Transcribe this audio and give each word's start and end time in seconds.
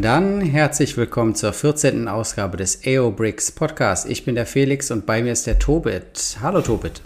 Dann 0.00 0.40
herzlich 0.40 0.96
willkommen 0.96 1.34
zur 1.34 1.52
14. 1.52 2.06
Ausgabe 2.06 2.56
des 2.56 2.82
AO 2.86 3.10
Bricks 3.10 3.50
Podcast. 3.50 4.08
Ich 4.08 4.24
bin 4.24 4.36
der 4.36 4.46
Felix 4.46 4.92
und 4.92 5.06
bei 5.06 5.22
mir 5.24 5.32
ist 5.32 5.48
der 5.48 5.58
Tobit. 5.58 6.36
Hallo 6.40 6.60
Tobit. 6.60 7.02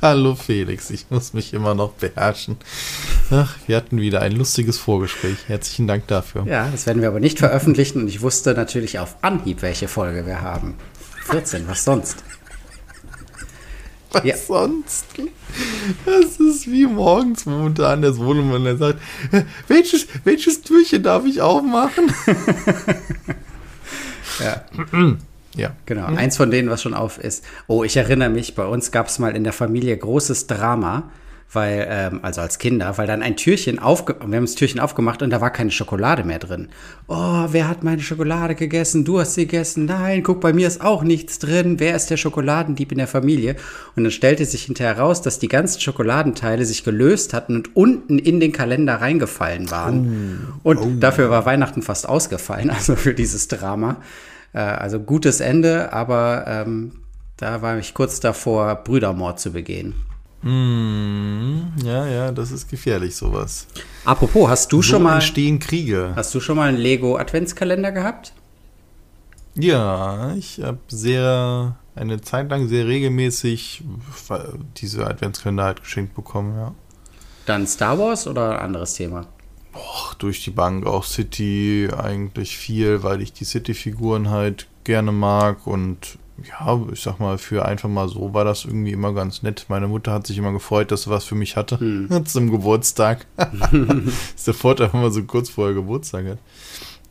Hallo 0.00 0.34
Felix, 0.34 0.90
ich 0.90 1.06
muss 1.10 1.34
mich 1.34 1.54
immer 1.54 1.76
noch 1.76 1.92
beherrschen. 1.92 2.56
Ach, 3.30 3.56
wir 3.68 3.76
hatten 3.76 4.00
wieder 4.00 4.22
ein 4.22 4.32
lustiges 4.32 4.76
Vorgespräch. 4.76 5.36
Herzlichen 5.46 5.86
Dank 5.86 6.08
dafür. 6.08 6.44
Ja, 6.48 6.68
das 6.68 6.88
werden 6.88 7.00
wir 7.00 7.06
aber 7.06 7.20
nicht 7.20 7.38
veröffentlichen 7.38 8.00
und 8.00 8.08
ich 8.08 8.22
wusste 8.22 8.54
natürlich 8.54 8.98
auf 8.98 9.14
Anhieb, 9.22 9.62
welche 9.62 9.86
Folge 9.86 10.26
wir 10.26 10.40
haben. 10.40 10.74
14, 11.26 11.68
was 11.68 11.84
sonst? 11.84 12.24
Was 14.12 14.24
ja. 14.24 14.36
sonst? 14.36 15.06
Das 16.04 16.36
ist 16.38 16.70
wie 16.70 16.86
morgens 16.86 17.46
momentan 17.46 18.02
der 18.02 18.12
Sohnemann, 18.12 18.64
der 18.64 18.76
sagt, 18.76 19.00
welches, 19.68 20.06
welches 20.24 20.62
Türchen 20.62 21.02
darf 21.02 21.24
ich 21.24 21.40
aufmachen? 21.40 22.12
ja. 24.40 24.64
Ja. 25.54 25.76
Genau, 25.84 26.08
mhm. 26.08 26.16
eins 26.16 26.38
von 26.38 26.50
denen, 26.50 26.70
was 26.70 26.80
schon 26.80 26.94
auf 26.94 27.18
ist. 27.18 27.44
Oh, 27.66 27.84
ich 27.84 27.98
erinnere 27.98 28.30
mich, 28.30 28.54
bei 28.54 28.64
uns 28.64 28.90
gab 28.90 29.08
es 29.08 29.18
mal 29.18 29.36
in 29.36 29.44
der 29.44 29.52
Familie 29.52 29.94
großes 29.94 30.46
Drama, 30.46 31.10
weil, 31.52 31.86
ähm, 31.88 32.20
also 32.22 32.40
als 32.40 32.58
Kinder, 32.58 32.96
weil 32.96 33.06
dann 33.06 33.22
ein 33.22 33.36
Türchen 33.36 33.78
aufge 33.78 34.16
wir 34.24 34.36
haben 34.36 34.44
das 34.44 34.54
Türchen 34.54 34.80
aufgemacht 34.80 35.22
und 35.22 35.30
da 35.30 35.40
war 35.40 35.50
keine 35.50 35.70
Schokolade 35.70 36.24
mehr 36.24 36.38
drin. 36.38 36.68
Oh, 37.08 37.46
wer 37.50 37.68
hat 37.68 37.82
meine 37.82 38.00
Schokolade 38.00 38.54
gegessen? 38.54 39.04
Du 39.04 39.20
hast 39.20 39.34
sie 39.34 39.46
gegessen. 39.46 39.84
Nein, 39.84 40.22
guck, 40.22 40.40
bei 40.40 40.52
mir 40.52 40.66
ist 40.66 40.80
auch 40.80 41.02
nichts 41.02 41.38
drin. 41.38 41.78
Wer 41.78 41.94
ist 41.94 42.10
der 42.10 42.16
Schokoladendieb 42.16 42.92
in 42.92 42.98
der 42.98 43.06
Familie? 43.06 43.56
Und 43.96 44.04
dann 44.04 44.12
stellte 44.12 44.44
sich 44.44 44.64
hinterher 44.64 44.98
raus, 44.98 45.20
dass 45.20 45.38
die 45.38 45.48
ganzen 45.48 45.80
Schokoladenteile 45.80 46.64
sich 46.64 46.84
gelöst 46.84 47.34
hatten 47.34 47.56
und 47.56 47.76
unten 47.76 48.18
in 48.18 48.40
den 48.40 48.52
Kalender 48.52 48.94
reingefallen 48.94 49.70
waren. 49.70 50.54
Oh. 50.62 50.70
Und 50.70 50.78
oh. 50.78 50.90
dafür 50.98 51.30
war 51.30 51.44
Weihnachten 51.44 51.82
fast 51.82 52.08
ausgefallen, 52.08 52.70
also 52.70 52.96
für 52.96 53.14
dieses 53.14 53.48
Drama. 53.48 53.96
Äh, 54.54 54.60
also 54.60 55.00
gutes 55.00 55.40
Ende, 55.40 55.92
aber 55.92 56.44
ähm, 56.46 56.92
da 57.36 57.60
war 57.60 57.78
ich 57.78 57.92
kurz 57.92 58.20
davor, 58.20 58.76
Brüdermord 58.76 59.40
zu 59.40 59.52
begehen. 59.52 59.94
Mm, 60.42 61.72
ja, 61.84 62.06
ja, 62.06 62.32
das 62.32 62.50
ist 62.50 62.68
gefährlich, 62.68 63.14
sowas. 63.14 63.66
Apropos, 64.04 64.48
hast 64.48 64.72
du 64.72 64.78
so 64.78 64.82
schon 64.82 65.02
mal. 65.04 65.14
entstehen 65.14 65.58
Kriege. 65.58 66.12
Hast 66.16 66.34
du 66.34 66.40
schon 66.40 66.56
mal 66.56 66.68
einen 66.68 66.78
Lego 66.78 67.16
Adventskalender 67.16 67.92
gehabt? 67.92 68.32
Ja, 69.54 70.34
ich 70.34 70.60
habe 70.62 70.78
sehr, 70.88 71.76
eine 71.94 72.20
Zeit 72.20 72.50
lang 72.50 72.68
sehr 72.68 72.86
regelmäßig 72.86 73.84
diese 74.78 75.06
Adventskalender 75.06 75.64
halt 75.64 75.82
geschenkt 75.82 76.14
bekommen, 76.14 76.56
ja. 76.56 76.74
Dann 77.46 77.66
Star 77.66 77.98
Wars 77.98 78.26
oder 78.26 78.52
ein 78.58 78.64
anderes 78.66 78.94
Thema? 78.94 79.26
Och, 79.74 80.14
durch 80.14 80.42
die 80.44 80.50
Bank 80.50 80.86
auch 80.86 81.04
City 81.04 81.88
eigentlich 81.96 82.56
viel, 82.56 83.02
weil 83.02 83.22
ich 83.22 83.32
die 83.32 83.44
City-Figuren 83.44 84.30
halt 84.30 84.66
gerne 84.84 85.12
mag 85.12 85.66
und 85.66 86.18
ja, 86.48 86.80
ich 86.92 87.02
sag 87.02 87.18
mal, 87.18 87.38
für 87.38 87.64
einfach 87.64 87.88
mal 87.88 88.08
so 88.08 88.34
war 88.34 88.44
das 88.44 88.64
irgendwie 88.64 88.92
immer 88.92 89.12
ganz 89.12 89.42
nett. 89.42 89.66
Meine 89.68 89.88
Mutter 89.88 90.12
hat 90.12 90.26
sich 90.26 90.38
immer 90.38 90.52
gefreut, 90.52 90.90
dass 90.90 91.02
sie 91.02 91.10
was 91.10 91.24
für 91.24 91.34
mich 91.34 91.56
hatte 91.56 91.78
hm. 91.80 92.24
zum 92.26 92.50
Geburtstag. 92.50 93.26
Sofort 94.36 94.80
einfach 94.80 95.00
mal 95.00 95.12
so 95.12 95.22
kurz 95.24 95.50
vorher 95.50 95.74
Geburtstag 95.74 96.26
hat. 96.26 96.38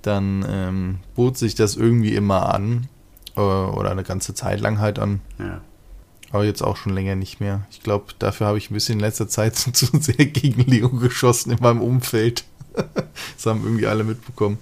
Dann 0.01 0.45
ähm, 0.47 0.99
bot 1.15 1.37
sich 1.37 1.55
das 1.55 1.75
irgendwie 1.75 2.15
immer 2.15 2.53
an. 2.53 2.87
Äh, 3.35 3.41
oder 3.41 3.91
eine 3.91 4.03
ganze 4.03 4.33
Zeit 4.33 4.59
lang 4.59 4.79
halt 4.79 4.99
an. 4.99 5.21
Ja. 5.39 5.61
Aber 6.31 6.45
jetzt 6.45 6.61
auch 6.61 6.77
schon 6.77 6.93
länger 6.93 7.15
nicht 7.15 7.39
mehr. 7.39 7.65
Ich 7.71 7.83
glaube, 7.83 8.13
dafür 8.19 8.47
habe 8.47 8.57
ich 8.57 8.71
ein 8.71 8.73
bisschen 8.73 8.95
in 8.95 9.01
letzter 9.01 9.27
Zeit 9.27 9.55
zu 9.57 9.85
sehr 9.99 10.25
gegen 10.25 10.61
Leo 10.69 10.89
geschossen 10.89 11.51
in 11.51 11.59
meinem 11.61 11.81
Umfeld. 11.81 12.45
das 12.73 13.45
haben 13.45 13.63
irgendwie 13.63 13.87
alle 13.87 14.03
mitbekommen. 14.03 14.57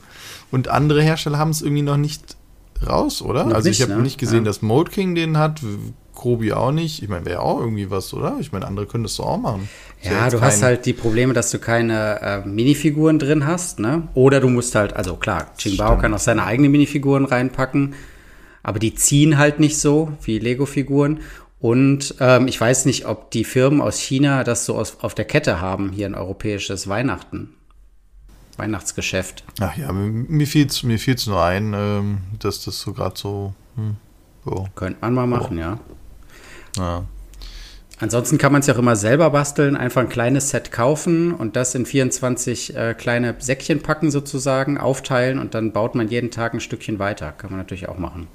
Und 0.52 0.68
andere 0.68 1.04
Hersteller 1.04 1.38
haben 1.38 1.52
es 1.52 1.62
irgendwie 1.62 1.84
noch 1.84 1.98
nicht 1.98 2.39
raus, 2.88 3.22
oder? 3.22 3.46
Noch 3.46 3.56
also 3.56 3.70
ich 3.70 3.82
habe 3.82 3.94
ne? 3.94 4.02
nicht 4.02 4.18
gesehen, 4.18 4.40
ja. 4.40 4.46
dass 4.46 4.62
Mode 4.62 4.92
King 4.92 5.16
den 5.16 5.38
hat, 5.38 5.62
Kobi 6.20 6.52
auch 6.52 6.72
nicht. 6.72 7.02
Ich 7.02 7.08
meine, 7.08 7.26
wäre 7.26 7.42
auch 7.42 7.60
irgendwie 7.62 7.90
was, 7.90 8.14
oder? 8.14 8.38
Ich 8.42 8.52
meine, 8.52 8.68
andere 8.68 8.86
können 8.86 9.04
das 9.04 9.16
doch 9.16 9.26
auch 9.26 9.38
machen. 9.38 9.70
Ja, 10.04 10.12
ja 10.12 10.30
du 10.30 10.42
hast 10.42 10.62
halt 10.62 10.86
die 10.86 10.92
Probleme, 10.94 11.34
dass 11.34 11.50
du 11.50 11.60
keine 11.60 12.22
äh, 12.22 12.48
Minifiguren 12.48 13.20
drin 13.20 13.48
hast, 13.48 13.80
ne? 13.80 14.10
Oder 14.16 14.42
du 14.42 14.50
musst 14.50 14.76
halt, 14.76 14.94
also 14.94 15.16
klar, 15.16 15.48
Qingbao 15.58 15.98
kann 15.98 16.14
auch 16.14 16.20
seine 16.20 16.44
eigenen 16.44 16.72
Minifiguren 16.72 17.24
reinpacken, 17.24 17.96
aber 18.64 18.80
die 18.80 18.96
ziehen 18.96 19.38
halt 19.38 19.62
nicht 19.62 19.80
so 19.80 20.12
wie 20.24 20.40
Lego-Figuren. 20.40 21.22
Und 21.62 22.16
ähm, 22.20 22.48
ich 22.48 22.60
weiß 22.60 22.86
nicht, 22.86 23.06
ob 23.06 23.32
die 23.32 23.46
Firmen 23.46 23.82
aus 23.82 23.98
China 23.98 24.44
das 24.44 24.66
so 24.66 24.76
aus, 24.76 24.98
auf 25.02 25.16
der 25.16 25.26
Kette 25.26 25.62
haben, 25.62 25.92
hier 25.92 26.06
ein 26.06 26.16
europäisches 26.16 26.88
Weihnachten. 26.90 27.56
Weihnachtsgeschäft. 28.60 29.44
Ach 29.60 29.76
ja, 29.76 29.92
mir 29.92 30.46
fiel 30.46 30.68
es 30.68 30.84
mir 30.84 31.00
fiel's 31.00 31.26
nur 31.26 31.44
ein, 31.44 31.74
ähm, 31.74 32.20
dass 32.38 32.64
das 32.64 32.80
so 32.80 32.94
gerade 32.94 33.18
so. 33.18 33.54
Hm, 33.76 33.96
so. 34.46 34.68
Könnte 34.76 35.00
man 35.02 35.14
mal 35.14 35.28
machen, 35.28 35.58
oh. 35.58 35.62
ja. 35.62 35.80
Ja. 36.78 37.04
Ansonsten 38.02 38.38
kann 38.38 38.54
man 38.54 38.62
es 38.62 38.68
ja 38.68 38.76
auch 38.76 38.80
immer 38.80 38.96
selber 38.96 39.30
basteln, 39.30 39.76
einfach 39.76 40.02
ein 40.02 40.08
kleines 40.08 40.52
Set 40.52 40.72
kaufen 40.72 41.34
und 41.34 41.58
das 41.58 41.76
in 41.76 41.86
24 41.86 42.76
äh, 42.76 42.94
kleine 42.94 43.36
Säckchen 43.40 43.82
packen 43.82 44.10
sozusagen, 44.10 44.78
aufteilen 44.78 45.38
und 45.38 45.54
dann 45.54 45.74
baut 45.74 45.96
man 45.96 46.08
jeden 46.08 46.32
Tag 46.32 46.54
ein 46.54 46.62
Stückchen 46.62 47.00
weiter. 47.00 47.34
Kann 47.34 47.50
man 47.50 47.60
natürlich 47.60 47.90
auch 47.90 47.98
machen. 47.98 48.28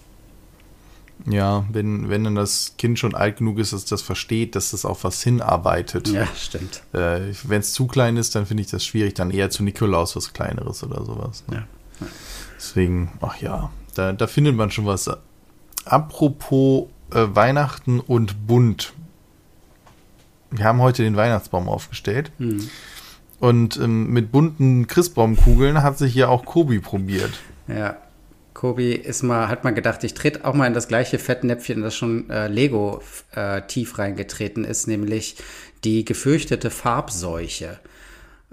Ja, 1.26 1.64
wenn, 1.70 2.10
wenn 2.10 2.24
dann 2.24 2.34
das 2.34 2.74
Kind 2.76 2.98
schon 2.98 3.14
alt 3.14 3.38
genug 3.38 3.58
ist, 3.58 3.72
dass 3.72 3.84
das 3.84 4.02
versteht, 4.02 4.56
dass 4.56 4.72
das 4.72 4.84
auf 4.84 5.04
was 5.04 5.22
hinarbeitet. 5.22 6.08
Ja, 6.08 6.26
stimmt. 6.36 6.82
Äh, 6.92 7.32
wenn 7.44 7.60
es 7.60 7.72
zu 7.72 7.86
klein 7.86 8.16
ist, 8.16 8.34
dann 8.34 8.46
finde 8.46 8.62
ich 8.62 8.70
das 8.70 8.84
schwierig. 8.84 9.14
Dann 9.14 9.30
eher 9.30 9.48
zu 9.48 9.62
Nikolaus 9.62 10.16
was 10.16 10.32
Kleineres 10.32 10.82
oder 10.82 11.04
sowas. 11.04 11.44
Ne? 11.48 11.66
Ja. 12.00 12.06
Deswegen, 12.56 13.12
ach 13.20 13.40
ja, 13.40 13.70
da, 13.94 14.12
da 14.12 14.26
findet 14.26 14.56
man 14.56 14.70
schon 14.70 14.86
was. 14.86 15.10
Apropos 15.84 16.88
äh, 17.10 17.26
Weihnachten 17.34 18.00
und 18.00 18.46
bunt. 18.46 18.92
Wir 20.50 20.64
haben 20.64 20.80
heute 20.80 21.02
den 21.02 21.16
Weihnachtsbaum 21.16 21.68
aufgestellt. 21.68 22.32
Hm. 22.38 22.68
Und 23.40 23.76
ähm, 23.76 24.10
mit 24.10 24.32
bunten 24.32 24.86
Christbaumkugeln 24.86 25.82
hat 25.82 25.98
sich 25.98 26.14
ja 26.14 26.28
auch 26.28 26.44
Kobi 26.44 26.78
probiert. 26.80 27.32
Ja. 27.66 27.96
Kobi 28.54 28.92
ist 28.92 29.22
mal, 29.22 29.48
hat 29.48 29.64
mal 29.64 29.74
gedacht, 29.74 30.04
ich 30.04 30.14
trete 30.14 30.44
auch 30.44 30.54
mal 30.54 30.66
in 30.66 30.74
das 30.74 30.88
gleiche 30.88 31.18
Fettnäpfchen, 31.18 31.82
das 31.82 31.94
schon 31.94 32.30
äh, 32.30 32.46
Lego 32.48 33.02
äh, 33.34 33.62
tief 33.62 33.98
reingetreten 33.98 34.64
ist, 34.64 34.86
nämlich 34.86 35.36
die 35.82 36.04
gefürchtete 36.04 36.70
Farbseuche. 36.70 37.80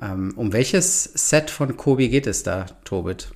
Ähm, 0.02 0.34
um 0.36 0.52
welches 0.54 1.04
Set 1.04 1.52
von 1.52 1.78
Kobi 1.78 2.10
geht 2.10 2.28
es 2.28 2.44
da, 2.44 2.66
Tobit? 2.84 3.30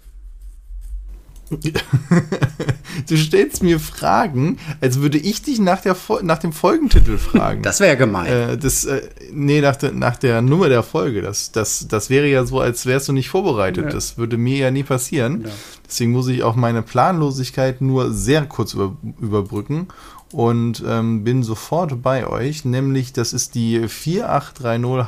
Du 1.50 3.18
stellst 3.18 3.62
mir 3.64 3.80
Fragen, 3.80 4.58
als 4.82 5.00
würde 5.00 5.18
ich 5.18 5.42
dich 5.42 5.60
nach, 5.60 5.82
der, 5.82 5.96
nach 6.24 6.40
dem 6.40 6.54
Folgentitel 6.54 7.18
fragen. 7.18 7.62
Das 7.62 7.80
wäre 7.80 7.92
ja 7.92 7.96
gemein. 7.96 8.26
Äh, 8.28 8.58
das, 8.58 8.86
äh, 8.86 9.02
nee, 9.32 9.62
nach 9.62 9.76
der, 9.76 9.92
nach 9.92 10.18
der 10.18 10.42
Nummer 10.42 10.70
der 10.70 10.84
Folge. 10.84 11.22
Das, 11.22 11.52
das, 11.52 11.88
das 11.88 12.10
wäre 12.10 12.28
ja 12.28 12.46
so, 12.46 12.60
als 12.60 12.86
wärst 12.86 13.08
du 13.08 13.14
nicht 13.14 13.30
vorbereitet. 13.30 13.86
Ja. 13.86 13.92
Das 13.92 14.18
würde 14.18 14.38
mir 14.38 14.58
ja 14.58 14.72
nie 14.72 14.84
passieren. 14.84 15.42
Ja. 15.44 15.50
Deswegen 15.86 16.12
muss 16.12 16.28
ich 16.28 16.44
auch 16.44 16.56
meine 16.56 16.82
Planlosigkeit 16.82 17.82
nur 17.82 18.12
sehr 18.12 18.46
kurz 18.46 18.74
über, 18.74 18.98
überbrücken 19.20 19.88
und 20.32 20.84
ähm, 20.88 21.24
bin 21.24 21.44
sofort 21.44 22.02
bei 22.02 22.28
euch. 22.28 22.66
Nämlich, 22.66 23.14
das 23.14 23.34
ist 23.34 23.56
die 23.56 23.88
4830 23.88 25.06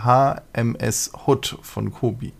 HMS 0.53 1.11
Hood 1.25 1.57
von 1.61 1.91
Kobi 1.91 2.33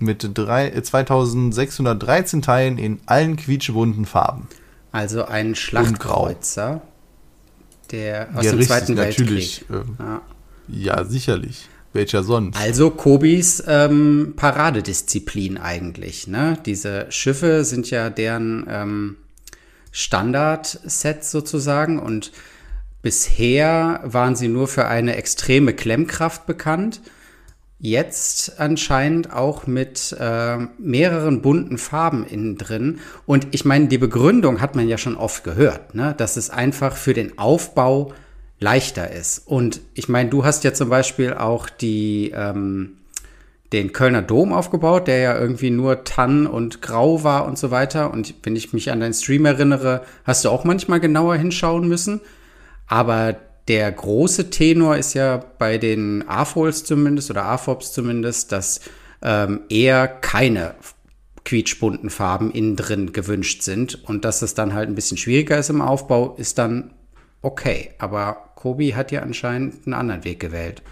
mit 0.00 0.30
drei, 0.34 0.70
2613 0.70 2.42
Teilen 2.42 2.78
in 2.78 3.00
allen 3.06 3.36
quietschebunten 3.36 4.06
Farben. 4.06 4.48
Also 4.92 5.24
ein 5.24 5.54
Schlachtkreuzer, 5.54 6.82
der 7.90 8.28
aus 8.34 8.44
ja, 8.44 8.52
dem 8.52 8.58
richtig, 8.58 8.66
Zweiten 8.66 8.96
Weltkrieg. 8.96 9.64
Äh, 9.70 9.74
ja. 9.98 10.22
ja. 10.68 11.04
sicherlich. 11.04 11.68
Welcher 11.92 12.22
sonst? 12.22 12.58
Also 12.58 12.90
Kobis 12.90 13.62
ähm, 13.66 14.34
Paradedisziplin 14.36 15.56
eigentlich. 15.56 16.26
Ne? 16.26 16.58
Diese 16.66 17.06
Schiffe 17.10 17.64
sind 17.64 17.90
ja 17.90 18.10
deren 18.10 18.66
ähm, 18.68 19.16
Standard-Sets 19.90 21.30
sozusagen 21.30 21.98
und 21.98 22.30
bisher 23.00 24.00
waren 24.04 24.36
sie 24.36 24.48
nur 24.48 24.68
für 24.68 24.86
eine 24.86 25.16
extreme 25.16 25.72
Klemmkraft 25.72 26.46
bekannt 26.46 27.00
jetzt 27.80 28.58
anscheinend 28.58 29.32
auch 29.32 29.66
mit 29.66 30.16
äh, 30.18 30.58
mehreren 30.78 31.42
bunten 31.42 31.78
Farben 31.78 32.26
innen 32.26 32.58
drin. 32.58 32.98
Und 33.26 33.48
ich 33.52 33.64
meine, 33.64 33.86
die 33.86 33.98
Begründung 33.98 34.60
hat 34.60 34.74
man 34.74 34.88
ja 34.88 34.98
schon 34.98 35.16
oft 35.16 35.44
gehört, 35.44 35.94
ne? 35.94 36.14
dass 36.16 36.36
es 36.36 36.50
einfach 36.50 36.96
für 36.96 37.14
den 37.14 37.38
Aufbau 37.38 38.12
leichter 38.58 39.10
ist. 39.10 39.46
Und 39.46 39.80
ich 39.94 40.08
meine, 40.08 40.30
du 40.30 40.44
hast 40.44 40.64
ja 40.64 40.74
zum 40.74 40.88
Beispiel 40.88 41.34
auch 41.34 41.68
die, 41.68 42.32
ähm, 42.34 42.96
den 43.72 43.92
Kölner 43.92 44.22
Dom 44.22 44.52
aufgebaut, 44.52 45.06
der 45.06 45.18
ja 45.18 45.38
irgendwie 45.38 45.70
nur 45.70 46.02
Tann 46.02 46.46
und 46.48 46.82
Grau 46.82 47.22
war 47.22 47.46
und 47.46 47.58
so 47.58 47.70
weiter. 47.70 48.12
Und 48.12 48.34
wenn 48.42 48.56
ich 48.56 48.72
mich 48.72 48.90
an 48.90 49.00
deinen 49.00 49.14
Stream 49.14 49.44
erinnere, 49.44 50.02
hast 50.24 50.44
du 50.44 50.48
auch 50.48 50.64
manchmal 50.64 50.98
genauer 50.98 51.36
hinschauen 51.36 51.86
müssen. 51.86 52.20
Aber 52.88 53.36
der 53.68 53.92
große 53.92 54.50
Tenor 54.50 54.96
ist 54.96 55.14
ja 55.14 55.36
bei 55.58 55.78
den 55.78 56.26
AFOLs 56.26 56.84
zumindest 56.84 57.30
oder 57.30 57.44
AFOPs 57.44 57.92
zumindest, 57.92 58.50
dass 58.50 58.80
ähm, 59.22 59.60
eher 59.68 60.08
keine 60.08 60.74
quietschbunten 61.44 62.10
Farben 62.10 62.50
innen 62.50 62.76
drin 62.76 63.12
gewünscht 63.12 63.62
sind. 63.62 64.02
Und 64.04 64.24
dass 64.24 64.42
es 64.42 64.54
dann 64.54 64.74
halt 64.74 64.88
ein 64.88 64.94
bisschen 64.94 65.16
schwieriger 65.16 65.58
ist 65.58 65.70
im 65.70 65.82
Aufbau, 65.82 66.34
ist 66.36 66.58
dann 66.58 66.92
okay. 67.42 67.90
Aber 67.98 68.52
Kobi 68.54 68.90
hat 68.92 69.12
ja 69.12 69.22
anscheinend 69.22 69.86
einen 69.86 69.94
anderen 69.94 70.24
Weg 70.24 70.40
gewählt. 70.40 70.82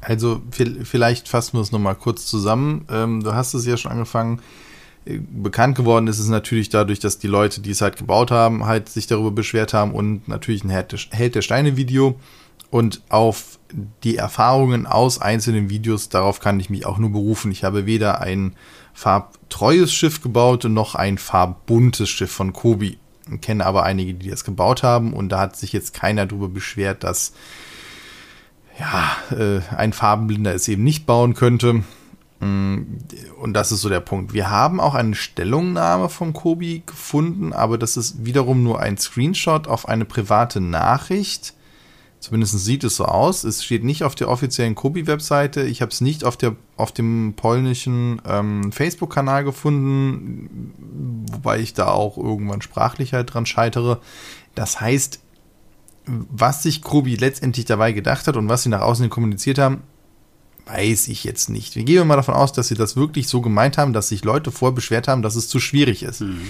Also 0.00 0.42
vielleicht 0.84 1.28
fassen 1.28 1.56
wir 1.56 1.60
es 1.60 1.72
nochmal 1.72 1.94
kurz 1.94 2.26
zusammen. 2.26 2.86
Ähm, 2.90 3.22
du 3.22 3.34
hast 3.34 3.54
es 3.54 3.66
ja 3.66 3.76
schon 3.76 3.92
angefangen. 3.92 4.40
Bekannt 5.30 5.76
geworden 5.76 6.06
ist 6.06 6.18
es 6.18 6.28
natürlich 6.28 6.68
dadurch, 6.68 6.98
dass 6.98 7.18
die 7.18 7.28
Leute, 7.28 7.60
die 7.60 7.70
es 7.70 7.80
halt 7.80 7.96
gebaut 7.96 8.30
haben, 8.30 8.66
halt 8.66 8.88
sich 8.88 9.06
darüber 9.06 9.30
beschwert 9.30 9.72
haben 9.72 9.92
und 9.92 10.28
natürlich 10.28 10.64
ein 10.64 10.70
Held 10.70 11.34
der 11.34 11.42
Steine 11.42 11.76
Video. 11.76 12.18
Und 12.70 13.00
auf 13.08 13.58
die 14.04 14.16
Erfahrungen 14.16 14.86
aus 14.86 15.20
einzelnen 15.22 15.70
Videos, 15.70 16.10
darauf 16.10 16.40
kann 16.40 16.60
ich 16.60 16.68
mich 16.68 16.84
auch 16.84 16.98
nur 16.98 17.10
berufen. 17.10 17.50
Ich 17.50 17.64
habe 17.64 17.86
weder 17.86 18.20
ein 18.20 18.54
farbtreues 18.92 19.92
Schiff 19.92 20.20
gebaut 20.20 20.64
noch 20.64 20.94
ein 20.94 21.16
farbbuntes 21.16 22.10
Schiff 22.10 22.30
von 22.30 22.52
Kobi. 22.52 22.98
Ich 23.32 23.40
kenne 23.40 23.64
aber 23.64 23.84
einige, 23.84 24.12
die 24.14 24.28
das 24.28 24.44
gebaut 24.44 24.82
haben 24.82 25.12
und 25.12 25.30
da 25.30 25.40
hat 25.40 25.56
sich 25.56 25.72
jetzt 25.72 25.94
keiner 25.94 26.26
darüber 26.26 26.48
beschwert, 26.48 27.04
dass 27.04 27.32
ja, 28.78 29.16
äh, 29.36 29.60
ein 29.74 29.92
Farbenblinder 29.92 30.54
es 30.54 30.68
eben 30.68 30.84
nicht 30.84 31.06
bauen 31.06 31.34
könnte. 31.34 31.84
Mm, 32.40 32.98
und 33.40 33.52
das 33.54 33.72
ist 33.72 33.80
so 33.80 33.88
der 33.88 34.00
Punkt. 34.00 34.32
Wir 34.32 34.50
haben 34.50 34.80
auch 34.80 34.94
eine 34.94 35.14
Stellungnahme 35.14 36.08
von 36.08 36.32
Kobi 36.32 36.82
gefunden, 36.86 37.52
aber 37.52 37.78
das 37.78 37.96
ist 37.96 38.24
wiederum 38.24 38.62
nur 38.62 38.80
ein 38.80 38.96
Screenshot 38.96 39.66
auf 39.66 39.88
eine 39.88 40.04
private 40.04 40.60
Nachricht. 40.60 41.54
Zumindest 42.20 42.58
sieht 42.64 42.82
es 42.82 42.96
so 42.96 43.04
aus. 43.04 43.44
Es 43.44 43.64
steht 43.64 43.84
nicht 43.84 44.02
auf 44.02 44.16
der 44.16 44.28
offiziellen 44.28 44.74
Kobi-Webseite. 44.74 45.62
Ich 45.62 45.82
habe 45.82 45.92
es 45.92 46.00
nicht 46.00 46.24
auf, 46.24 46.36
der, 46.36 46.56
auf 46.76 46.90
dem 46.90 47.34
polnischen 47.36 48.20
ähm, 48.26 48.72
Facebook-Kanal 48.72 49.44
gefunden, 49.44 50.74
wobei 51.30 51.60
ich 51.60 51.74
da 51.74 51.88
auch 51.88 52.18
irgendwann 52.18 52.60
sprachlich 52.60 53.12
halt 53.12 53.32
dran 53.32 53.46
scheitere. 53.46 54.00
Das 54.56 54.80
heißt, 54.80 55.20
was 56.06 56.62
sich 56.64 56.82
Kobi 56.82 57.14
letztendlich 57.14 57.66
dabei 57.66 57.92
gedacht 57.92 58.26
hat 58.26 58.36
und 58.36 58.48
was 58.48 58.64
sie 58.64 58.68
nach 58.68 58.80
außen 58.80 59.10
kommuniziert 59.10 59.58
haben, 59.58 59.82
weiß 60.68 61.08
ich 61.08 61.24
jetzt 61.24 61.48
nicht. 61.48 61.76
Wir 61.76 61.84
gehen 61.84 62.06
mal 62.06 62.16
davon 62.16 62.34
aus, 62.34 62.52
dass 62.52 62.68
sie 62.68 62.74
das 62.74 62.96
wirklich 62.96 63.28
so 63.28 63.40
gemeint 63.40 63.78
haben, 63.78 63.92
dass 63.92 64.08
sich 64.08 64.24
Leute 64.24 64.50
vorbeschwert 64.50 65.08
haben, 65.08 65.22
dass 65.22 65.36
es 65.36 65.48
zu 65.48 65.60
schwierig 65.60 66.02
ist. 66.02 66.20
Mhm. 66.20 66.42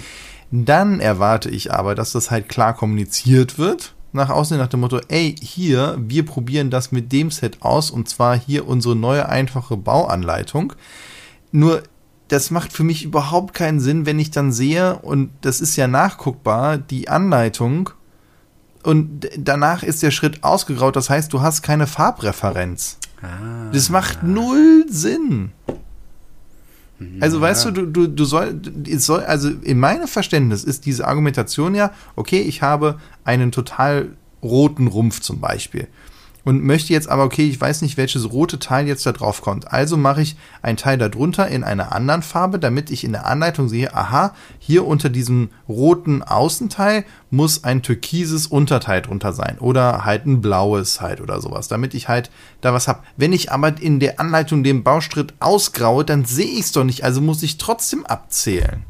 Dann 0.51 0.99
erwarte 0.99 1.49
ich 1.49 1.71
aber, 1.71 1.95
dass 1.95 2.11
das 2.11 2.31
halt 2.31 2.49
klar 2.49 2.73
kommuniziert 2.73 3.57
wird. 3.57 3.93
Nach 4.11 4.29
außen 4.29 4.57
nach 4.57 4.67
dem 4.67 4.79
Motto, 4.79 4.99
ey, 5.07 5.35
hier, 5.39 5.95
wir 5.99 6.25
probieren 6.25 6.71
das 6.71 6.91
mit 6.91 7.11
dem 7.11 7.29
Set 7.29 7.61
aus 7.61 7.91
und 7.91 8.09
zwar 8.09 8.37
hier 8.37 8.67
unsere 8.67 8.95
neue 8.95 9.29
einfache 9.29 9.77
Bauanleitung. 9.77 10.73
Nur, 11.51 11.83
das 12.27 12.49
macht 12.49 12.73
für 12.73 12.83
mich 12.83 13.03
überhaupt 13.03 13.53
keinen 13.53 13.79
Sinn, 13.79 14.05
wenn 14.05 14.19
ich 14.19 14.31
dann 14.31 14.51
sehe, 14.51 14.97
und 14.99 15.31
das 15.41 15.61
ist 15.61 15.75
ja 15.75 15.87
nachguckbar, 15.87 16.77
die 16.77 17.09
Anleitung 17.09 17.91
und 18.83 19.27
danach 19.37 19.83
ist 19.83 20.03
der 20.03 20.11
Schritt 20.11 20.43
ausgegraut. 20.43 20.95
Das 20.95 21.09
heißt, 21.09 21.33
du 21.33 21.41
hast 21.41 21.61
keine 21.63 21.87
Farbreferenz. 21.87 22.98
Ah. 23.21 23.69
Das 23.71 23.89
macht 23.89 24.23
null 24.23 24.85
Sinn. 24.89 25.51
Also 27.21 27.37
ja. 27.37 27.41
weißt 27.41 27.65
du, 27.65 27.71
du, 27.71 27.85
du, 27.85 28.07
du 28.07 28.25
soll, 28.25 28.59
soll, 28.97 29.21
also 29.23 29.49
in 29.49 29.79
meinem 29.79 30.07
Verständnis 30.07 30.65
ist 30.65 30.85
diese 30.85 31.07
Argumentation 31.07 31.73
ja, 31.73 31.93
okay, 32.17 32.41
ich 32.41 32.61
habe 32.61 32.99
einen 33.23 33.51
total 33.51 34.09
roten 34.43 34.87
Rumpf 34.87 35.21
zum 35.21 35.39
Beispiel 35.39 35.87
und 36.49 36.63
möchte 36.63 36.93
jetzt 36.93 37.07
aber, 37.07 37.25
okay, 37.25 37.47
ich 37.47 37.61
weiß 37.61 37.83
nicht, 37.83 37.95
welches 37.95 38.31
rote 38.31 38.57
Teil 38.57 38.87
jetzt 38.87 39.05
da 39.05 39.11
drauf 39.11 39.41
kommt. 39.41 39.71
Also 39.71 39.97
mache 39.97 40.23
ich 40.23 40.35
ein 40.63 40.77
Teil 40.77 40.97
darunter 40.97 41.47
in 41.47 41.63
einer 41.63 41.91
anderen 41.91 42.23
Farbe, 42.23 42.57
damit 42.57 42.89
ich 42.89 43.03
in 43.03 43.11
der 43.11 43.27
Anleitung 43.27 43.69
sehe, 43.69 43.95
aha, 43.95 44.33
hier 44.57 44.87
unter 44.87 45.11
diesem 45.11 45.51
roten 45.67 46.23
Außenteil 46.23 47.05
muss 47.29 47.63
ein 47.65 47.83
türkises 47.83 48.47
Unterteil 48.47 49.03
drunter 49.03 49.31
sein 49.31 49.59
oder 49.59 50.05
halt 50.05 50.25
ein 50.25 50.41
blaues 50.41 51.01
halt 51.01 51.21
oder 51.21 51.39
sowas, 51.39 51.67
damit 51.67 51.93
ich 51.93 52.07
halt 52.07 52.31
da 52.61 52.73
was 52.73 52.87
habe. 52.87 53.03
Wenn 53.15 53.31
ich 53.31 53.51
aber 53.51 53.79
in 53.79 53.99
der 53.99 54.19
Anleitung 54.19 54.63
den 54.63 54.83
Baustritt 54.83 55.35
ausgraue, 55.39 56.03
dann 56.03 56.25
sehe 56.25 56.47
ich 56.47 56.61
es 56.61 56.71
doch 56.71 56.83
nicht, 56.83 57.03
also 57.03 57.21
muss 57.21 57.43
ich 57.43 57.59
trotzdem 57.59 58.07
abzählen. 58.07 58.85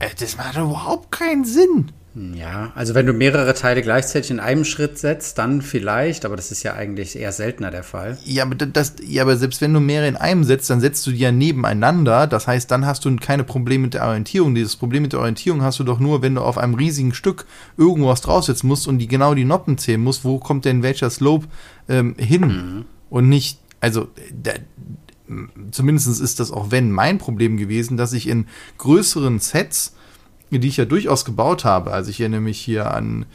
Äh, 0.00 0.08
das 0.18 0.36
macht 0.36 0.56
überhaupt 0.56 1.12
keinen 1.12 1.44
Sinn. 1.44 1.92
Ja, 2.14 2.70
also 2.76 2.94
wenn 2.94 3.06
du 3.06 3.12
mehrere 3.12 3.54
Teile 3.54 3.82
gleichzeitig 3.82 4.30
in 4.30 4.38
einem 4.38 4.64
Schritt 4.64 4.98
setzt, 4.98 5.36
dann 5.38 5.62
vielleicht, 5.62 6.24
aber 6.24 6.36
das 6.36 6.52
ist 6.52 6.62
ja 6.62 6.74
eigentlich 6.74 7.16
eher 7.16 7.32
seltener 7.32 7.72
der 7.72 7.82
Fall. 7.82 8.18
Ja, 8.24 8.44
aber, 8.44 8.54
das, 8.54 8.94
ja, 9.04 9.22
aber 9.22 9.36
selbst 9.36 9.60
wenn 9.60 9.72
du 9.72 9.80
mehrere 9.80 10.06
in 10.06 10.16
einem 10.16 10.44
setzt, 10.44 10.70
dann 10.70 10.80
setzt 10.80 11.04
du 11.06 11.10
die 11.10 11.18
ja 11.18 11.32
nebeneinander. 11.32 12.28
Das 12.28 12.46
heißt, 12.46 12.70
dann 12.70 12.86
hast 12.86 13.04
du 13.04 13.16
keine 13.16 13.42
Probleme 13.42 13.84
mit 13.84 13.94
der 13.94 14.04
Orientierung. 14.04 14.54
Dieses 14.54 14.76
Problem 14.76 15.02
mit 15.02 15.12
der 15.12 15.20
Orientierung 15.20 15.62
hast 15.62 15.80
du 15.80 15.84
doch 15.84 15.98
nur, 15.98 16.22
wenn 16.22 16.36
du 16.36 16.42
auf 16.42 16.56
einem 16.56 16.74
riesigen 16.74 17.14
Stück 17.14 17.46
irgendwo 17.76 18.08
was 18.08 18.20
draufsetzen 18.20 18.68
musst 18.68 18.86
und 18.86 18.98
die 18.98 19.08
genau 19.08 19.34
die 19.34 19.44
Noppen 19.44 19.76
zählen 19.76 20.00
musst. 20.00 20.24
Wo 20.24 20.38
kommt 20.38 20.64
denn 20.66 20.84
welcher 20.84 21.10
Slope 21.10 21.48
ähm, 21.88 22.14
hin? 22.16 22.40
Mhm. 22.42 22.84
Und 23.10 23.28
nicht, 23.28 23.58
also, 23.80 24.06
der, 24.30 24.60
zumindest 25.72 26.20
ist 26.20 26.38
das 26.38 26.52
auch 26.52 26.70
wenn 26.70 26.92
mein 26.92 27.18
Problem 27.18 27.56
gewesen, 27.56 27.96
dass 27.96 28.12
ich 28.12 28.28
in 28.28 28.46
größeren 28.78 29.40
Sets 29.40 29.94
die 30.50 30.68
ich 30.68 30.76
ja 30.76 30.84
durchaus 30.84 31.24
gebaut 31.24 31.64
habe. 31.64 31.90
Also 31.92 32.10
ich 32.10 32.20
erinnere 32.20 32.40
mich 32.40 32.60
hier 32.60 32.92
an 32.92 33.26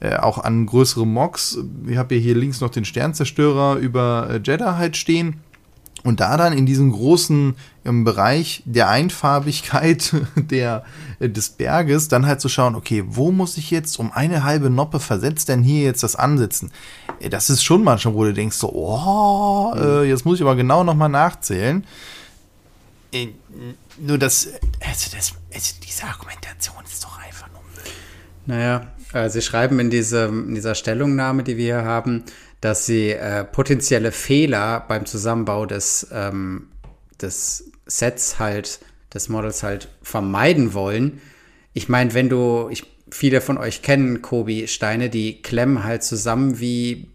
äh, 0.00 0.16
auch 0.16 0.38
an 0.38 0.66
größere 0.66 1.06
Mocks. 1.06 1.58
Ich 1.88 1.96
habe 1.96 2.14
ja 2.14 2.20
hier 2.20 2.36
links 2.36 2.60
noch 2.60 2.70
den 2.70 2.84
Sternzerstörer 2.84 3.76
über 3.76 4.28
äh, 4.30 4.40
Jeddah 4.42 4.76
halt 4.76 4.96
stehen. 4.96 5.40
Und 6.04 6.20
da 6.20 6.36
dann 6.36 6.52
in 6.52 6.64
diesem 6.64 6.92
großen 6.92 7.56
im 7.82 8.04
Bereich 8.04 8.62
der 8.64 8.88
Einfarbigkeit 8.88 10.14
der, 10.36 10.84
äh, 11.18 11.28
des 11.28 11.50
Berges 11.50 12.06
dann 12.06 12.26
halt 12.26 12.40
zu 12.40 12.48
schauen, 12.48 12.76
okay, 12.76 13.02
wo 13.06 13.32
muss 13.32 13.56
ich 13.56 13.72
jetzt 13.72 13.98
um 13.98 14.12
eine 14.12 14.44
halbe 14.44 14.70
Noppe 14.70 15.00
versetzt 15.00 15.48
denn 15.48 15.64
hier 15.64 15.82
jetzt 15.82 16.04
das 16.04 16.14
ansitzen? 16.14 16.70
Äh, 17.18 17.28
das 17.28 17.50
ist 17.50 17.64
schon 17.64 17.82
manchmal, 17.82 18.14
wo 18.14 18.24
du 18.24 18.32
denkst 18.32 18.56
so, 18.56 18.72
oh, 18.72 19.74
äh, 19.76 20.08
jetzt 20.08 20.24
muss 20.24 20.36
ich 20.36 20.42
aber 20.42 20.54
genau 20.54 20.84
nochmal 20.84 21.08
nachzählen. 21.08 21.84
Nur 24.00 24.18
das, 24.18 24.48
also 24.80 25.16
das, 25.16 25.32
also 25.52 25.74
diese 25.86 26.04
Argumentation 26.04 26.84
ist 26.84 27.02
doch 27.04 27.18
einfach 27.18 27.48
nur. 27.52 27.62
Naja, 28.46 28.92
äh, 29.12 29.28
Sie 29.28 29.42
schreiben 29.42 29.78
in, 29.80 29.90
diesem, 29.90 30.48
in 30.48 30.54
dieser 30.54 30.74
Stellungnahme, 30.74 31.42
die 31.42 31.56
wir 31.56 31.64
hier 31.64 31.84
haben, 31.84 32.24
dass 32.60 32.86
Sie 32.86 33.10
äh, 33.10 33.44
potenzielle 33.44 34.12
Fehler 34.12 34.84
beim 34.88 35.06
Zusammenbau 35.06 35.66
des, 35.66 36.08
ähm, 36.12 36.68
des 37.20 37.70
Sets 37.86 38.38
halt, 38.38 38.80
des 39.12 39.28
Models 39.28 39.62
halt 39.62 39.88
vermeiden 40.02 40.74
wollen. 40.74 41.20
Ich 41.72 41.88
meine, 41.88 42.14
wenn 42.14 42.28
du, 42.28 42.68
ich, 42.70 42.84
viele 43.10 43.40
von 43.40 43.58
euch 43.58 43.82
kennen 43.82 44.22
Kobi-Steine, 44.22 45.10
die 45.10 45.42
klemmen 45.42 45.84
halt 45.84 46.02
zusammen 46.02 46.60
wie 46.60 47.08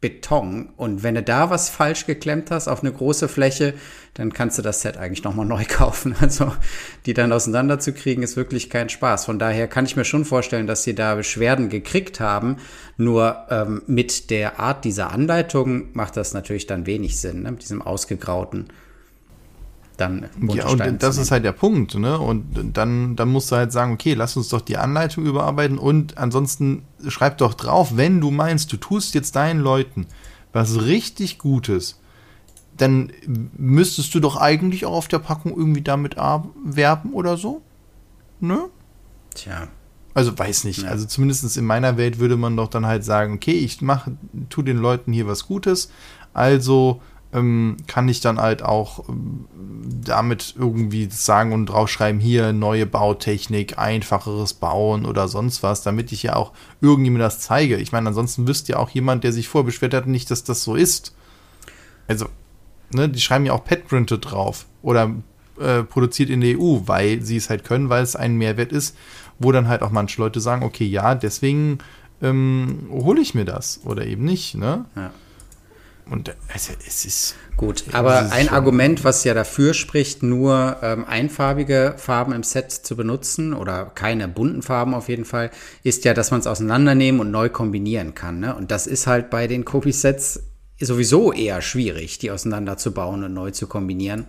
Beton. 0.00 0.68
Und 0.76 1.02
wenn 1.02 1.16
du 1.16 1.22
da 1.22 1.50
was 1.50 1.70
falsch 1.70 2.06
geklemmt 2.06 2.50
hast 2.50 2.68
auf 2.68 2.82
eine 2.82 2.92
große 2.92 3.28
Fläche, 3.28 3.74
dann 4.14 4.32
kannst 4.32 4.56
du 4.56 4.62
das 4.62 4.82
Set 4.82 4.96
eigentlich 4.96 5.24
nochmal 5.24 5.46
neu 5.46 5.64
kaufen. 5.68 6.14
Also 6.20 6.52
die 7.06 7.14
dann 7.14 7.32
auseinanderzukriegen, 7.32 8.22
ist 8.22 8.36
wirklich 8.36 8.70
kein 8.70 8.88
Spaß. 8.88 9.24
Von 9.24 9.38
daher 9.38 9.66
kann 9.66 9.86
ich 9.86 9.96
mir 9.96 10.04
schon 10.04 10.24
vorstellen, 10.24 10.66
dass 10.66 10.84
sie 10.84 10.94
da 10.94 11.16
Beschwerden 11.16 11.68
gekriegt 11.68 12.20
haben. 12.20 12.56
Nur 12.96 13.46
ähm, 13.50 13.82
mit 13.86 14.30
der 14.30 14.60
Art 14.60 14.84
dieser 14.84 15.10
Anleitung 15.10 15.88
macht 15.94 16.16
das 16.16 16.32
natürlich 16.32 16.66
dann 16.66 16.86
wenig 16.86 17.20
Sinn, 17.20 17.42
ne? 17.42 17.50
mit 17.50 17.62
diesem 17.62 17.82
ausgegrauten 17.82 18.68
dann 19.98 20.26
Ja, 20.54 20.68
und 20.68 21.02
das 21.02 21.18
ist 21.18 21.30
halt 21.30 21.44
der 21.44 21.52
Punkt, 21.52 21.94
ne? 21.96 22.18
Und 22.18 22.76
dann, 22.76 23.16
dann 23.16 23.28
musst 23.28 23.50
du 23.50 23.56
halt 23.56 23.72
sagen, 23.72 23.92
okay, 23.92 24.14
lass 24.14 24.36
uns 24.36 24.48
doch 24.48 24.60
die 24.60 24.76
Anleitung 24.76 25.26
überarbeiten 25.26 25.76
und 25.76 26.16
ansonsten 26.16 26.84
schreib 27.08 27.38
doch 27.38 27.54
drauf, 27.54 27.96
wenn 27.96 28.20
du 28.20 28.30
meinst, 28.30 28.72
du 28.72 28.76
tust 28.76 29.14
jetzt 29.14 29.36
deinen 29.36 29.60
Leuten 29.60 30.06
was 30.52 30.82
richtig 30.82 31.38
Gutes, 31.38 32.00
dann 32.76 33.12
müsstest 33.56 34.14
du 34.14 34.20
doch 34.20 34.36
eigentlich 34.36 34.86
auch 34.86 34.94
auf 34.94 35.08
der 35.08 35.18
Packung 35.18 35.56
irgendwie 35.56 35.82
damit 35.82 36.16
werben 36.16 37.12
oder 37.12 37.36
so. 37.36 37.60
Ne? 38.40 38.68
Tja. 39.34 39.68
Also 40.14 40.36
weiß 40.38 40.64
nicht. 40.64 40.82
Ja. 40.82 40.90
Also 40.90 41.06
zumindest 41.06 41.56
in 41.56 41.64
meiner 41.64 41.96
Welt 41.96 42.18
würde 42.18 42.36
man 42.36 42.56
doch 42.56 42.68
dann 42.68 42.86
halt 42.86 43.04
sagen, 43.04 43.34
okay, 43.34 43.52
ich 43.52 43.82
mache, 43.82 44.16
tu 44.48 44.62
den 44.62 44.78
Leuten 44.78 45.12
hier 45.12 45.26
was 45.26 45.46
Gutes. 45.46 45.90
Also 46.32 47.02
kann 47.30 48.08
ich 48.08 48.20
dann 48.20 48.40
halt 48.40 48.62
auch 48.62 49.06
ähm, 49.08 49.46
damit 50.02 50.54
irgendwie 50.58 51.08
sagen 51.10 51.52
und 51.52 51.66
draufschreiben, 51.66 52.20
hier 52.20 52.54
neue 52.54 52.86
Bautechnik, 52.86 53.78
einfacheres 53.78 54.54
Bauen 54.54 55.04
oder 55.04 55.28
sonst 55.28 55.62
was, 55.62 55.82
damit 55.82 56.10
ich 56.10 56.22
ja 56.22 56.36
auch 56.36 56.52
irgendjemand 56.80 57.22
das 57.22 57.40
zeige. 57.40 57.76
Ich 57.76 57.92
meine, 57.92 58.08
ansonsten 58.08 58.48
wüsste 58.48 58.72
ja 58.72 58.78
auch 58.78 58.88
jemand, 58.90 59.24
der 59.24 59.32
sich 59.32 59.48
vorbeschwert 59.48 59.92
hat, 59.92 60.06
nicht, 60.06 60.30
dass 60.30 60.42
das 60.42 60.62
so 60.64 60.74
ist. 60.74 61.14
Also, 62.06 62.26
ne, 62.92 63.10
die 63.10 63.20
schreiben 63.20 63.44
ja 63.44 63.52
auch 63.52 63.64
Pet 63.64 63.86
Printed 63.86 64.30
drauf 64.30 64.64
oder 64.80 65.14
äh, 65.60 65.82
produziert 65.82 66.30
in 66.30 66.40
der 66.40 66.58
EU, 66.58 66.80
weil 66.86 67.20
sie 67.20 67.36
es 67.36 67.50
halt 67.50 67.64
können, 67.64 67.90
weil 67.90 68.02
es 68.02 68.16
ein 68.16 68.36
Mehrwert 68.36 68.72
ist, 68.72 68.96
wo 69.38 69.52
dann 69.52 69.68
halt 69.68 69.82
auch 69.82 69.90
manche 69.90 70.20
Leute 70.20 70.40
sagen, 70.40 70.64
okay, 70.64 70.86
ja, 70.86 71.14
deswegen 71.14 71.78
ähm, 72.22 72.86
hole 72.90 73.20
ich 73.20 73.34
mir 73.34 73.44
das 73.44 73.80
oder 73.84 74.06
eben 74.06 74.24
nicht, 74.24 74.54
ne? 74.54 74.86
Ja. 74.96 75.10
Und 76.10 76.34
also, 76.52 76.72
es 76.86 77.04
ist. 77.04 77.34
Gut, 77.56 77.84
aber 77.92 78.30
ein 78.30 78.48
Argument, 78.48 79.02
was 79.02 79.24
ja 79.24 79.34
dafür 79.34 79.74
spricht, 79.74 80.22
nur 80.22 80.76
ähm, 80.80 81.04
einfarbige 81.04 81.94
Farben 81.96 82.32
im 82.32 82.44
Set 82.44 82.70
zu 82.70 82.94
benutzen 82.94 83.52
oder 83.52 83.86
keine 83.94 84.28
bunten 84.28 84.62
Farben 84.62 84.94
auf 84.94 85.08
jeden 85.08 85.24
Fall, 85.24 85.50
ist 85.82 86.04
ja, 86.04 86.14
dass 86.14 86.30
man 86.30 86.38
es 86.38 86.46
auseinandernehmen 86.46 87.20
und 87.20 87.32
neu 87.32 87.48
kombinieren 87.48 88.14
kann. 88.14 88.38
Ne? 88.38 88.54
Und 88.54 88.70
das 88.70 88.86
ist 88.86 89.08
halt 89.08 89.28
bei 89.28 89.48
den 89.48 89.64
Kopi-Sets 89.64 90.44
sowieso 90.80 91.32
eher 91.32 91.60
schwierig, 91.60 92.18
die 92.18 92.30
auseinanderzubauen 92.30 93.24
und 93.24 93.34
neu 93.34 93.50
zu 93.50 93.66
kombinieren. 93.66 94.26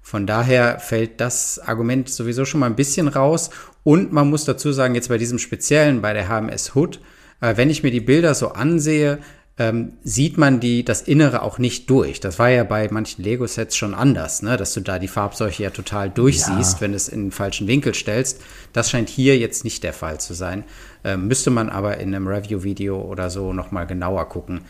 Von 0.00 0.26
daher 0.26 0.78
fällt 0.78 1.20
das 1.20 1.58
Argument 1.58 2.08
sowieso 2.08 2.44
schon 2.44 2.60
mal 2.60 2.66
ein 2.66 2.76
bisschen 2.76 3.08
raus. 3.08 3.50
Und 3.82 4.12
man 4.12 4.30
muss 4.30 4.44
dazu 4.44 4.72
sagen, 4.72 4.94
jetzt 4.94 5.08
bei 5.08 5.18
diesem 5.18 5.38
speziellen, 5.38 6.00
bei 6.00 6.12
der 6.12 6.28
HMS 6.28 6.74
Hood, 6.74 7.00
äh, 7.40 7.56
wenn 7.56 7.68
ich 7.68 7.82
mir 7.82 7.90
die 7.90 8.00
Bilder 8.00 8.34
so 8.34 8.48
ansehe, 8.52 9.18
ähm, 9.58 9.94
sieht 10.04 10.38
man 10.38 10.60
die, 10.60 10.84
das 10.84 11.02
Innere 11.02 11.42
auch 11.42 11.58
nicht 11.58 11.90
durch. 11.90 12.20
Das 12.20 12.38
war 12.38 12.48
ja 12.48 12.62
bei 12.62 12.88
manchen 12.90 13.24
Lego-Sets 13.24 13.76
schon 13.76 13.92
anders, 13.92 14.42
ne? 14.42 14.56
dass 14.56 14.72
du 14.72 14.80
da 14.80 14.98
die 14.98 15.08
Farbseuche 15.08 15.64
ja 15.64 15.70
total 15.70 16.10
durchsiehst, 16.10 16.74
ja. 16.74 16.80
wenn 16.80 16.92
du 16.92 16.96
es 16.96 17.08
in 17.08 17.26
den 17.26 17.32
falschen 17.32 17.66
Winkel 17.66 17.94
stellst. 17.94 18.40
Das 18.72 18.90
scheint 18.90 19.08
hier 19.08 19.36
jetzt 19.36 19.64
nicht 19.64 19.82
der 19.82 19.92
Fall 19.92 20.20
zu 20.20 20.34
sein. 20.34 20.64
Ähm, 21.02 21.26
müsste 21.26 21.50
man 21.50 21.70
aber 21.70 21.98
in 21.98 22.14
einem 22.14 22.28
Review-Video 22.28 23.00
oder 23.00 23.30
so 23.30 23.52
nochmal 23.52 23.86
genauer 23.86 24.28
gucken, 24.28 24.60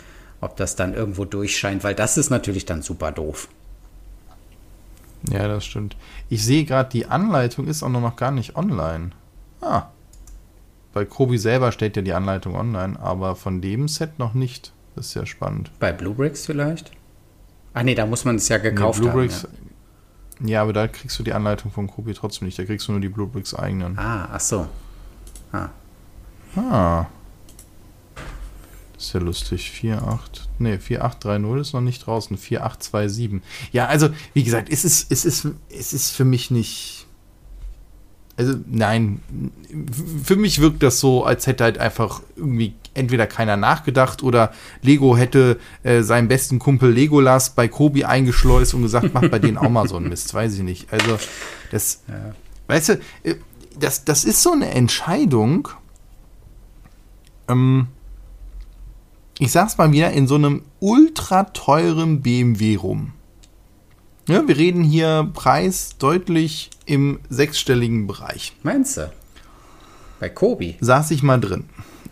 ob 0.40 0.56
das 0.56 0.74
dann 0.74 0.94
irgendwo 0.94 1.26
durchscheint, 1.26 1.84
weil 1.84 1.94
das 1.94 2.16
ist 2.16 2.30
natürlich 2.30 2.64
dann 2.64 2.80
super 2.80 3.12
doof. 3.12 3.48
Ja, 5.30 5.48
das 5.48 5.66
stimmt. 5.66 5.96
Ich 6.30 6.44
sehe 6.44 6.64
gerade, 6.64 6.88
die 6.90 7.06
Anleitung 7.06 7.66
ist 7.66 7.82
auch 7.82 7.88
noch 7.88 8.16
gar 8.16 8.30
nicht 8.30 8.56
online. 8.56 9.10
Ah. 9.60 9.88
Bei 10.94 11.04
Kobi 11.04 11.36
selber 11.36 11.72
steht 11.72 11.96
ja 11.96 12.02
die 12.02 12.14
Anleitung 12.14 12.54
online, 12.54 12.98
aber 12.98 13.36
von 13.36 13.60
dem 13.60 13.88
Set 13.88 14.18
noch 14.18 14.32
nicht. 14.32 14.72
Das 14.98 15.06
ist 15.06 15.14
ja 15.14 15.24
spannend. 15.26 15.70
Bei 15.78 15.92
Bluebricks 15.92 16.44
vielleicht? 16.44 16.90
Ah 17.72 17.84
nee, 17.84 17.94
da 17.94 18.04
muss 18.04 18.24
man 18.24 18.34
es 18.34 18.48
ja 18.48 18.58
gekauft 18.58 19.00
nee, 19.00 19.08
haben. 19.08 19.30
Ja. 20.40 20.48
ja. 20.48 20.62
aber 20.62 20.72
da 20.72 20.88
kriegst 20.88 21.16
du 21.20 21.22
die 21.22 21.32
Anleitung 21.32 21.70
von 21.70 21.86
Kobi 21.86 22.14
trotzdem 22.14 22.46
nicht. 22.46 22.58
Da 22.58 22.64
kriegst 22.64 22.88
du 22.88 22.92
nur 22.92 23.00
die 23.00 23.08
Bluebricks 23.08 23.54
eigenen. 23.54 23.96
Ah, 23.96 24.28
ach 24.32 24.40
so. 24.40 24.66
Ah. 25.52 25.68
Ah. 26.56 27.06
Das 28.94 29.04
ist 29.04 29.12
ja 29.12 29.20
lustig. 29.20 29.70
48. 29.84 30.48
Nee, 30.58 30.78
4830 30.78 31.60
ist 31.60 31.72
noch 31.74 31.80
nicht 31.80 32.04
draußen. 32.04 32.36
4827. 32.36 33.72
Ja, 33.72 33.86
also, 33.86 34.08
wie 34.34 34.42
gesagt, 34.42 34.68
es 34.68 34.84
ist, 34.84 35.12
es 35.12 35.24
ist, 35.24 35.46
es 35.70 35.92
ist 35.92 36.10
für 36.10 36.24
mich 36.24 36.50
nicht 36.50 36.97
also 38.38 38.54
nein, 38.68 39.20
für 40.22 40.36
mich 40.36 40.60
wirkt 40.60 40.84
das 40.84 41.00
so, 41.00 41.24
als 41.24 41.48
hätte 41.48 41.64
halt 41.64 41.78
einfach 41.78 42.22
irgendwie 42.36 42.72
entweder 42.94 43.26
keiner 43.26 43.56
nachgedacht 43.56 44.22
oder 44.22 44.52
Lego 44.80 45.16
hätte 45.16 45.58
äh, 45.82 46.02
seinen 46.02 46.28
besten 46.28 46.60
Kumpel 46.60 46.92
Legolas 46.92 47.50
bei 47.50 47.66
Kobi 47.66 48.04
eingeschleust 48.04 48.74
und 48.74 48.82
gesagt, 48.82 49.12
mach 49.12 49.28
bei 49.28 49.40
denen 49.40 49.58
auch 49.58 49.68
mal 49.68 49.88
so 49.88 49.96
einen 49.96 50.08
Mist, 50.08 50.32
weiß 50.32 50.54
ich 50.54 50.62
nicht. 50.62 50.92
Also 50.92 51.18
das, 51.72 52.02
ja. 52.06 52.34
weißt 52.68 52.88
du, 52.90 52.92
äh, 53.24 53.34
das, 53.76 54.04
das 54.04 54.24
ist 54.24 54.40
so 54.40 54.52
eine 54.52 54.70
Entscheidung. 54.70 55.68
Ähm, 57.48 57.88
ich 59.40 59.50
sag's 59.50 59.78
mal 59.78 59.90
wieder, 59.90 60.12
in 60.12 60.28
so 60.28 60.36
einem 60.36 60.62
ultra 60.78 61.44
teuren 61.44 62.22
BMW 62.22 62.76
rum. 62.76 63.14
Ja, 64.28 64.46
wir 64.46 64.58
reden 64.58 64.84
hier 64.84 65.30
Preis 65.32 65.96
deutlich 65.98 66.68
im 66.84 67.18
sechsstelligen 67.30 68.06
Bereich. 68.06 68.52
Meinst 68.62 68.98
du? 68.98 69.10
Bei 70.20 70.28
Kobi? 70.28 70.76
Saß 70.80 71.12
ich 71.12 71.22
mal 71.22 71.40
drin. 71.40 71.64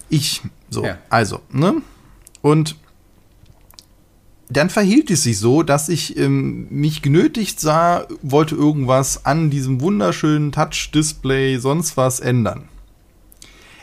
Ich, 0.09 0.41
so, 0.71 0.83
ja. 0.85 0.97
also, 1.11 1.41
ne? 1.53 1.83
Und 2.41 2.77
dann 4.49 4.71
verhielt 4.71 5.11
es 5.11 5.25
sich 5.25 5.39
so, 5.39 5.63
dass 5.63 5.91
ich 5.91 6.17
ähm, 6.17 6.69
mich 6.71 7.03
genötigt 7.03 7.61
sah, 7.61 8.07
wollte 8.23 8.55
irgendwas 8.55 9.27
an 9.27 9.51
diesem 9.51 9.83
wunderschönen 9.83 10.53
Touch-Display, 10.53 11.59
sonst 11.59 11.99
was 11.99 12.21
ändern. 12.21 12.69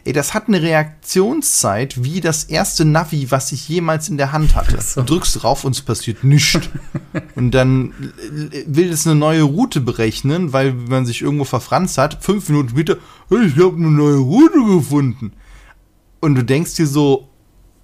Ey, 0.06 0.12
das 0.12 0.34
hat 0.34 0.50
eine 0.50 0.62
Reaktionszeit 0.62 2.04
wie 2.04 2.20
das 2.20 2.44
erste 2.44 2.84
Navi, 2.84 3.32
was 3.32 3.54
ich 3.54 3.70
jemals 3.70 4.10
in 4.10 4.18
der 4.18 4.34
Hand 4.34 4.54
hatte. 4.54 4.82
So. 4.82 5.02
Du 5.02 5.14
drückst 5.14 5.42
drauf 5.42 5.64
und 5.64 5.74
es 5.74 5.82
passiert 5.82 6.26
nichts. 6.26 6.60
und 7.36 7.52
dann 7.52 7.94
will 8.66 8.92
es 8.92 9.08
eine 9.08 9.16
neue 9.16 9.44
Route 9.44 9.80
berechnen, 9.80 10.52
weil 10.52 10.74
man 10.74 11.06
sich 11.06 11.22
irgendwo 11.22 11.46
verfranst 11.46 11.98
hat. 11.98 12.22
Fünf 12.22 12.50
Minuten 12.50 12.70
später, 12.70 12.98
ich 13.30 13.56
habe 13.56 13.78
eine 13.78 13.92
neue 13.92 14.18
Route 14.18 14.60
gefunden. 14.76 15.32
Und 16.20 16.36
du 16.36 16.44
denkst 16.44 16.76
dir 16.76 16.88
so, 16.88 17.30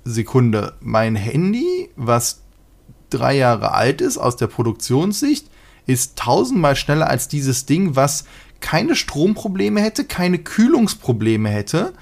Sekunde, 0.03 0.73
mein 0.81 1.15
Handy, 1.15 1.89
was 1.95 2.41
drei 3.09 3.37
Jahre 3.37 3.71
alt 3.73 4.01
ist 4.01 4.17
aus 4.17 4.35
der 4.35 4.47
Produktionssicht, 4.47 5.47
ist 5.87 6.17
tausendmal 6.17 6.75
schneller 6.75 7.09
als 7.09 7.27
dieses 7.27 7.65
Ding, 7.65 7.95
was 7.95 8.25
keine 8.59 8.95
Stromprobleme 8.95 9.81
hätte, 9.81 10.03
keine 10.03 10.39
Kühlungsprobleme 10.39 11.49
hätte. 11.49 11.93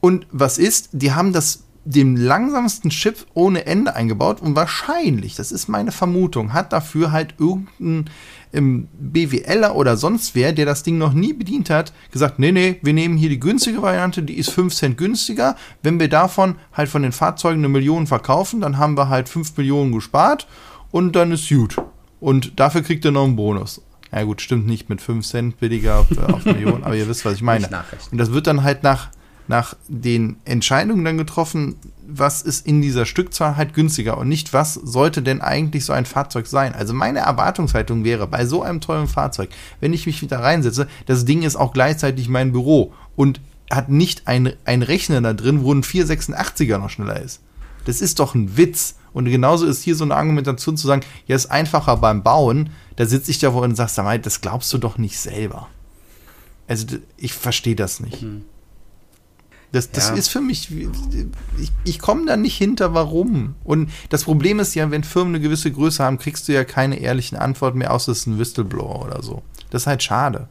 Und 0.00 0.26
was 0.30 0.58
ist? 0.58 0.90
Die 0.92 1.12
haben 1.12 1.32
das 1.32 1.64
dem 1.84 2.14
langsamsten 2.14 2.90
Chip 2.90 3.26
ohne 3.32 3.64
Ende 3.64 3.96
eingebaut 3.96 4.42
und 4.42 4.54
wahrscheinlich, 4.54 5.34
das 5.34 5.50
ist 5.50 5.68
meine 5.68 5.92
Vermutung, 5.92 6.52
hat 6.52 6.72
dafür 6.72 7.10
halt 7.10 7.34
irgendein 7.38 8.10
ähm, 8.52 8.88
BWLer 8.98 9.74
oder 9.74 9.96
sonst 9.96 10.34
wer, 10.34 10.52
der 10.52 10.66
das 10.66 10.82
Ding 10.82 10.98
noch 10.98 11.14
nie 11.14 11.32
bedient 11.32 11.70
hat, 11.70 11.94
gesagt, 12.10 12.38
nee, 12.38 12.52
nee, 12.52 12.78
wir 12.82 12.92
nehmen 12.92 13.16
hier 13.16 13.30
die 13.30 13.40
günstige 13.40 13.80
Variante, 13.80 14.22
die 14.22 14.36
ist 14.36 14.50
5 14.50 14.74
Cent 14.74 14.98
günstiger. 14.98 15.56
Wenn 15.82 15.98
wir 15.98 16.08
davon 16.08 16.56
halt 16.74 16.90
von 16.90 17.02
den 17.02 17.12
Fahrzeugen 17.12 17.60
eine 17.60 17.68
Million 17.68 18.06
verkaufen, 18.06 18.60
dann 18.60 18.76
haben 18.76 18.96
wir 18.96 19.08
halt 19.08 19.28
5 19.28 19.56
Millionen 19.56 19.92
gespart 19.92 20.46
und 20.90 21.16
dann 21.16 21.32
ist 21.32 21.48
gut. 21.48 21.76
Und 22.20 22.60
dafür 22.60 22.82
kriegt 22.82 23.04
er 23.06 23.12
noch 23.12 23.24
einen 23.24 23.36
Bonus. 23.36 23.80
Ja 24.12 24.24
gut, 24.24 24.42
stimmt 24.42 24.66
nicht 24.66 24.88
mit 24.90 25.00
5 25.00 25.26
Cent 25.26 25.60
billiger 25.60 26.00
auf, 26.00 26.10
äh, 26.10 26.20
auf 26.20 26.44
Millionen, 26.44 26.84
aber 26.84 26.96
ihr 26.96 27.08
wisst, 27.08 27.24
was 27.24 27.34
ich 27.34 27.42
meine. 27.42 27.68
Und 28.12 28.18
das 28.18 28.32
wird 28.32 28.46
dann 28.46 28.64
halt 28.64 28.82
nach, 28.82 29.08
nach 29.50 29.74
den 29.88 30.36
Entscheidungen 30.44 31.04
dann 31.04 31.18
getroffen, 31.18 31.74
was 32.06 32.40
ist 32.40 32.64
in 32.64 32.80
dieser 32.80 33.04
Stückzahl 33.04 33.56
halt 33.56 33.74
günstiger 33.74 34.16
und 34.16 34.28
nicht, 34.28 34.52
was 34.52 34.74
sollte 34.74 35.22
denn 35.22 35.40
eigentlich 35.40 35.84
so 35.84 35.92
ein 35.92 36.06
Fahrzeug 36.06 36.46
sein. 36.46 36.72
Also 36.72 36.94
meine 36.94 37.18
Erwartungshaltung 37.18 38.04
wäre, 38.04 38.28
bei 38.28 38.46
so 38.46 38.62
einem 38.62 38.80
tollen 38.80 39.08
Fahrzeug, 39.08 39.50
wenn 39.80 39.92
ich 39.92 40.06
mich 40.06 40.22
wieder 40.22 40.38
reinsetze, 40.38 40.86
das 41.06 41.24
Ding 41.24 41.42
ist 41.42 41.56
auch 41.56 41.72
gleichzeitig 41.72 42.28
mein 42.28 42.52
Büro 42.52 42.92
und 43.16 43.40
hat 43.72 43.88
nicht 43.88 44.28
ein, 44.28 44.52
ein 44.64 44.82
Rechner 44.82 45.20
da 45.20 45.32
drin, 45.32 45.64
wo 45.64 45.74
ein 45.74 45.82
486er 45.82 46.78
noch 46.78 46.90
schneller 46.90 47.20
ist. 47.20 47.40
Das 47.86 48.00
ist 48.00 48.20
doch 48.20 48.36
ein 48.36 48.56
Witz. 48.56 48.94
Und 49.12 49.24
genauso 49.24 49.66
ist 49.66 49.82
hier 49.82 49.96
so 49.96 50.04
eine 50.04 50.14
Argumentation 50.14 50.76
zu 50.76 50.86
sagen, 50.86 51.02
ja, 51.26 51.34
ist 51.34 51.50
einfacher 51.50 51.96
beim 51.96 52.22
Bauen. 52.22 52.70
Da 52.94 53.04
sitze 53.04 53.32
ich 53.32 53.40
da 53.40 53.50
vor 53.50 53.62
und 53.62 53.74
sag, 53.74 53.90
das 54.22 54.40
glaubst 54.42 54.72
du 54.72 54.78
doch 54.78 54.96
nicht 54.96 55.18
selber. 55.18 55.66
Also 56.68 56.86
ich 57.16 57.32
verstehe 57.32 57.74
das 57.74 57.98
nicht. 57.98 58.20
Hm. 58.20 58.44
Das, 59.72 59.90
das 59.92 60.08
ja. 60.08 60.14
ist 60.16 60.28
für 60.28 60.40
mich, 60.40 60.70
ich, 60.72 61.70
ich 61.84 61.98
komme 62.00 62.26
da 62.26 62.36
nicht 62.36 62.56
hinter, 62.56 62.92
warum. 62.92 63.54
Und 63.62 63.90
das 64.08 64.24
Problem 64.24 64.58
ist 64.58 64.74
ja, 64.74 64.90
wenn 64.90 65.04
Firmen 65.04 65.34
eine 65.34 65.42
gewisse 65.42 65.70
Größe 65.70 66.02
haben, 66.02 66.18
kriegst 66.18 66.48
du 66.48 66.52
ja 66.52 66.64
keine 66.64 66.98
ehrlichen 66.98 67.36
Antworten 67.36 67.78
mehr, 67.78 67.92
außer 67.92 68.10
es 68.10 68.20
ist 68.20 68.26
ein 68.26 68.38
Whistleblower 68.38 69.04
oder 69.04 69.22
so. 69.22 69.42
Das 69.70 69.82
ist 69.82 69.86
halt 69.86 70.02
schade. 70.02 70.48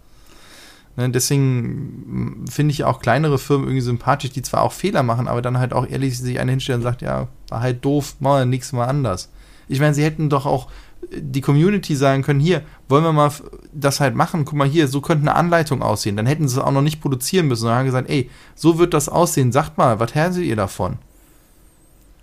Ne, 0.96 1.10
deswegen 1.10 2.46
finde 2.50 2.72
ich 2.72 2.84
auch 2.84 3.00
kleinere 3.00 3.40
Firmen 3.40 3.68
irgendwie 3.68 3.82
sympathisch, 3.82 4.32
die 4.32 4.42
zwar 4.42 4.64
auch 4.64 4.74
Fehler 4.74 5.04
machen, 5.04 5.28
aber 5.28 5.42
dann 5.42 5.58
halt 5.58 5.74
auch 5.74 5.88
ehrlich 5.88 6.18
sich 6.18 6.40
eine 6.40 6.52
hinstellen 6.52 6.80
und 6.80 6.84
sagt, 6.84 7.02
ja, 7.02 7.28
war 7.50 7.62
halt 7.62 7.84
doof, 7.84 8.16
machen 8.20 8.40
wir 8.40 8.46
nächstes 8.46 8.74
Mal 8.74 8.86
anders. 8.86 9.30
Ich 9.68 9.80
meine, 9.80 9.94
sie 9.94 10.04
hätten 10.04 10.30
doch 10.30 10.46
auch 10.46 10.68
die 11.12 11.41
Community 11.41 11.96
sagen 11.96 12.24
können, 12.24 12.39
hier, 12.39 12.62
wollen 12.88 13.03
wir 13.03 13.13
mal 13.13 13.32
das 13.74 14.00
halt 14.00 14.15
machen, 14.15 14.46
guck 14.46 14.58
mal 14.58 14.68
hier, 14.68 14.88
so 14.88 15.01
könnte 15.01 15.24
eine 15.24 15.36
Anleitung 15.36 15.82
aussehen. 15.82 16.18
Dann 16.18 16.25
hätten 16.25 16.48
sie 16.48 16.58
es 16.58 16.63
auch 16.63 16.72
noch 16.72 16.82
nicht 16.82 17.01
produzieren 17.01 17.48
müssen, 17.48 17.62
sondern 17.62 17.79
haben 17.79 17.86
gesagt, 17.86 18.10
ey, 18.10 18.29
so 18.56 18.77
wird 18.77 18.94
das 18.94 19.10
aussehen, 19.10 19.51
sagt 19.51 19.77
mal, 19.77 20.00
was 20.00 20.13
haltet 20.15 20.44
ihr 20.44 20.56
davon? 20.56 20.98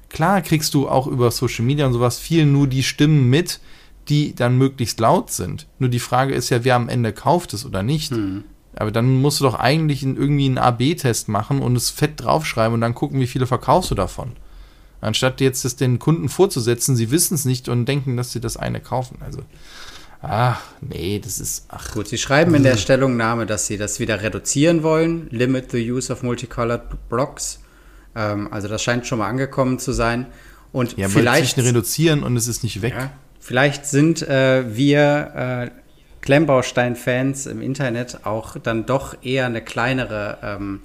Klar 0.09 0.41
kriegst 0.41 0.75
du 0.75 0.89
auch 0.89 1.07
über 1.07 1.31
Social 1.31 1.65
Media 1.65 1.87
und 1.87 1.93
sowas 1.93 2.19
viel 2.19 2.47
nur 2.47 2.67
die 2.67 2.83
Stimmen 2.83 3.29
mit, 3.29 3.61
die 4.09 4.35
dann 4.35 4.57
möglichst 4.57 5.01
laut 5.01 5.31
sind. 5.31 5.67
Nur 5.79 5.89
die 5.89 5.99
Frage 5.99 6.35
ist 6.35 6.51
ja, 6.51 6.65
wer 6.65 6.77
am 6.77 6.89
Ende 6.89 7.13
kauft 7.13 7.55
es 7.55 7.67
oder 7.67 7.83
nicht. 7.83 8.13
Hm. 8.13 8.45
Aber 8.77 8.93
dann 8.93 9.21
musst 9.21 9.41
du 9.41 9.45
doch 9.45 9.55
eigentlich 9.55 10.03
irgendwie 10.05 10.47
einen 10.47 10.59
AB-Test 10.59 11.29
machen 11.29 11.61
und 11.61 11.77
es 11.77 11.91
fett 11.91 12.13
draufschreiben 12.23 12.75
und 12.75 12.83
dann 12.83 12.95
gucken, 12.95 13.21
wie 13.21 13.27
viele 13.27 13.47
verkaufst 13.47 13.91
du 13.91 13.95
davon. 13.95 14.33
Anstatt 15.01 15.41
jetzt 15.41 15.65
das 15.65 15.77
den 15.77 15.99
Kunden 15.99 16.29
vorzusetzen, 16.29 16.97
sie 16.97 17.11
wissen 17.11 17.35
es 17.35 17.45
nicht 17.45 17.69
und 17.69 17.87
denken, 17.87 18.17
dass 18.17 18.33
sie 18.33 18.41
das 18.41 18.57
eine 18.57 18.81
kaufen. 18.81 19.19
Also, 19.25 19.41
ach, 20.23 20.63
nee, 20.81 21.21
das 21.23 21.39
ist, 21.39 21.67
ach. 21.69 21.93
Gut, 21.93 22.09
sie 22.09 22.19
schreiben 22.19 22.55
in 22.55 22.63
der 22.63 22.77
Stellungnahme, 22.77 23.47
dass 23.47 23.67
sie 23.67 23.77
das 23.77 24.01
wieder 24.01 24.23
reduzieren 24.23 24.83
wollen. 24.83 25.29
Limit 25.31 25.71
the 25.71 25.91
use 25.91 26.13
of 26.13 26.23
multicolored 26.23 27.09
blocks. 27.09 27.61
Ähm, 28.15 28.53
also, 28.53 28.69
das 28.69 28.83
scheint 28.83 29.07
schon 29.07 29.19
mal 29.19 29.29
angekommen 29.29 29.79
zu 29.79 29.93
sein. 29.93 30.27
Und 30.73 30.97
ja, 30.97 31.09
vielleicht. 31.09 31.59
reduzieren 31.59 32.23
und 32.23 32.37
es 32.37 32.49
ist 32.49 32.63
nicht 32.63 32.83
weg. 32.83 32.95
Ja, 32.97 33.11
vielleicht 33.39 33.87
sind 33.87 34.23
äh, 34.23 34.77
wir. 34.77 35.71
Äh, 35.73 35.87
Klemmbaustein-Fans 36.27 37.47
im 37.47 37.63
Internet 37.63 38.27
auch 38.27 38.57
dann 38.59 38.85
doch 38.85 39.17
eher 39.23 39.47
eine 39.47 39.63
kleinere 39.63 40.39
ähm, 40.43 40.81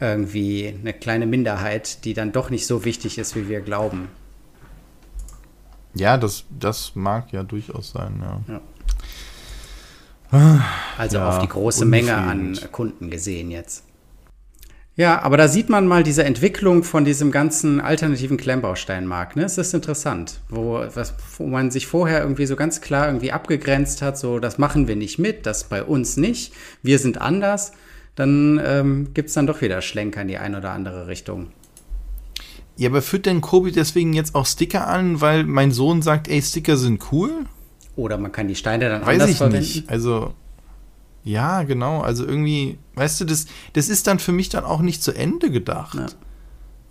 irgendwie 0.00 0.74
eine 0.80 0.92
kleine 0.92 1.26
Minderheit, 1.26 2.04
die 2.04 2.14
dann 2.14 2.32
doch 2.32 2.50
nicht 2.50 2.66
so 2.66 2.84
wichtig 2.84 3.18
ist, 3.18 3.36
wie 3.36 3.48
wir 3.48 3.60
glauben. 3.60 4.08
Ja, 5.94 6.16
das, 6.16 6.44
das 6.50 6.92
mag 6.94 7.32
ja 7.32 7.42
durchaus 7.42 7.92
sein, 7.92 8.20
ja. 8.20 8.40
ja. 8.48 8.60
Also 10.98 11.18
ja, 11.18 11.28
auf 11.28 11.38
die 11.38 11.48
große 11.48 11.84
Menge 11.84 12.14
an 12.16 12.58
Kunden 12.72 13.10
gesehen 13.10 13.52
jetzt. 13.52 13.84
Ja, 14.96 15.22
aber 15.22 15.36
da 15.36 15.48
sieht 15.48 15.68
man 15.68 15.88
mal 15.88 16.04
diese 16.04 16.22
Entwicklung 16.24 16.84
von 16.84 17.04
diesem 17.04 17.32
ganzen 17.32 17.80
alternativen 17.80 18.36
Klemmbausteinmarkt. 18.36 19.34
Ne? 19.34 19.44
Es 19.44 19.58
ist 19.58 19.74
interessant, 19.74 20.40
wo, 20.48 20.84
was, 20.94 21.14
wo 21.36 21.46
man 21.46 21.72
sich 21.72 21.88
vorher 21.88 22.20
irgendwie 22.20 22.46
so 22.46 22.54
ganz 22.54 22.80
klar 22.80 23.08
irgendwie 23.08 23.32
abgegrenzt 23.32 24.02
hat, 24.02 24.16
so 24.16 24.38
das 24.38 24.56
machen 24.58 24.86
wir 24.86 24.94
nicht 24.94 25.18
mit, 25.18 25.46
das 25.46 25.64
bei 25.64 25.82
uns 25.82 26.16
nicht, 26.16 26.52
wir 26.82 27.00
sind 27.00 27.20
anders. 27.20 27.72
Dann 28.14 28.60
ähm, 28.64 29.08
gibt 29.14 29.28
es 29.28 29.34
dann 29.34 29.46
doch 29.46 29.60
wieder 29.60 29.82
Schlenker 29.82 30.22
in 30.22 30.28
die 30.28 30.38
eine 30.38 30.58
oder 30.58 30.70
andere 30.70 31.06
Richtung. 31.08 31.48
Ja, 32.76 32.88
aber 32.88 33.02
führt 33.02 33.26
denn 33.26 33.40
Kobi 33.40 33.72
deswegen 33.72 34.12
jetzt 34.12 34.34
auch 34.34 34.46
Sticker 34.46 34.86
an, 34.88 35.20
weil 35.20 35.44
mein 35.44 35.70
Sohn 35.70 36.02
sagt, 36.02 36.28
ey, 36.28 36.42
Sticker 36.42 36.76
sind 36.76 37.12
cool? 37.12 37.46
Oder 37.96 38.18
man 38.18 38.32
kann 38.32 38.48
die 38.48 38.56
Steine 38.56 38.88
dann 38.88 39.02
Weiß 39.02 39.14
anders 39.14 39.30
ich 39.30 39.36
verwenden? 39.36 39.60
Nicht. 39.60 39.88
Also 39.88 40.34
ja, 41.24 41.62
genau. 41.62 42.00
Also 42.00 42.26
irgendwie, 42.26 42.78
weißt 42.94 43.20
du, 43.20 43.24
das, 43.24 43.46
das 43.72 43.88
ist 43.88 44.06
dann 44.06 44.18
für 44.18 44.32
mich 44.32 44.50
dann 44.50 44.64
auch 44.64 44.80
nicht 44.80 45.02
zu 45.02 45.12
Ende 45.12 45.50
gedacht. 45.50 45.94
Ja. 45.94 46.06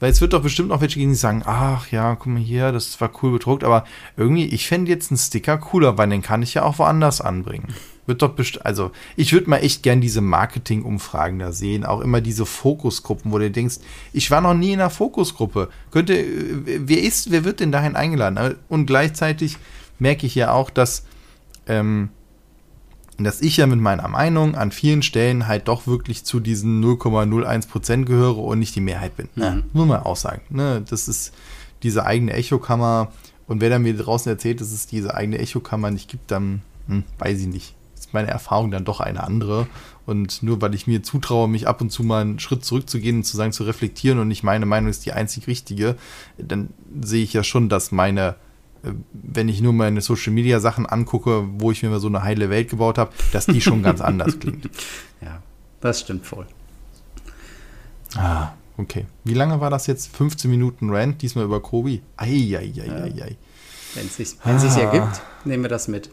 Weil 0.04 0.12
es 0.12 0.20
wird 0.20 0.34
doch 0.34 0.42
bestimmt 0.42 0.74
auch 0.74 0.82
welche 0.82 1.00
gehen, 1.00 1.12
die 1.12 1.16
sagen, 1.16 1.44
ach 1.46 1.90
ja, 1.90 2.16
guck 2.16 2.28
mal 2.28 2.42
hier, 2.42 2.74
das 2.74 3.00
war 3.00 3.10
cool 3.22 3.32
bedruckt, 3.32 3.64
aber 3.64 3.86
irgendwie, 4.18 4.48
ich 4.48 4.68
fände 4.68 4.92
jetzt 4.92 5.12
einen 5.12 5.18
Sticker 5.18 5.58
cooler, 5.58 5.98
weil 5.98 6.10
den 6.10 6.22
kann 6.22 6.42
ich 6.42 6.56
ja 6.56 6.64
auch 6.64 6.78
woanders 6.78 7.22
anbringen. 7.22 7.74
Wird 8.06 8.22
doch 8.22 8.34
bestimmt, 8.34 8.66
also 8.66 8.92
ich 9.16 9.32
würde 9.32 9.50
mal 9.50 9.60
echt 9.60 9.82
gern 9.82 10.02
diese 10.02 10.20
Marketing-Umfragen 10.20 11.40
da 11.40 11.54
sehen, 11.54 11.86
auch 11.86 12.02
immer 12.02 12.20
diese 12.20 12.46
Fokusgruppen, 12.46 13.32
wo 13.32 13.38
du 13.38 13.50
denkst, 13.50 13.78
ich 14.12 14.30
war 14.30 14.42
noch 14.42 14.56
nie 14.56 14.74
in 14.74 14.82
einer 14.82 14.90
Fokusgruppe. 14.90 15.70
Könnte, 15.90 16.22
wer 16.66 17.02
ist, 17.02 17.32
wer 17.32 17.46
wird 17.46 17.62
denn 17.62 17.72
dahin 17.72 17.96
eingeladen? 17.96 18.58
Und 18.68 18.88
gleichzeitig 18.88 19.56
merke 20.00 20.26
ich 20.26 20.36
ja 20.36 20.52
auch, 20.52 20.70
dass 20.70 21.06
ähm, 21.66 22.10
dass 23.18 23.42
ich 23.42 23.58
ja 23.58 23.68
mit 23.68 23.80
meiner 23.80 24.08
Meinung 24.08 24.56
an 24.56 24.72
vielen 24.72 25.04
Stellen 25.04 25.48
halt 25.48 25.68
doch 25.68 25.86
wirklich 25.86 26.24
zu 26.24 26.40
diesen 26.40 26.84
0,01% 26.84 28.06
gehöre 28.06 28.40
und 28.40 28.60
nicht 28.60 28.76
die 28.76 28.82
Mehrheit 28.82 29.16
bin. 29.16 29.30
Mhm. 29.36 29.42
Ja, 29.42 29.58
muss 29.74 29.88
man 29.88 30.04
auch 30.04 30.16
sagen. 30.16 30.42
Ne? 30.50 30.84
Das 30.90 31.08
ist 31.08 31.34
diese 31.84 32.06
eigene 32.06 32.34
Echokammer. 32.34 33.12
Und 33.46 33.62
wer 33.62 33.70
dann 33.70 33.84
mir 33.84 33.96
draußen 33.96 34.32
erzählt, 34.32 34.62
dass 34.62 34.72
es 34.72 34.88
diese 34.88 35.14
eigene 35.14 35.38
Echokammer 35.38 35.92
nicht 35.92 36.10
gibt, 36.10 36.32
dann 36.32 36.62
hm, 36.88 37.04
weiß 37.20 37.40
ich 37.42 37.48
nicht. 37.48 37.76
Ist 37.96 38.14
meine 38.14 38.30
Erfahrung 38.30 38.72
dann 38.72 38.86
doch 38.86 39.00
eine 39.00 39.24
andere. 39.24 39.68
Und 40.06 40.44
nur 40.44 40.62
weil 40.62 40.74
ich 40.74 40.88
mir 40.88 41.04
zutraue, 41.04 41.48
mich 41.48 41.68
ab 41.68 41.82
und 41.82 41.92
zu 41.92 42.04
mal 42.04 42.22
einen 42.22 42.40
Schritt 42.40 42.66
zurückzugehen 42.66 43.18
und 43.18 43.24
zu 43.24 43.38
sagen, 43.38 43.52
zu 43.52 43.64
reflektieren 43.64 44.20
und 44.20 44.28
nicht 44.28 44.44
meine 44.44 44.66
Meinung 44.66 44.90
ist 44.90 45.06
die 45.06 45.14
einzig 45.14 45.48
richtige, 45.48 45.96
dann 46.38 46.70
sehe 47.02 47.24
ich 47.24 47.34
ja 47.34 47.44
schon, 47.44 47.70
dass 47.70 47.92
meine 47.92 48.36
wenn 49.14 49.48
ich 49.48 49.62
nur 49.62 49.74
meine 49.74 50.02
Social 50.02 50.34
Media 50.34 50.60
Sachen 50.60 50.86
angucke, 50.86 51.46
wo 51.58 51.72
ich 51.72 51.84
mir 51.84 51.90
mal 51.90 52.00
so 52.00 52.08
eine 52.08 52.24
heile 52.24 52.50
Welt 52.50 52.70
gebaut 52.70 52.98
habe, 52.98 53.12
dass 53.32 53.46
die 53.46 53.62
schon 53.62 53.82
ganz 53.82 54.02
anders 54.02 54.40
klingt. 54.40 54.70
Ja, 55.22 55.42
das 55.80 56.02
stimmt 56.02 56.26
voll. 56.26 56.46
Ah, 58.16 58.52
okay. 58.78 59.06
Wie 59.24 59.34
lange 59.34 59.62
war 59.62 59.70
das 59.70 59.88
jetzt? 59.88 60.14
15 60.14 60.52
Minuten 60.52 60.90
Rant, 60.90 61.22
diesmal 61.22 61.46
über 61.46 61.62
Kobi? 61.62 62.02
Eieieiei. 62.18 63.38
Wenn 63.96 64.06
es 64.06 64.18
sich, 64.18 64.36
ah. 64.44 64.80
ergibt, 64.80 65.22
nehmen 65.46 65.64
wir 65.64 65.70
das 65.70 65.88
mit. 65.88 66.10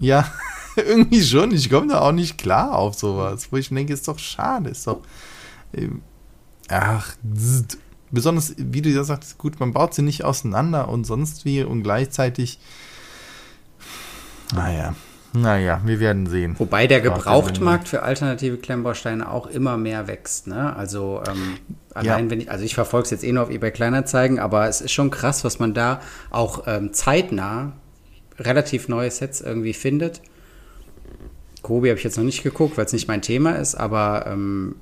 Ja, 0.00 0.28
irgendwie 0.76 1.22
schon. 1.22 1.52
Ich 1.52 1.70
komme 1.70 1.86
da 1.92 2.00
auch 2.00 2.10
nicht 2.10 2.38
klar 2.38 2.74
auf 2.76 2.94
sowas. 2.94 3.52
Wo 3.52 3.56
ich 3.56 3.68
denke, 3.68 3.92
ist 3.92 4.08
doch 4.08 4.18
schade. 4.18 4.70
Ist 4.70 4.88
doch. 4.88 5.02
Ähm, 5.72 6.02
ach, 6.68 7.14
zzz 7.36 7.78
besonders, 8.10 8.54
wie 8.56 8.82
du 8.82 8.88
ja 8.90 9.04
sagst, 9.04 9.38
gut, 9.38 9.60
man 9.60 9.72
baut 9.72 9.94
sie 9.94 10.02
nicht 10.02 10.24
auseinander 10.24 10.88
und 10.88 11.04
sonst 11.04 11.44
wie 11.44 11.62
und 11.62 11.82
gleichzeitig, 11.82 12.58
naja, 14.54 14.94
naja, 15.34 15.80
wir 15.84 16.00
werden 16.00 16.26
sehen. 16.26 16.54
Wobei 16.58 16.86
der 16.86 17.00
Gebrauchtmarkt 17.00 17.88
für 17.88 18.02
alternative 18.02 18.56
Klemmbausteine 18.56 19.30
auch 19.30 19.46
immer 19.46 19.76
mehr 19.76 20.08
wächst. 20.08 20.46
Ne? 20.46 20.74
Also 20.74 21.22
ähm, 21.28 21.58
allein 21.92 22.24
ja. 22.24 22.30
wenn 22.30 22.40
ich, 22.40 22.50
also 22.50 22.64
ich 22.64 22.74
verfolge 22.74 23.04
es 23.04 23.10
jetzt 23.10 23.24
eh 23.24 23.32
nur 23.32 23.42
auf 23.42 23.50
eBay 23.50 23.70
Kleinanzeigen, 23.70 24.38
aber 24.38 24.68
es 24.68 24.80
ist 24.80 24.92
schon 24.92 25.10
krass, 25.10 25.44
was 25.44 25.58
man 25.58 25.74
da 25.74 26.00
auch 26.30 26.64
ähm, 26.66 26.94
zeitnah 26.94 27.72
relativ 28.38 28.88
neue 28.88 29.10
Sets 29.10 29.40
irgendwie 29.40 29.74
findet. 29.74 30.22
Kobi 31.62 31.88
habe 31.88 31.98
ich 31.98 32.04
jetzt 32.04 32.16
noch 32.16 32.24
nicht 32.24 32.42
geguckt, 32.42 32.78
weil 32.78 32.86
es 32.86 32.92
nicht 32.92 33.08
mein 33.08 33.20
Thema 33.20 33.52
ist, 33.52 33.74
aber 33.74 34.26
ähm, 34.28 34.76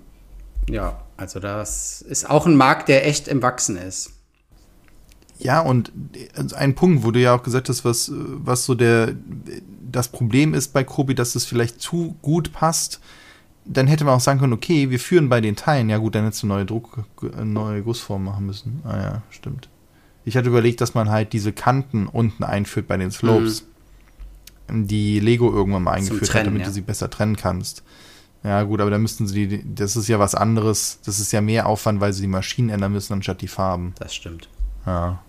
ja, 0.68 1.00
also 1.16 1.40
das 1.40 2.02
ist 2.02 2.29
auch 2.29 2.46
ein 2.46 2.57
Markt, 2.57 2.88
der 2.88 3.07
echt 3.07 3.29
im 3.29 3.42
Wachsen 3.42 3.76
ist. 3.76 4.12
Ja, 5.38 5.61
und 5.61 5.92
ein 6.55 6.74
Punkt, 6.74 7.05
wo 7.05 7.11
du 7.11 7.20
ja 7.20 7.35
auch 7.35 7.42
gesagt 7.42 7.68
hast, 7.68 7.85
was, 7.85 8.11
was 8.14 8.64
so 8.64 8.74
der, 8.74 9.14
das 9.90 10.09
Problem 10.09 10.55
ist 10.55 10.72
bei 10.72 10.83
Kobi, 10.83 11.14
dass 11.14 11.35
es 11.35 11.44
vielleicht 11.44 11.81
zu 11.81 12.16
gut 12.22 12.52
passt, 12.52 13.00
dann 13.66 13.87
hätte 13.87 14.05
man 14.05 14.14
auch 14.14 14.20
sagen 14.20 14.40
können, 14.40 14.52
okay, 14.52 14.90
wir 14.90 15.00
führen 15.00 15.29
bei 15.29 15.40
den 15.40 15.57
Teilen. 15.57 15.90
Ja 15.90 15.98
gut, 15.98 16.14
dann 16.14 16.24
hättest 16.24 16.42
du 16.42 16.46
neue 16.46 16.64
Druck, 16.64 17.05
neue 17.42 17.83
Gussform 17.83 18.24
machen 18.24 18.46
müssen. 18.46 18.81
Ah 18.85 18.96
ja, 18.96 19.22
stimmt. 19.31 19.68
Ich 20.24 20.37
hatte 20.37 20.48
überlegt, 20.48 20.81
dass 20.81 20.94
man 20.94 21.11
halt 21.11 21.33
diese 21.33 21.52
Kanten 21.52 22.07
unten 22.07 22.42
einführt 22.42 22.87
bei 22.87 22.96
den 22.96 23.11
Slopes, 23.11 23.66
mhm. 24.68 24.87
die 24.87 25.20
Lego 25.20 25.52
irgendwann 25.52 25.83
mal 25.83 25.92
eingeführt 25.92 26.31
Trennen, 26.31 26.40
hat, 26.40 26.46
damit 26.46 26.61
ja. 26.62 26.66
du 26.68 26.72
sie 26.72 26.81
besser 26.81 27.11
trennen 27.11 27.37
kannst. 27.37 27.83
Ja, 28.46 28.62
gut, 28.62 28.80
aber 28.80 28.92
da 28.92 28.98
müssten 28.98 29.26
sie 29.26 29.48
die, 29.48 29.74
das 29.74 29.96
ist 29.96 30.06
ja 30.06 30.20
was 30.20 30.37
anderes. 30.37 31.00
Das 31.04 31.18
ist 31.18 31.32
ja 31.32 31.40
mehr 31.40 31.66
Aufwand, 31.66 32.00
weil 32.00 32.12
sie 32.12 32.22
die 32.22 32.28
Maschinen 32.28 32.68
ändern 32.68 32.92
müssen, 32.92 33.12
anstatt 33.12 33.42
die 33.42 33.48
Farben. 33.48 33.92
Das 33.98 34.14
stimmt. 34.14 34.48
Ja. 34.87 35.20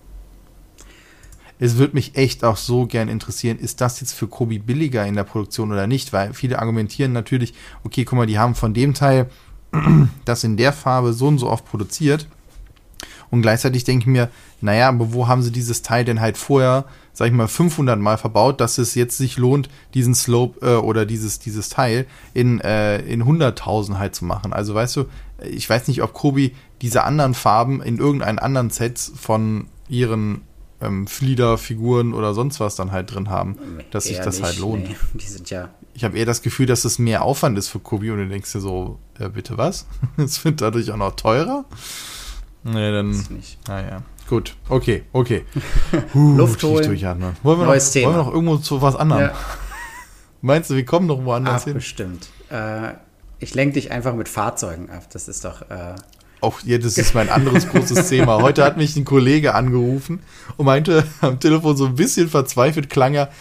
Es 1.57 1.77
würde 1.77 1.95
mich 1.95 2.15
echt 2.15 2.43
auch 2.43 2.57
so 2.57 2.85
gern 2.85 3.07
interessieren, 3.07 3.57
ist 3.57 3.81
das 3.81 3.99
jetzt 4.01 4.13
für 4.13 4.27
Kobi 4.27 4.59
billiger 4.59 5.03
in 5.07 5.15
der 5.15 5.23
Produktion 5.23 5.71
oder 5.71 5.87
nicht? 5.87 6.13
Weil 6.13 6.35
viele 6.35 6.59
argumentieren 6.59 7.11
natürlich, 7.11 7.55
okay, 7.83 8.05
guck 8.05 8.17
mal, 8.17 8.27
die 8.27 8.37
haben 8.37 8.53
von 8.53 8.75
dem 8.75 8.93
Teil 8.93 9.31
das 10.25 10.43
in 10.43 10.55
der 10.55 10.71
Farbe 10.71 11.11
so 11.13 11.27
und 11.27 11.39
so 11.39 11.49
oft 11.49 11.65
produziert. 11.65 12.27
Und 13.29 13.41
gleichzeitig 13.41 13.83
denke 13.83 14.03
ich 14.03 14.07
mir, 14.07 14.29
naja, 14.61 14.89
aber 14.89 15.13
wo 15.13 15.27
haben 15.27 15.43
sie 15.43 15.51
dieses 15.51 15.81
Teil 15.81 16.05
denn 16.05 16.21
halt 16.21 16.37
vorher 16.37 16.85
sag 17.17 17.29
ich 17.29 17.33
mal, 17.33 17.47
500 17.47 17.99
Mal 17.99 18.19
verbaut, 18.19 18.61
dass 18.61 18.77
es 18.77 18.93
jetzt 18.93 19.17
sich 19.17 19.37
lohnt, 19.37 19.69
diesen 19.95 20.13
Slope 20.13 20.63
äh, 20.63 20.75
oder 20.75 21.03
dieses, 21.07 21.39
dieses 21.39 21.67
Teil 21.67 22.05
in, 22.35 22.61
äh, 22.61 22.99
in 22.99 23.23
100.000 23.23 23.97
halt 23.97 24.13
zu 24.13 24.23
machen. 24.23 24.53
Also 24.53 24.75
weißt 24.75 24.97
du, 24.97 25.05
ich 25.43 25.67
weiß 25.67 25.87
nicht, 25.87 26.03
ob 26.03 26.13
Kobi 26.13 26.53
diese 26.83 27.03
anderen 27.05 27.33
Farben 27.33 27.81
in 27.81 27.97
irgendeinen 27.97 28.37
anderen 28.37 28.69
Sets 28.69 29.11
von 29.15 29.65
ihren 29.89 30.41
ähm, 30.79 31.07
Fliederfiguren 31.07 32.13
oder 32.13 32.35
sonst 32.35 32.59
was 32.59 32.75
dann 32.75 32.91
halt 32.91 33.11
drin 33.15 33.31
haben, 33.31 33.57
dass 33.89 34.03
sich 34.03 34.17
das 34.17 34.25
halt 34.25 34.35
nicht, 34.35 34.43
halt 34.43 34.59
lohnt. 34.59 34.87
Nee. 34.87 34.95
Die 35.15 35.25
sind 35.25 35.49
ja. 35.49 35.69
Ich 35.95 36.03
habe 36.03 36.15
eher 36.19 36.27
das 36.27 36.43
Gefühl, 36.43 36.67
dass 36.67 36.85
es 36.85 36.99
mehr 36.99 37.23
Aufwand 37.23 37.57
ist 37.57 37.69
für 37.69 37.79
Kobi 37.79 38.11
und 38.11 38.19
du 38.19 38.27
denkst 38.27 38.53
dir 38.53 38.61
so, 38.61 38.99
äh, 39.17 39.27
bitte 39.29 39.57
was? 39.57 39.87
Es 40.17 40.45
wird 40.45 40.61
dadurch 40.61 40.91
auch 40.91 40.97
noch 40.97 41.15
teurer? 41.15 41.65
Nee, 42.67 42.91
dann. 42.91 43.23
Naja. 43.67 44.01
Gut, 44.27 44.55
okay, 44.67 45.03
okay. 45.13 45.45
Uh, 46.13 46.35
Luft 46.35 46.61
holen. 46.63 46.85
Wollen 47.43 47.59
wir, 47.59 47.65
Neues 47.65 47.87
noch, 47.87 47.93
Thema. 47.93 48.07
wollen 48.07 48.17
wir 48.17 48.23
noch 48.23 48.33
irgendwo 48.33 48.57
zu 48.57 48.81
was 48.81 48.95
anderem? 48.95 49.21
Ja. 49.21 49.33
Meinst 50.41 50.69
du, 50.69 50.75
wir 50.75 50.85
kommen 50.85 51.07
noch 51.07 51.23
woanders 51.23 51.61
Ach, 51.61 51.65
hin? 51.65 51.73
Bestimmt. 51.75 52.27
Äh, 52.49 52.93
ich 53.39 53.55
lenke 53.55 53.75
dich 53.75 53.91
einfach 53.91 54.13
mit 54.13 54.27
Fahrzeugen 54.27 54.89
ab. 54.89 55.03
Das 55.11 55.27
ist 55.27 55.45
doch. 55.45 55.61
Äh 55.69 55.95
auch 56.39 56.59
ja, 56.63 56.77
das 56.77 56.97
ist 56.97 57.15
mein 57.15 57.29
anderes 57.29 57.67
großes 57.69 58.09
Thema. 58.09 58.41
Heute 58.41 58.63
hat 58.63 58.77
mich 58.77 58.95
ein 58.95 59.05
Kollege 59.05 59.55
angerufen 59.55 60.19
und 60.57 60.65
meinte 60.65 61.03
am 61.21 61.39
Telefon 61.39 61.75
so 61.77 61.85
ein 61.85 61.95
bisschen 61.95 62.29
verzweifelt 62.29 62.89
klang 62.89 63.15
er, 63.15 63.31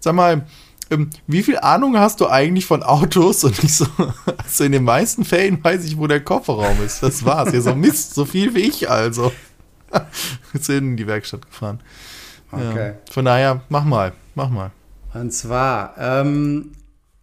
sag 0.00 0.14
mal, 0.14 0.44
ähm, 0.92 1.10
wie 1.26 1.42
viel 1.42 1.58
Ahnung 1.58 1.98
hast 1.98 2.20
du 2.20 2.28
eigentlich 2.28 2.66
von 2.66 2.82
Autos? 2.82 3.44
Und 3.44 3.62
ich 3.62 3.74
so, 3.74 3.86
also 4.38 4.64
in 4.64 4.72
den 4.72 4.84
meisten 4.84 5.24
Fällen 5.24 5.62
weiß 5.62 5.84
ich, 5.84 5.98
wo 5.98 6.06
der 6.06 6.20
Kofferraum 6.20 6.82
ist. 6.84 7.02
Das 7.02 7.24
war's. 7.24 7.52
Ja, 7.52 7.60
so 7.60 7.74
Mist, 7.74 8.14
so 8.14 8.24
viel 8.24 8.54
wie 8.54 8.60
ich 8.60 8.90
also. 8.90 9.32
sind 10.54 10.76
in 10.90 10.96
die 10.96 11.06
Werkstatt 11.06 11.46
gefahren. 11.46 11.80
Okay. 12.50 12.88
Ja. 12.88 12.94
Von 13.10 13.24
daher, 13.24 13.62
mach 13.68 13.84
mal, 13.84 14.12
mach 14.34 14.50
mal. 14.50 14.70
Und 15.14 15.32
zwar 15.32 15.94
ähm, 15.98 16.72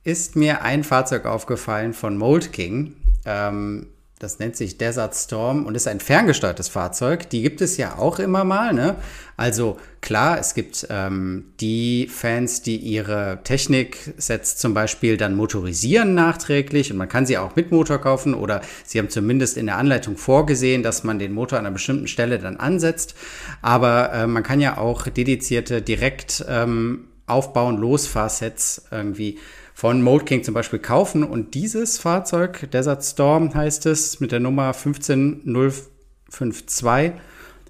ist 0.03 0.35
mir 0.35 0.61
ein 0.63 0.83
Fahrzeug 0.83 1.25
aufgefallen 1.25 1.93
von 1.93 2.17
Mold 2.17 2.51
King. 2.51 2.95
Ähm, 3.25 3.87
das 4.19 4.37
nennt 4.37 4.57
sich 4.57 4.77
Desert 4.77 5.15
Storm 5.15 5.65
und 5.65 5.75
ist 5.75 5.87
ein 5.87 6.01
ferngesteuertes 6.01 6.67
Fahrzeug. 6.67 7.29
Die 7.29 7.41
gibt 7.41 7.61
es 7.61 7.77
ja 7.77 7.97
auch 7.97 8.19
immer 8.19 8.43
mal. 8.43 8.73
Ne? 8.73 8.97
Also 9.37 9.77
klar, 10.01 10.37
es 10.37 10.53
gibt 10.53 10.87
ähm, 10.89 11.45
die 11.61 12.09
Fans, 12.11 12.61
die 12.61 12.75
ihre 12.75 13.39
Technik-Sets 13.45 14.57
zum 14.57 14.73
Beispiel 14.73 15.15
dann 15.15 15.35
motorisieren 15.35 16.15
nachträglich 16.15 16.91
und 16.91 16.97
man 16.97 17.07
kann 17.07 17.25
sie 17.25 17.37
auch 17.37 17.55
mit 17.55 17.71
Motor 17.71 17.99
kaufen 17.99 18.33
oder 18.33 18.59
sie 18.83 18.99
haben 18.99 19.09
zumindest 19.09 19.55
in 19.55 19.67
der 19.67 19.77
Anleitung 19.77 20.17
vorgesehen, 20.17 20.83
dass 20.83 21.05
man 21.05 21.17
den 21.17 21.31
Motor 21.31 21.57
an 21.57 21.65
einer 21.65 21.73
bestimmten 21.73 22.07
Stelle 22.07 22.39
dann 22.39 22.57
ansetzt. 22.57 23.15
Aber 23.61 24.11
äh, 24.11 24.27
man 24.27 24.43
kann 24.43 24.59
ja 24.59 24.77
auch 24.77 25.07
dedizierte 25.07 25.81
direkt 25.81 26.43
ähm, 26.49 27.05
aufbauen, 27.25 27.77
Losfahrsets 27.77 28.83
irgendwie 28.91 29.37
von 29.79 30.01
Mode 30.01 30.25
King 30.25 30.43
zum 30.43 30.53
Beispiel 30.53 30.79
kaufen. 30.79 31.23
Und 31.23 31.53
dieses 31.53 31.99
Fahrzeug, 31.99 32.69
Desert 32.71 33.01
Storm 33.01 33.53
heißt 33.53 33.85
es, 33.85 34.19
mit 34.19 34.33
der 34.33 34.41
Nummer 34.41 34.73
15052, 34.73 37.13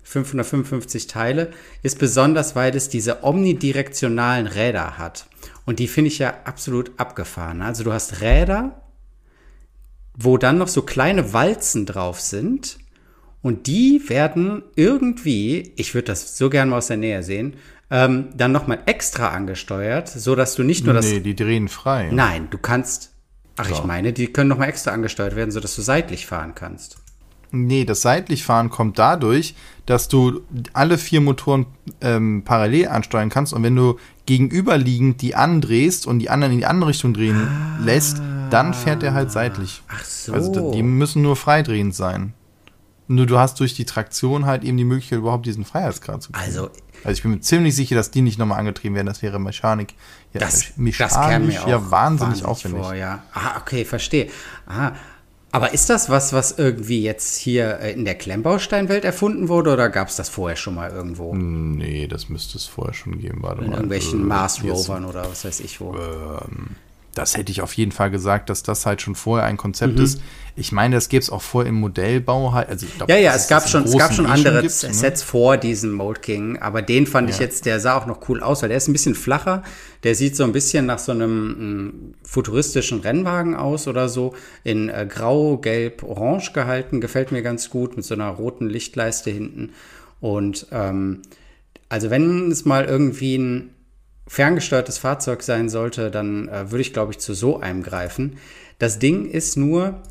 555 0.01 1.05
Teile, 1.05 1.51
ist 1.83 1.99
besonders, 1.99 2.55
weil 2.55 2.75
es 2.75 2.89
diese 2.89 3.23
omnidirektionalen 3.23 4.47
Räder 4.47 4.97
hat. 4.97 5.27
Und 5.67 5.77
die 5.77 5.87
finde 5.87 6.07
ich 6.07 6.17
ja 6.17 6.33
absolut 6.45 6.93
abgefahren. 6.97 7.61
Also 7.61 7.83
du 7.83 7.93
hast 7.93 8.21
Räder, 8.21 8.81
wo 10.17 10.39
dann 10.39 10.57
noch 10.57 10.67
so 10.67 10.81
kleine 10.81 11.31
Walzen 11.31 11.85
drauf 11.85 12.19
sind. 12.19 12.79
Und 13.43 13.67
die 13.67 14.09
werden 14.09 14.63
irgendwie, 14.75 15.73
ich 15.75 15.93
würde 15.93 16.07
das 16.07 16.39
so 16.39 16.49
gerne 16.49 16.71
mal 16.71 16.77
aus 16.77 16.87
der 16.87 16.97
Nähe 16.97 17.21
sehen, 17.21 17.53
ähm, 17.91 18.29
dann 18.35 18.51
nochmal 18.51 18.79
extra 18.85 19.29
angesteuert, 19.29 20.09
so 20.09 20.35
dass 20.35 20.55
du 20.55 20.63
nicht 20.63 20.85
nur 20.85 20.93
das. 20.93 21.05
Nee, 21.05 21.19
die 21.19 21.35
drehen 21.35 21.67
frei. 21.67 22.09
Nein, 22.11 22.47
du 22.49 22.57
kannst. 22.57 23.13
Ach, 23.57 23.65
so. 23.65 23.73
ich 23.73 23.83
meine, 23.83 24.13
die 24.13 24.27
können 24.27 24.49
nochmal 24.49 24.69
extra 24.69 24.91
angesteuert 24.91 25.35
werden, 25.35 25.51
so 25.51 25.59
dass 25.59 25.75
du 25.75 25.81
seitlich 25.81 26.25
fahren 26.25 26.53
kannst. 26.55 26.97
Nee, 27.51 27.83
das 27.83 28.01
seitlich 28.01 28.43
fahren 28.43 28.69
kommt 28.69 28.99
dadurch, 28.99 29.55
dass 29.87 30.07
du 30.07 30.41
alle 30.73 30.99
vier 30.99 31.19
Motoren 31.19 31.65
ähm, 31.99 32.43
parallel 32.45 32.89
ansteuern 32.89 33.29
kannst 33.29 33.53
und 33.53 33.63
wenn 33.63 33.75
du 33.75 33.97
gegenüberliegend 34.27 35.21
die 35.23 35.33
andrehst 35.33 36.05
und 36.05 36.19
die 36.19 36.29
anderen 36.29 36.53
in 36.53 36.59
die 36.59 36.67
andere 36.67 36.91
Richtung 36.91 37.13
drehen 37.13 37.47
ah. 37.47 37.83
lässt, 37.83 38.21
dann 38.51 38.75
fährt 38.75 39.01
er 39.01 39.15
halt 39.15 39.31
seitlich. 39.31 39.81
Ach 39.87 40.03
so. 40.05 40.33
Also 40.33 40.71
die 40.71 40.83
müssen 40.83 41.23
nur 41.23 41.35
freidrehend 41.35 41.95
sein. 41.95 42.33
Nur 43.09 43.25
du 43.25 43.37
hast 43.37 43.59
durch 43.59 43.73
die 43.73 43.85
Traktion 43.85 44.45
halt 44.45 44.63
eben 44.63 44.77
die 44.77 44.85
Möglichkeit, 44.85 45.19
überhaupt 45.19 45.45
diesen 45.45 45.65
Freiheitsgrad 45.65 46.23
zu 46.23 46.31
kriegen. 46.31 46.45
Also 46.45 46.69
also 47.03 47.11
ich 47.11 47.21
bin 47.21 47.31
mir 47.31 47.39
ziemlich 47.41 47.75
sicher, 47.75 47.95
dass 47.95 48.11
die 48.11 48.21
nicht 48.21 48.37
nochmal 48.37 48.59
angetrieben 48.59 48.95
werden. 48.95 49.07
Das 49.07 49.21
wäre 49.21 49.39
Mechanik. 49.39 49.93
Ja, 50.33 50.41
das, 50.41 50.73
mechanisch 50.75 51.55
das 51.55 51.65
ja 51.65 51.91
wahnsinnig, 51.91 51.91
wahnsinnig 51.91 52.45
aufwendig. 52.45 52.81
Vor, 52.81 52.93
ja. 52.93 53.23
Ah, 53.33 53.57
okay, 53.59 53.85
verstehe. 53.85 54.29
Aha. 54.67 54.95
Aber 55.51 55.73
ist 55.73 55.89
das 55.89 56.09
was, 56.09 56.31
was 56.31 56.59
irgendwie 56.59 57.01
jetzt 57.01 57.37
hier 57.37 57.79
äh, 57.79 57.93
in 57.93 58.05
der 58.05 58.15
Klemmbausteinwelt 58.15 59.03
erfunden 59.03 59.47
wurde 59.47 59.73
oder 59.73 59.89
gab 59.89 60.09
es 60.09 60.15
das 60.15 60.29
vorher 60.29 60.55
schon 60.55 60.75
mal 60.75 60.91
irgendwo? 60.91 61.33
Nee, 61.33 62.05
das 62.07 62.29
müsste 62.29 62.57
es 62.57 62.65
vorher 62.65 62.93
schon 62.93 63.17
geben. 63.17 63.41
Warte 63.41 63.61
in 63.61 63.69
mal. 63.69 63.77
irgendwelchen 63.77 64.21
äh, 64.21 64.25
Mars 64.25 64.63
Rovern 64.63 65.05
oder 65.05 65.27
was 65.27 65.45
weiß 65.45 65.61
ich 65.61 65.81
wo. 65.81 65.95
Ähm, 65.95 66.75
das 67.19 67.35
hätte 67.35 67.51
ich 67.51 67.61
auf 67.61 67.73
jeden 67.73 67.91
Fall 67.91 68.09
gesagt, 68.09 68.49
dass 68.49 68.63
das 68.63 68.85
halt 68.85 69.01
schon 69.01 69.13
vorher 69.13 69.45
ein 69.45 69.57
Konzept 69.57 69.97
mhm. 69.97 70.03
ist. 70.05 70.21
Ich 70.55 70.71
meine, 70.71 70.95
das 70.95 71.09
gibt 71.09 71.23
es 71.23 71.29
auch 71.29 71.41
vor 71.41 71.65
im 71.65 71.75
Modellbau 71.75 72.53
halt. 72.53 72.69
Also 72.69 72.87
glaub, 72.95 73.09
ja, 73.09 73.17
ja, 73.17 73.35
es 73.35 73.49
gab, 73.49 73.67
schon, 73.67 73.83
es 73.83 73.97
gab 73.97 74.13
schon 74.13 74.25
andere 74.25 74.61
gibt, 74.61 74.83
ne? 74.83 74.93
Sets 74.93 75.21
ne? 75.21 75.27
vor 75.27 75.57
diesem 75.57 75.91
Mold 75.91 76.21
King, 76.21 76.57
aber 76.59 76.81
den 76.81 77.07
fand 77.07 77.27
ja. 77.27 77.35
ich 77.35 77.41
jetzt, 77.41 77.65
der 77.65 77.81
sah 77.81 77.97
auch 77.97 78.05
noch 78.05 78.29
cool 78.29 78.41
aus, 78.41 78.61
weil 78.61 78.69
der 78.69 78.77
ist 78.77 78.87
ein 78.87 78.93
bisschen 78.93 79.15
flacher. 79.15 79.63
Der 80.03 80.15
sieht 80.15 80.37
so 80.37 80.45
ein 80.45 80.53
bisschen 80.53 80.85
nach 80.85 80.99
so 80.99 81.11
einem 81.11 81.55
m, 81.59 82.13
futuristischen 82.23 83.01
Rennwagen 83.01 83.53
aus 83.53 83.87
oder 83.87 84.07
so. 84.07 84.33
In 84.63 84.87
äh, 84.87 85.05
grau, 85.09 85.57
gelb, 85.57 86.03
orange 86.03 86.53
gehalten. 86.53 87.01
Gefällt 87.01 87.33
mir 87.33 87.41
ganz 87.41 87.69
gut 87.69 87.97
mit 87.97 88.05
so 88.05 88.13
einer 88.13 88.29
roten 88.29 88.69
Lichtleiste 88.69 89.29
hinten. 89.29 89.73
Und 90.21 90.67
ähm, 90.71 91.21
also 91.89 92.09
wenn 92.09 92.49
es 92.49 92.63
mal 92.63 92.85
irgendwie 92.85 93.37
ein 93.37 93.71
ferngesteuertes 94.29 94.99
Fahrzeug 94.99 95.41
sein 95.41 95.69
sollte, 95.69 96.11
dann 96.11 96.47
äh, 96.47 96.71
würde 96.71 96.81
ich, 96.81 96.93
glaube 96.93 97.11
ich, 97.11 97.19
zu 97.19 97.33
so 97.33 97.59
einem 97.59 97.81
greifen. 97.81 98.37
Das 98.77 98.99
Ding 98.99 99.29
ist 99.29 99.57
nur 99.57 100.01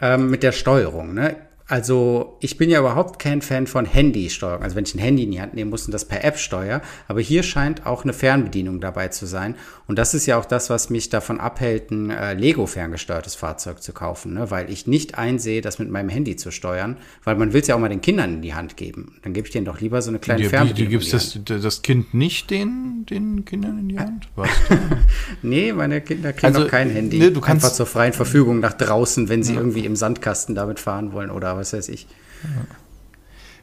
ähm, 0.00 0.30
mit 0.30 0.42
der 0.42 0.52
Steuerung. 0.52 1.12
Ne? 1.12 1.36
Also 1.68 2.36
ich 2.40 2.58
bin 2.58 2.70
ja 2.70 2.78
überhaupt 2.78 3.18
kein 3.18 3.42
Fan 3.42 3.66
von 3.66 3.86
Handysteuerung. 3.86 4.62
Also 4.62 4.76
wenn 4.76 4.84
ich 4.84 4.94
ein 4.94 5.00
Handy 5.00 5.24
in 5.24 5.32
die 5.32 5.40
Hand 5.40 5.54
nehmen 5.54 5.70
muss 5.70 5.84
und 5.86 5.92
das 5.92 6.04
per 6.04 6.24
App 6.24 6.38
steuere. 6.38 6.80
Aber 7.08 7.20
hier 7.20 7.42
scheint 7.42 7.86
auch 7.86 8.04
eine 8.04 8.12
Fernbedienung 8.12 8.80
dabei 8.80 9.08
zu 9.08 9.26
sein. 9.26 9.56
Und 9.88 9.98
das 9.98 10.14
ist 10.14 10.26
ja 10.26 10.38
auch 10.38 10.44
das, 10.44 10.70
was 10.70 10.90
mich 10.90 11.08
davon 11.08 11.40
abhält, 11.40 11.90
ein 11.90 12.10
äh, 12.10 12.34
Lego 12.34 12.66
ferngesteuertes 12.66 13.34
Fahrzeug 13.34 13.82
zu 13.82 13.92
kaufen. 13.92 14.34
Ne? 14.34 14.50
Weil 14.50 14.70
ich 14.70 14.86
nicht 14.86 15.18
einsehe, 15.18 15.60
das 15.60 15.80
mit 15.80 15.90
meinem 15.90 16.08
Handy 16.08 16.36
zu 16.36 16.52
steuern. 16.52 16.98
Weil 17.24 17.34
man 17.34 17.52
will 17.52 17.62
es 17.62 17.66
ja 17.66 17.74
auch 17.74 17.80
mal 17.80 17.88
den 17.88 18.00
Kindern 18.00 18.34
in 18.34 18.42
die 18.42 18.54
Hand 18.54 18.76
geben. 18.76 19.16
Dann 19.22 19.32
gebe 19.32 19.48
ich 19.48 19.52
denen 19.52 19.66
doch 19.66 19.80
lieber 19.80 20.00
so 20.02 20.10
eine 20.10 20.20
kleine 20.20 20.44
ja, 20.44 20.50
Fernbedienung. 20.50 20.92
Du 20.92 20.98
gibst 20.98 21.12
das, 21.12 21.38
das 21.44 21.82
Kind 21.82 22.14
nicht 22.14 22.50
den, 22.50 23.06
den 23.10 23.44
Kindern 23.44 23.80
in 23.80 23.88
die 23.88 23.98
Hand? 23.98 24.28
Was? 24.36 24.48
nee, 25.42 25.72
meine 25.72 26.00
Kinder 26.00 26.32
kriegen 26.32 26.46
also, 26.46 26.60
noch 26.60 26.68
kein 26.68 26.90
Handy. 26.90 27.18
Ne, 27.18 27.32
du 27.32 27.40
kannst 27.40 27.64
Einfach 27.64 27.76
zur 27.76 27.86
freien 27.86 28.12
Verfügung 28.12 28.60
nach 28.60 28.74
draußen, 28.74 29.28
wenn 29.28 29.42
sie 29.42 29.54
ja. 29.54 29.58
irgendwie 29.58 29.84
im 29.84 29.96
Sandkasten 29.96 30.54
damit 30.54 30.78
fahren 30.78 31.12
wollen 31.12 31.30
oder 31.30 31.55
was 31.56 31.72
weiß 31.72 31.88
ich. 31.88 32.06
Ja. 32.44 32.76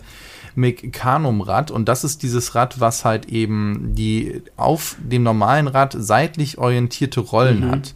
Mecanum-Rad 0.55 1.71
und 1.71 1.89
das 1.89 2.03
ist 2.03 2.21
dieses 2.21 2.53
Rad, 2.53 2.79
was 2.79 3.03
halt 3.03 3.29
eben 3.29 3.95
die 3.95 4.43
auf 4.57 4.95
dem 4.99 5.23
normalen 5.23 5.67
Rad 5.67 5.95
seitlich 5.97 6.59
orientierte 6.59 7.21
Rollen 7.21 7.65
mhm. 7.65 7.71
hat. 7.71 7.95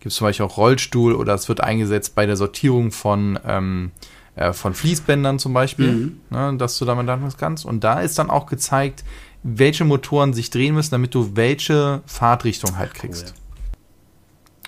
Gibt 0.00 0.12
es 0.12 0.16
zum 0.16 0.26
Beispiel 0.26 0.46
auch 0.46 0.56
Rollstuhl 0.56 1.14
oder 1.14 1.34
es 1.34 1.46
wird 1.48 1.60
eingesetzt 1.60 2.14
bei 2.14 2.24
der 2.26 2.36
Sortierung 2.36 2.90
von 2.90 3.38
ähm, 3.46 3.90
äh, 4.34 4.54
von 4.54 4.72
Fließbändern 4.72 5.38
zum 5.38 5.52
Beispiel, 5.52 5.92
mhm. 5.92 6.20
ne, 6.30 6.56
dass 6.56 6.78
du 6.78 6.86
damit 6.86 7.06
dann 7.06 7.22
was 7.22 7.36
kannst. 7.36 7.66
Und 7.66 7.84
da 7.84 8.00
ist 8.00 8.18
dann 8.18 8.30
auch 8.30 8.46
gezeigt, 8.46 9.04
welche 9.42 9.84
Motoren 9.84 10.32
sich 10.32 10.50
drehen 10.50 10.74
müssen, 10.74 10.92
damit 10.92 11.14
du 11.14 11.36
welche 11.36 12.02
Fahrtrichtung 12.06 12.76
halt 12.76 12.94
kriegst. 12.94 13.34
Cool. 13.34 13.42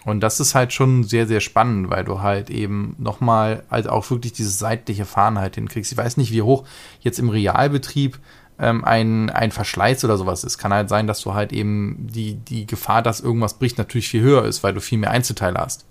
Und 0.04 0.20
das 0.20 0.38
ist 0.38 0.54
halt 0.54 0.72
schon 0.72 1.04
sehr, 1.04 1.26
sehr 1.26 1.40
spannend, 1.40 1.88
weil 1.90 2.04
du 2.04 2.20
halt 2.20 2.50
eben 2.50 2.94
nochmal 2.98 3.62
halt 3.70 3.88
auch 3.88 4.10
wirklich 4.10 4.34
dieses 4.34 4.58
seitliche 4.58 5.06
Fahren 5.06 5.38
halt 5.38 5.54
hinkriegst. 5.54 5.92
Ich 5.92 5.98
weiß 5.98 6.18
nicht, 6.18 6.30
wie 6.30 6.42
hoch 6.42 6.64
jetzt 7.00 7.18
im 7.18 7.30
Realbetrieb 7.30 8.18
ähm, 8.58 8.84
ein, 8.84 9.30
ein 9.30 9.50
Verschleiß 9.50 10.04
oder 10.04 10.18
sowas 10.18 10.44
ist. 10.44 10.58
Kann 10.58 10.74
halt 10.74 10.90
sein, 10.90 11.06
dass 11.06 11.22
du 11.22 11.32
halt 11.32 11.52
eben 11.52 12.06
die, 12.10 12.34
die 12.34 12.66
Gefahr, 12.66 13.00
dass 13.00 13.20
irgendwas 13.20 13.54
bricht, 13.54 13.78
natürlich 13.78 14.08
viel 14.08 14.20
höher 14.20 14.44
ist, 14.44 14.62
weil 14.62 14.74
du 14.74 14.80
viel 14.80 14.98
mehr 14.98 15.10
Einzelteile 15.10 15.58
hast. 15.58 15.87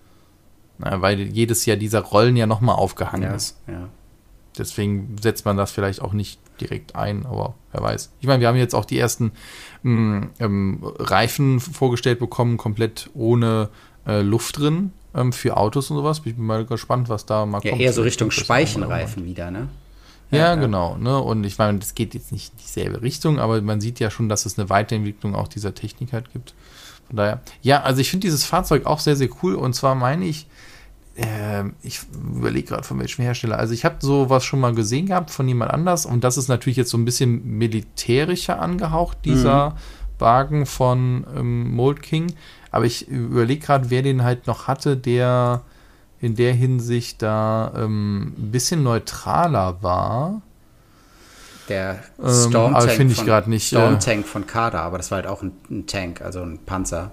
Na, 0.78 1.02
weil 1.02 1.20
jedes 1.20 1.66
Jahr 1.66 1.78
dieser 1.78 2.02
Rollen 2.02 2.36
ja 2.36 2.46
nochmal 2.46 2.76
aufgehangen 2.76 3.24
ja, 3.24 3.36
ist. 3.36 3.58
Ja. 3.68 3.90
Deswegen 4.58 5.16
setzt 5.22 5.46
man 5.46 5.58
das 5.58 5.72
vielleicht 5.72 6.02
auch 6.02 6.14
nicht 6.14 6.40
direkt 6.62 6.96
ein, 6.96 7.26
aber 7.26 7.56
wer 7.72 7.82
weiß. 7.82 8.12
Ich 8.20 8.28
meine, 8.28 8.42
wir 8.42 8.48
haben 8.48 8.58
jetzt 8.58 8.76
auch 8.76 8.86
die 8.86 9.00
ersten 9.00 9.32
mh, 9.82 9.92
mm, 9.92 10.30
ähm, 10.40 10.80
Reifen 11.00 11.60
vorgestellt 11.60 12.20
bekommen, 12.20 12.58
komplett 12.58 13.10
ohne 13.14 13.70
äh, 14.06 14.22
Luft 14.22 14.60
drin 14.60 14.92
ähm, 15.16 15.34
für 15.34 15.58
Autos 15.58 15.90
und 15.90 15.98
sowas. 15.98 16.22
Ich 16.26 16.36
bin 16.36 16.46
mal 16.46 16.66
gespannt, 16.66 17.10
was 17.10 17.26
da 17.26 17.46
mal 17.46 17.62
ja, 17.64 17.72
kommt. 17.72 17.82
Ja, 17.82 17.88
eher 17.88 17.94
so 17.94 18.04
Richtung 18.04 18.32
Speichenreifen 18.32 19.26
wieder, 19.26 19.52
ne? 19.52 19.70
Ja, 20.32 20.38
ja, 20.38 20.56
genau. 20.56 20.98
Ne? 20.98 21.20
Und 21.20 21.44
ich 21.44 21.58
meine, 21.60 21.78
das 21.78 21.94
geht 21.94 22.16
jetzt 22.16 22.32
nicht 22.32 22.54
in 22.54 22.60
dieselbe 22.60 23.02
Richtung, 23.04 23.40
aber 23.40 23.62
man 23.62 23.82
sieht 23.82 24.00
ja 24.00 24.10
schon, 24.10 24.30
dass 24.30 24.48
es 24.48 24.58
eine 24.58 24.70
Weiterentwicklung 24.70 25.36
auch 25.36 25.48
dieser 25.48 25.76
Technik 25.76 26.12
halt 26.12 26.32
gibt. 26.34 26.56
Von 27.08 27.18
daher, 27.18 27.42
ja, 27.62 27.82
also 27.82 28.02
ich 28.02 28.10
finde 28.10 28.26
dieses 28.26 28.44
Fahrzeug 28.44 28.88
auch 28.88 29.00
sehr, 29.00 29.16
sehr 29.16 29.30
cool. 29.44 29.54
Und 29.54 29.74
zwar 29.74 29.94
meine 29.94 30.26
ich, 30.26 30.48
äh, 31.16 31.64
ich 31.82 32.02
überlege 32.14 32.68
gerade 32.70 32.84
von 32.84 33.00
welchem 33.00 33.24
Hersteller. 33.24 33.58
Also 33.58 33.74
ich 33.74 33.86
habe 33.86 33.98
sowas 34.00 34.44
schon 34.44 34.60
mal 34.60 34.74
gesehen 34.74 35.08
gehabt 35.08 35.32
von 35.32 35.48
jemand 35.48 35.72
anders 35.72 36.06
und 36.06 36.24
das 36.24 36.38
ist 36.38 36.48
natürlich 36.48 36.78
jetzt 36.78 36.90
so 36.90 36.98
ein 36.98 37.06
bisschen 37.06 37.58
militärischer 37.58 38.60
angehaucht, 38.60 39.20
dieser 39.26 39.72
mhm. 39.72 39.74
Wagen 40.20 40.66
von 40.66 41.26
ähm, 41.36 41.76
Mold 41.76 42.02
King. 42.02 42.34
Aber 42.72 42.86
ich 42.86 43.08
überlege 43.08 43.66
gerade, 43.66 43.90
wer 43.90 44.02
den 44.02 44.24
halt 44.24 44.48
noch 44.48 44.68
hatte, 44.68 44.98
der 44.98 45.62
in 46.20 46.36
der 46.36 46.54
Hinsicht 46.54 47.22
da 47.22 47.72
ähm, 47.76 48.34
ein 48.38 48.52
bisschen 48.52 48.82
neutraler 48.82 49.84
war. 49.84 50.42
Der 51.70 52.00
Storm 52.18 52.76
ähm, 52.76 52.90
finde 52.90 53.14
ich 53.14 53.24
gerade 53.24 53.50
nicht. 53.50 53.68
Storm 53.68 54.00
Tank 54.00 54.26
von 54.26 54.48
Kader, 54.48 54.82
aber 54.82 54.98
das 54.98 55.12
war 55.12 55.18
halt 55.18 55.28
auch 55.28 55.42
ein, 55.42 55.52
ein 55.70 55.86
Tank, 55.86 56.22
also 56.22 56.42
ein 56.42 56.60
Panzer. 56.66 57.12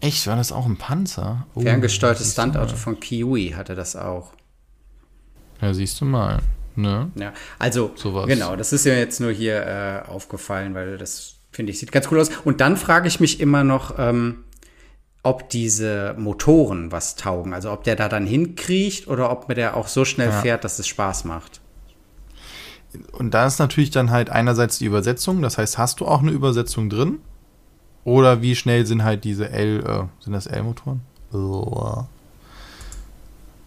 Echt, 0.00 0.26
war 0.26 0.36
das 0.36 0.52
auch 0.52 0.66
ein 0.66 0.76
Panzer? 0.76 1.46
Oh, 1.54 1.60
Ferngesteuertes 1.60 2.32
Standauto 2.32 2.76
von 2.76 3.00
Kiwi 3.00 3.54
hatte 3.56 3.74
das 3.74 3.96
auch. 3.96 4.32
Ja, 5.60 5.74
siehst 5.74 6.00
du 6.00 6.04
mal. 6.04 6.38
Ne? 6.76 7.10
Ja, 7.16 7.32
also 7.58 7.90
Sowas. 7.96 8.28
genau, 8.28 8.54
das 8.54 8.72
ist 8.72 8.84
ja 8.84 8.94
jetzt 8.94 9.20
nur 9.20 9.32
hier 9.32 9.66
äh, 9.66 10.08
aufgefallen, 10.08 10.74
weil 10.74 10.96
das 10.96 11.34
finde 11.50 11.72
ich 11.72 11.80
sieht 11.80 11.90
ganz 11.90 12.08
cool 12.12 12.20
aus. 12.20 12.30
Und 12.44 12.60
dann 12.60 12.76
frage 12.76 13.08
ich 13.08 13.18
mich 13.18 13.40
immer 13.40 13.64
noch, 13.64 13.98
ähm, 13.98 14.44
ob 15.24 15.48
diese 15.48 16.14
Motoren 16.16 16.92
was 16.92 17.16
taugen. 17.16 17.52
Also 17.52 17.72
ob 17.72 17.82
der 17.82 17.96
da 17.96 18.08
dann 18.08 18.26
hinkriecht 18.26 19.08
oder 19.08 19.30
ob 19.32 19.52
der 19.52 19.76
auch 19.76 19.88
so 19.88 20.04
schnell 20.04 20.28
ja. 20.28 20.40
fährt, 20.40 20.62
dass 20.62 20.78
es 20.78 20.86
Spaß 20.86 21.24
macht. 21.24 21.60
Und 23.12 23.34
da 23.34 23.46
ist 23.46 23.58
natürlich 23.58 23.90
dann 23.90 24.10
halt 24.10 24.30
einerseits 24.30 24.78
die 24.78 24.86
Übersetzung, 24.86 25.42
das 25.42 25.58
heißt, 25.58 25.76
hast 25.76 26.00
du 26.00 26.06
auch 26.06 26.22
eine 26.22 26.30
Übersetzung 26.30 26.88
drin? 26.88 27.18
Oder 28.08 28.40
wie 28.40 28.56
schnell 28.56 28.86
sind 28.86 29.04
halt 29.04 29.24
diese 29.24 29.50
L, 29.50 29.80
äh, 29.80 30.24
sind 30.24 30.32
das 30.32 30.46
L-Motoren? 30.46 31.02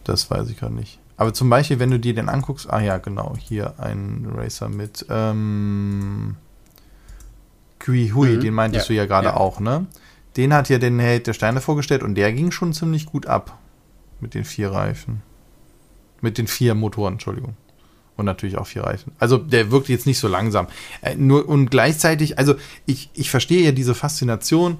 Das 0.03 0.31
weiß 0.31 0.49
ich 0.49 0.57
gerade 0.57 0.73
nicht. 0.73 0.97
Aber 1.15 1.31
zum 1.31 1.47
Beispiel, 1.47 1.77
wenn 1.77 1.91
du 1.91 1.99
dir 1.99 2.15
den 2.15 2.27
anguckst, 2.27 2.67
ah 2.67 2.79
ja, 2.81 2.97
genau, 2.97 3.35
hier 3.37 3.75
ein 3.77 4.27
Racer 4.35 4.67
mit 4.67 5.05
ähm, 5.11 6.37
Kui 7.79 8.09
Hui, 8.15 8.37
mhm. 8.37 8.41
den 8.41 8.53
meintest 8.55 8.89
ja, 8.89 8.93
du 8.93 8.97
ja 8.97 9.05
gerade 9.05 9.27
ja. 9.27 9.37
auch, 9.37 9.59
ne? 9.59 9.85
Den 10.37 10.55
hat 10.55 10.69
ja 10.69 10.79
den 10.79 10.97
Held 10.97 11.27
der 11.27 11.33
Steine 11.33 11.61
vorgestellt 11.61 12.01
und 12.01 12.15
der 12.15 12.33
ging 12.33 12.49
schon 12.49 12.73
ziemlich 12.73 13.05
gut 13.05 13.27
ab. 13.27 13.59
Mit 14.21 14.33
den 14.33 14.43
vier 14.43 14.71
Reifen. 14.71 15.21
Mit 16.19 16.39
den 16.39 16.47
vier 16.47 16.73
Motoren, 16.73 17.13
Entschuldigung. 17.13 17.55
Und 18.21 18.25
natürlich 18.25 18.57
auch 18.57 18.67
vier 18.67 18.83
Reifen. 18.83 19.13
Also 19.19 19.37
der 19.37 19.71
wirkt 19.71 19.89
jetzt 19.89 20.05
nicht 20.05 20.19
so 20.19 20.27
langsam. 20.27 20.67
Äh, 21.01 21.15
nur 21.15 21.49
und 21.49 21.71
gleichzeitig, 21.71 22.37
also 22.37 22.55
ich, 22.85 23.09
ich 23.13 23.29
verstehe 23.29 23.63
ja 23.63 23.71
diese 23.71 23.95
Faszination 23.95 24.77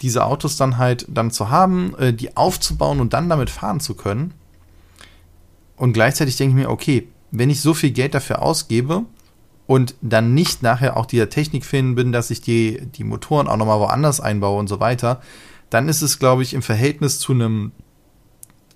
diese 0.00 0.24
Autos 0.24 0.56
dann 0.56 0.78
halt 0.78 1.06
dann 1.08 1.30
zu 1.30 1.50
haben, 1.50 1.94
äh, 1.98 2.12
die 2.12 2.36
aufzubauen 2.36 3.00
und 3.00 3.12
dann 3.12 3.28
damit 3.28 3.50
fahren 3.50 3.80
zu 3.80 3.94
können. 3.94 4.34
Und 5.76 5.92
gleichzeitig 5.92 6.36
denke 6.36 6.50
ich 6.50 6.66
mir, 6.66 6.70
okay, 6.70 7.08
wenn 7.30 7.50
ich 7.50 7.60
so 7.60 7.74
viel 7.74 7.90
Geld 7.90 8.14
dafür 8.14 8.42
ausgebe 8.42 9.04
und 9.66 9.94
dann 10.02 10.34
nicht 10.34 10.62
nachher 10.62 10.96
auch 10.96 11.06
dieser 11.06 11.30
Technikfan 11.30 11.94
bin, 11.94 12.12
dass 12.12 12.30
ich 12.30 12.40
die, 12.40 12.82
die 12.94 13.02
Motoren 13.02 13.48
auch 13.48 13.56
nochmal 13.56 13.80
woanders 13.80 14.20
einbaue 14.20 14.58
und 14.58 14.68
so 14.68 14.78
weiter, 14.78 15.22
dann 15.70 15.88
ist 15.88 16.02
es, 16.02 16.18
glaube 16.18 16.42
ich, 16.42 16.54
im 16.54 16.62
Verhältnis 16.62 17.18
zu 17.18 17.32
einem 17.32 17.72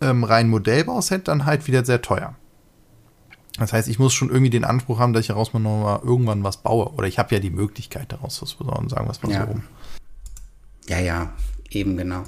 ähm, 0.00 0.24
reinen 0.24 0.50
Modellbauset 0.50 1.28
dann 1.28 1.44
halt 1.44 1.66
wieder 1.66 1.84
sehr 1.84 2.00
teuer. 2.00 2.34
Das 3.58 3.72
heißt, 3.72 3.88
ich 3.88 3.98
muss 3.98 4.14
schon 4.14 4.28
irgendwie 4.28 4.50
den 4.50 4.64
Anspruch 4.64 4.98
haben, 4.98 5.12
dass 5.12 5.22
ich 5.22 5.28
daraus 5.28 5.52
mal 5.52 5.60
nochmal 5.60 6.00
irgendwann 6.02 6.44
was 6.44 6.58
baue. 6.58 6.92
Oder 6.94 7.08
ich 7.08 7.18
habe 7.18 7.34
ja 7.34 7.40
die 7.40 7.50
Möglichkeit 7.50 8.12
daraus 8.12 8.40
was 8.40 8.50
zu 8.50 8.64
bauen, 8.64 8.88
sagen 8.88 9.06
wir 9.06 9.10
es 9.10 9.22
mal 9.22 9.32
ja. 9.32 9.40
so 9.40 9.52
rum. 9.52 9.62
Ja, 10.88 11.00
ja, 11.00 11.32
eben 11.70 11.96
genau. 11.96 12.24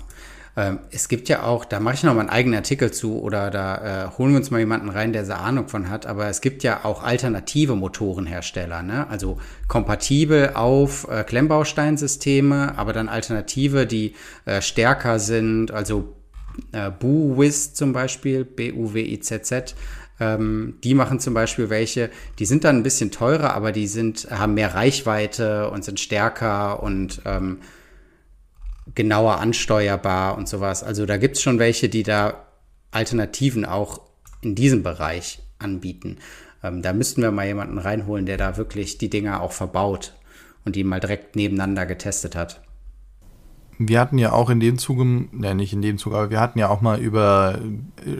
Ähm, 0.56 0.80
es 0.90 1.08
gibt 1.08 1.28
ja 1.28 1.44
auch, 1.44 1.64
da 1.64 1.78
mache 1.78 1.94
ich 1.94 2.02
noch 2.02 2.14
mal 2.14 2.20
einen 2.20 2.30
eigenen 2.30 2.56
Artikel 2.56 2.90
zu 2.90 3.20
oder 3.20 3.50
da 3.50 4.06
äh, 4.06 4.10
holen 4.18 4.32
wir 4.32 4.38
uns 4.38 4.50
mal 4.50 4.58
jemanden 4.58 4.88
rein, 4.88 5.12
der 5.12 5.24
sehr 5.24 5.40
Ahnung 5.40 5.68
von 5.68 5.88
hat. 5.88 6.06
Aber 6.06 6.26
es 6.26 6.40
gibt 6.40 6.62
ja 6.62 6.84
auch 6.84 7.02
alternative 7.02 7.76
Motorenhersteller, 7.76 8.82
ne? 8.82 9.08
also 9.08 9.38
kompatibel 9.68 10.50
auf 10.54 11.06
äh, 11.08 11.24
Klemmbausteinsysteme, 11.24 12.76
aber 12.76 12.92
dann 12.92 13.08
Alternative, 13.08 13.86
die 13.86 14.14
äh, 14.44 14.60
stärker 14.60 15.18
sind, 15.18 15.70
also 15.70 16.16
äh, 16.72 16.90
Buwiz 16.90 17.74
zum 17.74 17.92
Beispiel, 17.92 18.44
B-U-W-I-Z-Z. 18.44 19.74
Ähm, 20.20 20.74
die 20.84 20.94
machen 20.94 21.18
zum 21.18 21.34
Beispiel 21.34 21.70
welche, 21.70 22.10
die 22.38 22.46
sind 22.46 22.64
dann 22.64 22.76
ein 22.76 22.82
bisschen 22.82 23.10
teurer, 23.10 23.54
aber 23.54 23.72
die 23.72 23.86
sind, 23.86 24.28
haben 24.30 24.54
mehr 24.54 24.74
Reichweite 24.74 25.70
und 25.70 25.84
sind 25.84 25.98
stärker 25.98 26.82
und 26.82 27.22
ähm, 27.24 27.58
genauer 28.94 29.40
ansteuerbar 29.40 30.36
und 30.36 30.48
sowas. 30.48 30.82
Also 30.84 31.06
da 31.06 31.16
gibt 31.16 31.36
es 31.36 31.42
schon 31.42 31.58
welche, 31.58 31.88
die 31.88 32.02
da 32.02 32.46
Alternativen 32.90 33.64
auch 33.64 34.02
in 34.42 34.54
diesem 34.54 34.82
Bereich 34.82 35.40
anbieten. 35.58 36.18
Ähm, 36.62 36.82
da 36.82 36.92
müssten 36.92 37.22
wir 37.22 37.30
mal 37.30 37.46
jemanden 37.46 37.78
reinholen, 37.78 38.26
der 38.26 38.36
da 38.36 38.56
wirklich 38.56 38.98
die 38.98 39.10
Dinger 39.10 39.40
auch 39.40 39.52
verbaut 39.52 40.14
und 40.64 40.76
die 40.76 40.84
mal 40.84 41.00
direkt 41.00 41.34
nebeneinander 41.34 41.86
getestet 41.86 42.36
hat 42.36 42.60
wir 43.82 43.98
hatten 43.98 44.18
ja 44.18 44.32
auch 44.32 44.50
in 44.50 44.60
dem 44.60 44.76
Zuge, 44.76 45.06
ne, 45.06 45.54
nicht 45.54 45.72
in 45.72 45.80
dem 45.80 45.96
Zuge, 45.96 46.16
aber 46.16 46.30
wir 46.30 46.38
hatten 46.38 46.58
ja 46.58 46.68
auch 46.68 46.82
mal 46.82 47.00
über 47.00 47.58
äh, 48.04 48.10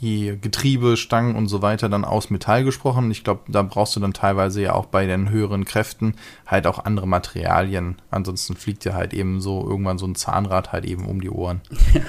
die 0.00 0.38
Getriebestangen 0.40 1.34
und 1.34 1.48
so 1.48 1.62
weiter 1.62 1.88
dann 1.88 2.04
aus 2.04 2.30
Metall 2.30 2.62
gesprochen. 2.62 3.10
Ich 3.10 3.24
glaube, 3.24 3.40
da 3.48 3.62
brauchst 3.62 3.96
du 3.96 4.00
dann 4.00 4.12
teilweise 4.12 4.62
ja 4.62 4.74
auch 4.74 4.86
bei 4.86 5.06
den 5.06 5.28
höheren 5.28 5.64
Kräften 5.64 6.14
halt 6.46 6.68
auch 6.68 6.84
andere 6.84 7.08
Materialien. 7.08 7.96
Ansonsten 8.12 8.54
fliegt 8.54 8.84
dir 8.84 8.94
halt 8.94 9.12
eben 9.12 9.40
so 9.40 9.68
irgendwann 9.68 9.98
so 9.98 10.06
ein 10.06 10.14
Zahnrad 10.14 10.70
halt 10.70 10.84
eben 10.84 11.06
um 11.06 11.20
die 11.20 11.30
Ohren. 11.30 11.60
Ja, 11.92 12.02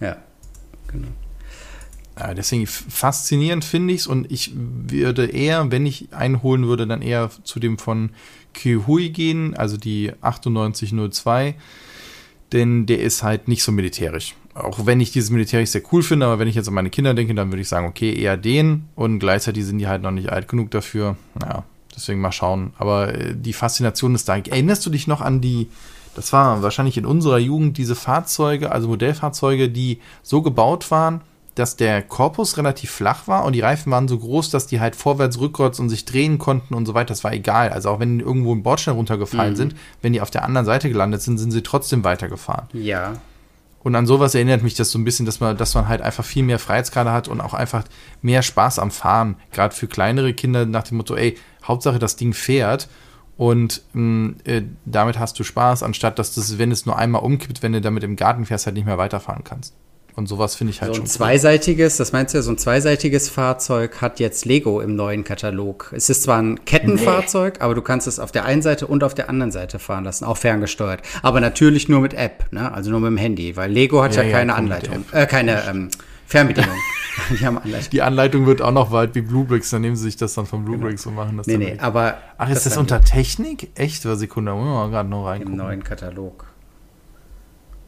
ja 0.08 0.16
genau. 0.86 1.08
Ja, 2.18 2.34
deswegen 2.34 2.66
faszinierend 2.66 3.64
finde 3.64 3.94
ich 3.94 4.00
es 4.00 4.06
und 4.06 4.30
ich 4.30 4.52
würde 4.54 5.24
eher, 5.24 5.70
wenn 5.70 5.86
ich 5.86 6.12
einholen 6.12 6.66
würde, 6.66 6.86
dann 6.86 7.00
eher 7.00 7.30
zu 7.44 7.58
dem 7.58 7.78
von 7.78 8.10
Kyuhui 8.54 9.10
gehen, 9.10 9.54
also 9.56 9.76
die 9.76 10.12
9802, 10.22 11.54
denn 12.52 12.86
der 12.86 13.00
ist 13.00 13.22
halt 13.22 13.48
nicht 13.48 13.62
so 13.62 13.72
militärisch. 13.72 14.34
Auch 14.54 14.84
wenn 14.84 15.00
ich 15.00 15.12
dieses 15.12 15.30
militärisch 15.30 15.70
sehr 15.70 15.82
cool 15.92 16.02
finde, 16.02 16.26
aber 16.26 16.38
wenn 16.38 16.48
ich 16.48 16.56
jetzt 16.56 16.68
an 16.68 16.74
meine 16.74 16.90
Kinder 16.90 17.14
denke, 17.14 17.34
dann 17.34 17.50
würde 17.52 17.62
ich 17.62 17.68
sagen, 17.68 17.86
okay, 17.86 18.12
eher 18.12 18.36
den 18.36 18.88
und 18.96 19.20
gleichzeitig 19.20 19.64
sind 19.64 19.78
die 19.78 19.86
halt 19.86 20.02
noch 20.02 20.10
nicht 20.10 20.30
alt 20.30 20.48
genug 20.48 20.70
dafür. 20.72 21.16
Naja, 21.38 21.64
deswegen 21.94 22.20
mal 22.20 22.32
schauen. 22.32 22.72
Aber 22.76 23.14
äh, 23.14 23.34
die 23.36 23.52
Faszination 23.52 24.14
ist 24.14 24.28
da. 24.28 24.36
Erinnerst 24.36 24.84
du 24.84 24.90
dich 24.90 25.06
noch 25.06 25.20
an 25.20 25.40
die, 25.40 25.68
das 26.16 26.32
war 26.32 26.62
wahrscheinlich 26.62 26.98
in 26.98 27.06
unserer 27.06 27.38
Jugend, 27.38 27.78
diese 27.78 27.94
Fahrzeuge, 27.94 28.72
also 28.72 28.88
Modellfahrzeuge, 28.88 29.68
die 29.68 30.00
so 30.22 30.42
gebaut 30.42 30.90
waren, 30.90 31.20
dass 31.54 31.76
der 31.76 32.02
Korpus 32.02 32.56
relativ 32.56 32.90
flach 32.90 33.26
war 33.26 33.44
und 33.44 33.54
die 33.54 33.60
Reifen 33.60 33.90
waren 33.90 34.08
so 34.08 34.18
groß, 34.18 34.50
dass 34.50 34.66
die 34.66 34.80
halt 34.80 34.96
vorwärts, 34.96 35.40
rückwärts 35.40 35.80
und 35.80 35.88
sich 35.88 36.04
drehen 36.04 36.38
konnten 36.38 36.74
und 36.74 36.86
so 36.86 36.94
weiter. 36.94 37.08
Das 37.08 37.24
war 37.24 37.32
egal. 37.32 37.70
Also 37.70 37.90
auch 37.90 38.00
wenn 38.00 38.20
irgendwo 38.20 38.54
ein 38.54 38.62
Bordstein 38.62 38.94
runtergefallen 38.94 39.52
mhm. 39.52 39.56
sind, 39.56 39.76
wenn 40.02 40.12
die 40.12 40.20
auf 40.20 40.30
der 40.30 40.44
anderen 40.44 40.64
Seite 40.66 40.88
gelandet 40.88 41.22
sind, 41.22 41.38
sind 41.38 41.50
sie 41.50 41.62
trotzdem 41.62 42.04
weitergefahren. 42.04 42.68
Ja. 42.72 43.14
Und 43.82 43.94
an 43.96 44.06
sowas 44.06 44.34
erinnert 44.34 44.62
mich 44.62 44.74
das 44.74 44.90
so 44.90 44.98
ein 44.98 45.04
bisschen, 45.04 45.26
dass 45.26 45.40
man, 45.40 45.56
dass 45.56 45.74
man 45.74 45.88
halt 45.88 46.02
einfach 46.02 46.24
viel 46.24 46.42
mehr 46.42 46.58
Freiheitsgrade 46.58 47.12
hat 47.12 47.28
und 47.28 47.40
auch 47.40 47.54
einfach 47.54 47.84
mehr 48.20 48.42
Spaß 48.42 48.78
am 48.78 48.90
Fahren. 48.90 49.36
Gerade 49.52 49.74
für 49.74 49.88
kleinere 49.88 50.34
Kinder 50.34 50.66
nach 50.66 50.82
dem 50.82 50.98
Motto, 50.98 51.14
ey, 51.14 51.36
Hauptsache 51.64 51.98
das 51.98 52.16
Ding 52.16 52.34
fährt 52.34 52.88
und 53.40 53.82
mm, 53.94 54.32
äh, 54.44 54.62
damit 54.84 55.18
hast 55.18 55.38
du 55.38 55.44
Spaß, 55.44 55.82
anstatt 55.82 56.18
dass 56.18 56.34
das, 56.34 56.58
wenn 56.58 56.70
es 56.70 56.84
nur 56.84 56.98
einmal 56.98 57.22
umkippt, 57.22 57.62
wenn 57.62 57.72
du 57.72 57.80
damit 57.80 58.04
im 58.04 58.16
Garten 58.16 58.44
fährst, 58.44 58.66
halt 58.66 58.76
nicht 58.76 58.84
mehr 58.84 58.98
weiterfahren 58.98 59.44
kannst. 59.44 59.74
Und 60.20 60.26
sowas 60.26 60.54
finde 60.54 60.72
ich 60.72 60.82
halt 60.82 60.94
so 60.94 61.00
ein 61.00 61.06
schon. 61.06 61.14
zweiseitiges, 61.14 61.94
cool. 61.94 61.98
das 61.98 62.12
meinst 62.12 62.34
du 62.34 62.38
ja, 62.38 62.42
so 62.42 62.50
ein 62.50 62.58
zweiseitiges 62.58 63.30
Fahrzeug 63.30 64.02
hat 64.02 64.20
jetzt 64.20 64.44
Lego 64.44 64.82
im 64.82 64.94
neuen 64.94 65.24
Katalog. 65.24 65.94
Es 65.96 66.10
ist 66.10 66.24
zwar 66.24 66.42
ein 66.42 66.62
Kettenfahrzeug, 66.66 67.54
nee. 67.54 67.60
aber 67.64 67.74
du 67.74 67.80
kannst 67.80 68.06
es 68.06 68.18
auf 68.18 68.30
der 68.30 68.44
einen 68.44 68.60
Seite 68.60 68.86
und 68.86 69.02
auf 69.02 69.14
der 69.14 69.30
anderen 69.30 69.50
Seite 69.50 69.78
fahren 69.78 70.04
lassen, 70.04 70.26
auch 70.26 70.36
ferngesteuert. 70.36 71.00
Aber 71.22 71.40
natürlich 71.40 71.88
nur 71.88 72.00
mit 72.00 72.12
App, 72.12 72.52
ne? 72.52 72.70
also 72.70 72.90
nur 72.90 73.00
mit 73.00 73.08
dem 73.08 73.16
Handy, 73.16 73.56
weil 73.56 73.72
Lego 73.72 74.02
hat 74.02 74.14
ja, 74.14 74.22
ja 74.22 74.30
keine 74.30 74.52
ja, 74.52 74.58
Anleitung, 74.58 75.06
äh, 75.12 75.24
keine 75.24 75.66
ähm, 75.66 75.88
Fernbedienung. 76.26 76.76
die 77.30 77.46
haben 77.46 77.56
Anleitung. 77.56 77.90
Die 77.90 78.02
Anleitung 78.02 78.44
wird 78.44 78.60
auch 78.60 78.72
noch 78.72 78.92
weit 78.92 79.14
wie 79.14 79.22
Bluebricks, 79.22 79.70
dann 79.70 79.80
nehmen 79.80 79.96
sie 79.96 80.04
sich 80.04 80.16
das 80.18 80.34
dann 80.34 80.44
von 80.44 80.66
Bluebricks 80.66 81.04
genau. 81.04 81.18
und 81.18 81.24
machen 81.24 81.38
das 81.38 81.46
nee, 81.46 81.56
nee, 81.56 81.78
aber 81.78 82.18
Ach, 82.36 82.50
ist 82.50 82.66
das, 82.66 82.74
das 82.74 82.76
unter 82.76 83.00
Technik? 83.00 83.70
Echt? 83.74 84.02
Sekunde, 84.02 84.52
wollen 84.52 84.66
wir 84.66 84.74
mal 84.74 84.90
gerade 84.90 85.08
noch 85.08 85.24
reingucken. 85.24 85.54
Im 85.54 85.58
neuen 85.58 85.82
Katalog. 85.82 86.44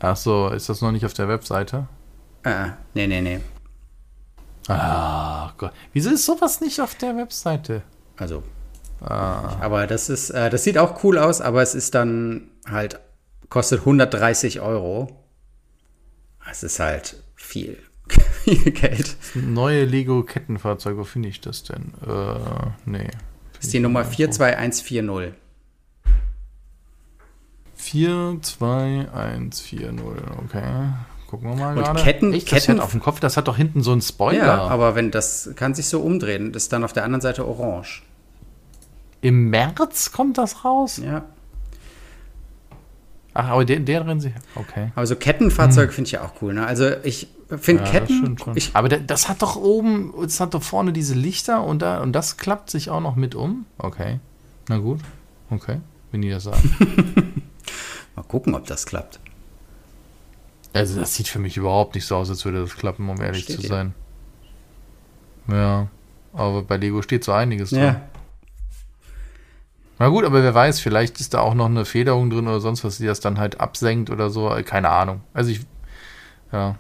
Ach 0.01 0.17
so, 0.17 0.49
ist 0.49 0.71
das 0.71 0.81
noch 0.81 0.93
nicht 0.93 1.05
auf 1.05 1.13
der 1.13 1.29
Webseite? 1.29 1.89
Äh, 2.45 2.69
nee, 2.95 3.07
nee, 3.07 3.21
nee. 3.21 3.41
Ah, 4.69 5.53
Gott. 5.59 5.73
Wieso 5.93 6.11
ist 6.11 6.25
sowas 6.25 6.61
nicht 6.61 6.81
auf 6.81 6.95
der 6.95 7.17
Webseite? 7.17 7.83
Also. 8.17 8.43
Ah. 9.01 9.57
Aber 9.61 9.87
das 9.87 10.09
ist, 10.09 10.31
äh, 10.31 10.51
das 10.51 10.65
sieht 10.65 10.79
auch 10.79 11.03
cool 11.03 11.19
aus, 11.19 11.41
aber 11.41 11.63
es 11.63 11.75
ist 11.75 11.95
dann 11.95 12.51
halt, 12.69 13.01
kostet 13.49 13.81
130 13.81 14.61
Euro. 14.61 15.25
Es 16.49 16.63
ist 16.63 16.79
halt 16.79 17.17
viel, 17.35 17.79
viel 18.45 18.71
Geld. 18.71 19.17
Neue 19.35 19.85
Lego-Kettenfahrzeug, 19.85 20.97
wo 20.97 21.05
finde 21.05 21.29
ich 21.29 21.41
das 21.41 21.65
denn? 21.65 21.93
Äh, 22.07 22.71
nee. 22.85 23.11
Das 23.55 23.65
ist 23.65 23.73
die 23.73 23.81
Nummer 23.81 24.05
42140. 24.05 25.35
42140, 27.75 29.91
okay. 30.45 30.93
Gucken 31.33 31.49
wir 31.49 31.57
mal 31.57 31.79
und 31.79 31.83
gerade. 31.83 32.03
Ketten, 32.03 32.35
Echt, 32.35 32.47
Ketten 32.47 32.79
auf 32.79 32.91
dem 32.91 33.01
Kopf, 33.01 33.19
das 33.19 33.39
hat 33.39 33.49
doch 33.49 33.57
hinten 33.57 33.83
so 33.83 33.91
einen 33.91 34.03
Spoiler. 34.03 34.45
Ja, 34.45 34.59
aber 34.69 34.95
wenn 34.95 35.11
das 35.11 35.49
kann 35.57 35.73
sich 35.73 35.87
so 35.87 36.01
umdrehen, 36.03 36.53
das 36.53 36.65
ist 36.65 36.75
dann 36.75 36.85
auf 36.85 36.93
der 36.93 37.05
anderen 37.05 37.23
Seite 37.23 37.49
orange. 37.49 38.03
Im 39.23 39.49
März 39.49 40.13
kommt 40.13 40.37
das 40.37 40.63
raus? 40.67 41.01
Ja. 41.03 41.25
Ach, 43.33 43.49
aber 43.49 43.65
der, 43.65 43.81
der 43.81 44.05
drin 44.05 44.21
sie. 44.21 44.35
Okay. 44.57 44.93
Aber 44.95 45.07
so 45.07 45.17
Kettenfahrzeuge 45.17 45.89
hm. 45.89 45.95
finde 45.95 46.09
ich 46.09 46.13
ja 46.13 46.23
auch 46.23 46.43
cool. 46.43 46.53
Ne? 46.53 46.67
Also 46.67 46.91
ich 47.03 47.29
finde 47.49 47.85
ja, 47.85 47.91
Ketten. 47.91 48.37
Ich, 48.55 48.77
aber 48.77 48.91
das 48.91 49.31
hat 49.31 49.41
doch 49.41 49.57
oben, 49.57 50.13
das 50.21 50.39
hat 50.39 50.53
doch 50.53 50.63
vorne 50.63 50.93
diese 50.93 51.15
Lichter 51.15 51.65
und 51.65 51.81
da 51.81 52.03
und 52.03 52.13
das 52.13 52.37
klappt 52.37 52.69
sich 52.69 52.91
auch 52.91 53.01
noch 53.01 53.17
mit 53.17 53.35
um. 53.35 53.65
Okay. 53.79 54.21
Na 54.69 54.77
gut. 54.77 55.01
Okay. 55.49 55.79
Wenn 56.11 56.21
die 56.21 56.29
das 56.29 56.43
sagen. 56.43 56.75
Mal 58.17 58.23
gucken, 58.25 58.55
ob 58.55 58.67
das 58.67 58.85
klappt. 58.85 59.19
Also 60.73 60.99
das 60.99 61.15
sieht 61.15 61.29
für 61.29 61.39
mich 61.39 61.57
überhaupt 61.57 61.95
nicht 61.95 62.07
so 62.07 62.17
aus, 62.17 62.31
als 62.31 62.45
würde 62.45 62.63
das 62.63 62.77
klappen, 62.77 63.09
um 63.09 63.21
ehrlich 63.21 63.45
steht 63.45 63.61
zu 63.61 63.67
sein. 63.67 63.95
Hier. 65.47 65.57
Ja, 65.57 65.89
aber 66.33 66.63
bei 66.63 66.77
Lego 66.77 67.03
steht 67.03 67.25
so 67.25 67.33
einiges 67.33 67.71
drin. 67.71 67.81
Ja. 67.81 68.01
Na 69.99 70.09
gut, 70.09 70.25
aber 70.25 70.43
wer 70.43 70.55
weiß, 70.55 70.81
vielleicht 70.81 71.21
ist 71.21 71.35
da 71.35 71.41
auch 71.41 71.55
noch 71.55 71.67
eine 71.67 71.85
Federung 71.85 72.31
drin 72.31 72.49
oder 72.49 72.61
sonst 72.61 72.85
was, 72.85 72.99
die 72.99 73.07
das 73.07 73.21
dann 73.21 73.39
halt 73.39 73.61
absenkt 73.61 74.11
oder 74.11 74.31
so. 74.31 74.49
Keine 74.65 74.89
Ahnung. 74.89 75.21
Also 75.35 75.51
ich, 75.51 75.61
ja. 76.51 76.77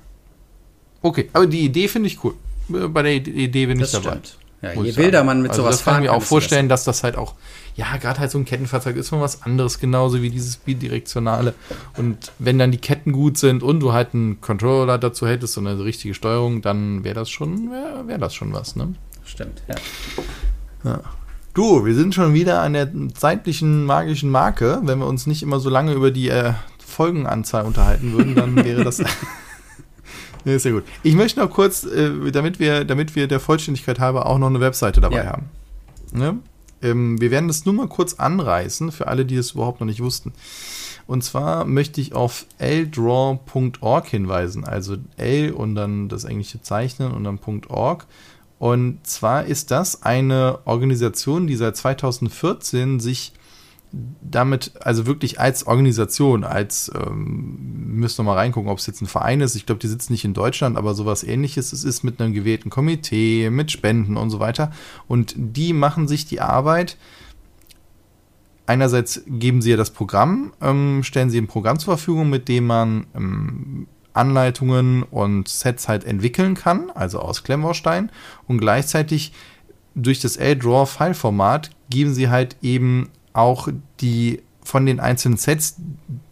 Okay, 1.02 1.28
aber 1.32 1.46
die 1.46 1.64
Idee 1.64 1.88
finde 1.88 2.08
ich 2.08 2.24
cool. 2.24 2.34
Bei 2.68 3.02
der 3.02 3.14
Idee 3.14 3.66
bin 3.66 3.78
das 3.78 3.92
ich 3.92 4.00
dabei. 4.00 4.18
Stimmt. 4.18 4.38
Ja, 4.62 4.80
je 4.80 4.96
wilder 4.96 5.24
man 5.24 5.42
mit 5.42 5.50
also 5.50 5.62
sowas 5.62 5.78
das 5.78 5.84
kann 5.84 6.02
ich 6.02 6.08
mir 6.08 6.14
auch 6.14 6.22
vorstellen, 6.22 6.68
dass 6.68 6.84
das 6.84 7.02
halt 7.02 7.16
auch, 7.16 7.34
ja, 7.74 7.96
gerade 7.96 8.20
halt 8.20 8.30
so 8.30 8.38
ein 8.38 8.44
Kettenfahrzeug 8.44 8.94
ist 8.96 9.10
mal 9.10 9.20
was 9.20 9.42
anderes, 9.42 9.80
genauso 9.80 10.22
wie 10.22 10.30
dieses 10.30 10.56
bidirektionale. 10.56 11.54
Und 11.96 12.30
wenn 12.38 12.60
dann 12.60 12.70
die 12.70 12.78
Ketten 12.78 13.10
gut 13.10 13.38
sind 13.38 13.64
und 13.64 13.80
du 13.80 13.92
halt 13.92 14.14
einen 14.14 14.40
Controller 14.40 14.98
dazu 14.98 15.26
hättest 15.26 15.58
und 15.58 15.66
eine 15.66 15.84
richtige 15.84 16.14
Steuerung, 16.14 16.62
dann 16.62 17.02
wäre 17.02 17.16
das 17.16 17.28
schon, 17.28 17.72
wäre 17.72 18.06
wär 18.06 18.18
das 18.18 18.34
schon 18.34 18.52
was, 18.52 18.76
ne? 18.76 18.94
Stimmt, 19.24 19.62
ja. 19.66 19.74
ja. 20.84 21.00
Du, 21.54 21.84
wir 21.84 21.94
sind 21.94 22.14
schon 22.14 22.32
wieder 22.32 22.62
an 22.62 22.72
der 22.72 22.90
zeitlichen 23.14 23.84
magischen 23.84 24.30
Marke. 24.30 24.80
Wenn 24.84 25.00
wir 25.00 25.06
uns 25.06 25.26
nicht 25.26 25.42
immer 25.42 25.58
so 25.58 25.70
lange 25.70 25.92
über 25.92 26.10
die 26.10 26.28
äh, 26.28 26.52
Folgenanzahl 26.78 27.64
unterhalten 27.64 28.12
würden, 28.12 28.36
dann 28.36 28.56
wäre 28.56 28.84
das 28.84 29.02
Nee, 30.44 30.58
sehr 30.58 30.72
gut. 30.72 30.84
Ich 31.02 31.14
möchte 31.14 31.40
noch 31.40 31.50
kurz, 31.50 31.84
äh, 31.84 32.30
damit, 32.30 32.58
wir, 32.58 32.84
damit 32.84 33.14
wir 33.14 33.28
der 33.28 33.40
Vollständigkeit 33.40 34.00
halber 34.00 34.26
auch 34.26 34.38
noch 34.38 34.48
eine 34.48 34.60
Webseite 34.60 35.00
dabei 35.00 35.24
ja. 35.24 35.26
haben. 35.26 35.50
Ne? 36.12 36.38
Ähm, 36.82 37.20
wir 37.20 37.30
werden 37.30 37.48
das 37.48 37.64
nur 37.64 37.74
mal 37.74 37.88
kurz 37.88 38.14
anreißen, 38.14 38.92
für 38.92 39.06
alle, 39.06 39.24
die 39.24 39.36
es 39.36 39.52
überhaupt 39.52 39.80
noch 39.80 39.86
nicht 39.86 40.02
wussten. 40.02 40.32
Und 41.06 41.22
zwar 41.24 41.64
möchte 41.64 42.00
ich 42.00 42.14
auf 42.14 42.46
ldraw.org 42.58 44.06
hinweisen. 44.06 44.64
Also 44.64 44.96
L 45.16 45.52
und 45.52 45.74
dann 45.74 46.08
das 46.08 46.24
englische 46.24 46.62
Zeichnen 46.62 47.12
und 47.12 47.24
dann 47.24 47.38
.org. 47.68 48.06
Und 48.58 49.04
zwar 49.06 49.44
ist 49.44 49.70
das 49.72 50.02
eine 50.04 50.60
Organisation, 50.64 51.46
die 51.46 51.56
seit 51.56 51.76
2014 51.76 53.00
sich 53.00 53.32
damit, 53.92 54.72
also 54.80 55.06
wirklich 55.06 55.38
als 55.38 55.66
Organisation, 55.66 56.44
als, 56.44 56.90
ähm, 56.94 57.58
müsst 57.94 58.18
ihr 58.18 58.22
mal 58.22 58.36
reingucken, 58.36 58.70
ob 58.70 58.78
es 58.78 58.86
jetzt 58.86 59.02
ein 59.02 59.06
Verein 59.06 59.40
ist. 59.40 59.54
Ich 59.54 59.66
glaube, 59.66 59.80
die 59.80 59.88
sitzen 59.88 60.12
nicht 60.12 60.24
in 60.24 60.34
Deutschland, 60.34 60.76
aber 60.76 60.94
sowas 60.94 61.24
ähnliches. 61.24 61.72
Es 61.72 61.84
ist 61.84 62.02
mit 62.02 62.20
einem 62.20 62.32
gewählten 62.32 62.70
Komitee, 62.70 63.50
mit 63.50 63.70
Spenden 63.70 64.16
und 64.16 64.30
so 64.30 64.40
weiter. 64.40 64.72
Und 65.08 65.34
die 65.36 65.72
machen 65.72 66.08
sich 66.08 66.24
die 66.24 66.40
Arbeit. 66.40 66.96
Einerseits 68.66 69.22
geben 69.26 69.60
sie 69.60 69.70
ja 69.70 69.76
das 69.76 69.90
Programm, 69.90 70.52
ähm, 70.62 71.02
stellen 71.02 71.28
sie 71.28 71.38
ein 71.38 71.48
Programm 71.48 71.78
zur 71.78 71.96
Verfügung, 71.96 72.30
mit 72.30 72.48
dem 72.48 72.66
man 72.66 73.06
ähm, 73.14 73.86
Anleitungen 74.14 75.02
und 75.02 75.48
Sets 75.48 75.88
halt 75.88 76.04
entwickeln 76.04 76.54
kann, 76.54 76.90
also 76.94 77.18
aus 77.18 77.44
Klemmbaustein. 77.44 78.10
Und 78.46 78.58
gleichzeitig 78.58 79.32
durch 79.94 80.20
das 80.20 80.36
L-Draw-File-Format 80.36 81.70
geben 81.90 82.14
sie 82.14 82.30
halt 82.30 82.56
eben 82.62 83.10
auch 83.32 83.68
die 84.00 84.42
von 84.64 84.86
den 84.86 85.00
einzelnen 85.00 85.36
Sets 85.36 85.76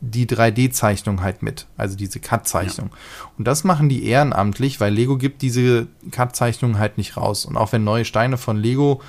die 0.00 0.26
3D-Zeichnung 0.26 1.20
halt 1.20 1.42
mit, 1.42 1.66
also 1.76 1.96
diese 1.96 2.20
Cut-Zeichnung. 2.20 2.90
Ja. 2.90 3.30
Und 3.36 3.48
das 3.48 3.64
machen 3.64 3.88
die 3.88 4.04
ehrenamtlich, 4.04 4.80
weil 4.80 4.94
Lego 4.94 5.18
gibt 5.18 5.42
diese 5.42 5.88
Cut-Zeichnung 6.12 6.78
halt 6.78 6.96
nicht 6.96 7.16
raus. 7.16 7.44
Und 7.44 7.56
auch 7.56 7.72
wenn 7.72 7.82
neue 7.82 8.04
Steine 8.04 8.38
von 8.38 8.56
Lego 8.56 9.00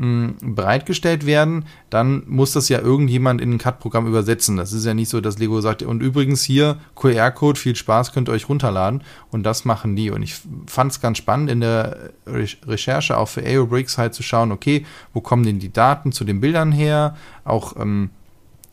bereitgestellt 0.00 1.26
werden, 1.26 1.64
dann 1.90 2.22
muss 2.28 2.52
das 2.52 2.68
ja 2.68 2.78
irgendjemand 2.78 3.40
in 3.40 3.54
ein 3.54 3.58
CAD-Programm 3.58 4.06
übersetzen. 4.06 4.56
Das 4.56 4.72
ist 4.72 4.84
ja 4.84 4.94
nicht 4.94 5.08
so, 5.08 5.20
dass 5.20 5.38
Lego 5.38 5.60
sagt, 5.60 5.82
und 5.82 6.00
übrigens 6.02 6.44
hier 6.44 6.78
QR-Code, 6.94 7.58
viel 7.58 7.74
Spaß, 7.74 8.12
könnt 8.12 8.28
ihr 8.28 8.32
euch 8.32 8.48
runterladen. 8.48 9.02
Und 9.32 9.42
das 9.42 9.64
machen 9.64 9.96
die. 9.96 10.10
Und 10.10 10.22
ich 10.22 10.36
fand 10.66 10.92
es 10.92 11.00
ganz 11.00 11.18
spannend 11.18 11.50
in 11.50 11.60
der 11.60 12.10
Re 12.26 12.46
Recherche 12.66 13.16
auch 13.16 13.28
für 13.28 13.42
AeroBricks 13.42 13.98
halt 13.98 14.14
zu 14.14 14.22
schauen, 14.22 14.52
okay, 14.52 14.86
wo 15.12 15.20
kommen 15.20 15.42
denn 15.42 15.58
die 15.58 15.72
Daten 15.72 16.12
zu 16.12 16.24
den 16.24 16.40
Bildern 16.40 16.70
her? 16.70 17.16
Auch 17.44 17.74
ähm, 17.76 18.10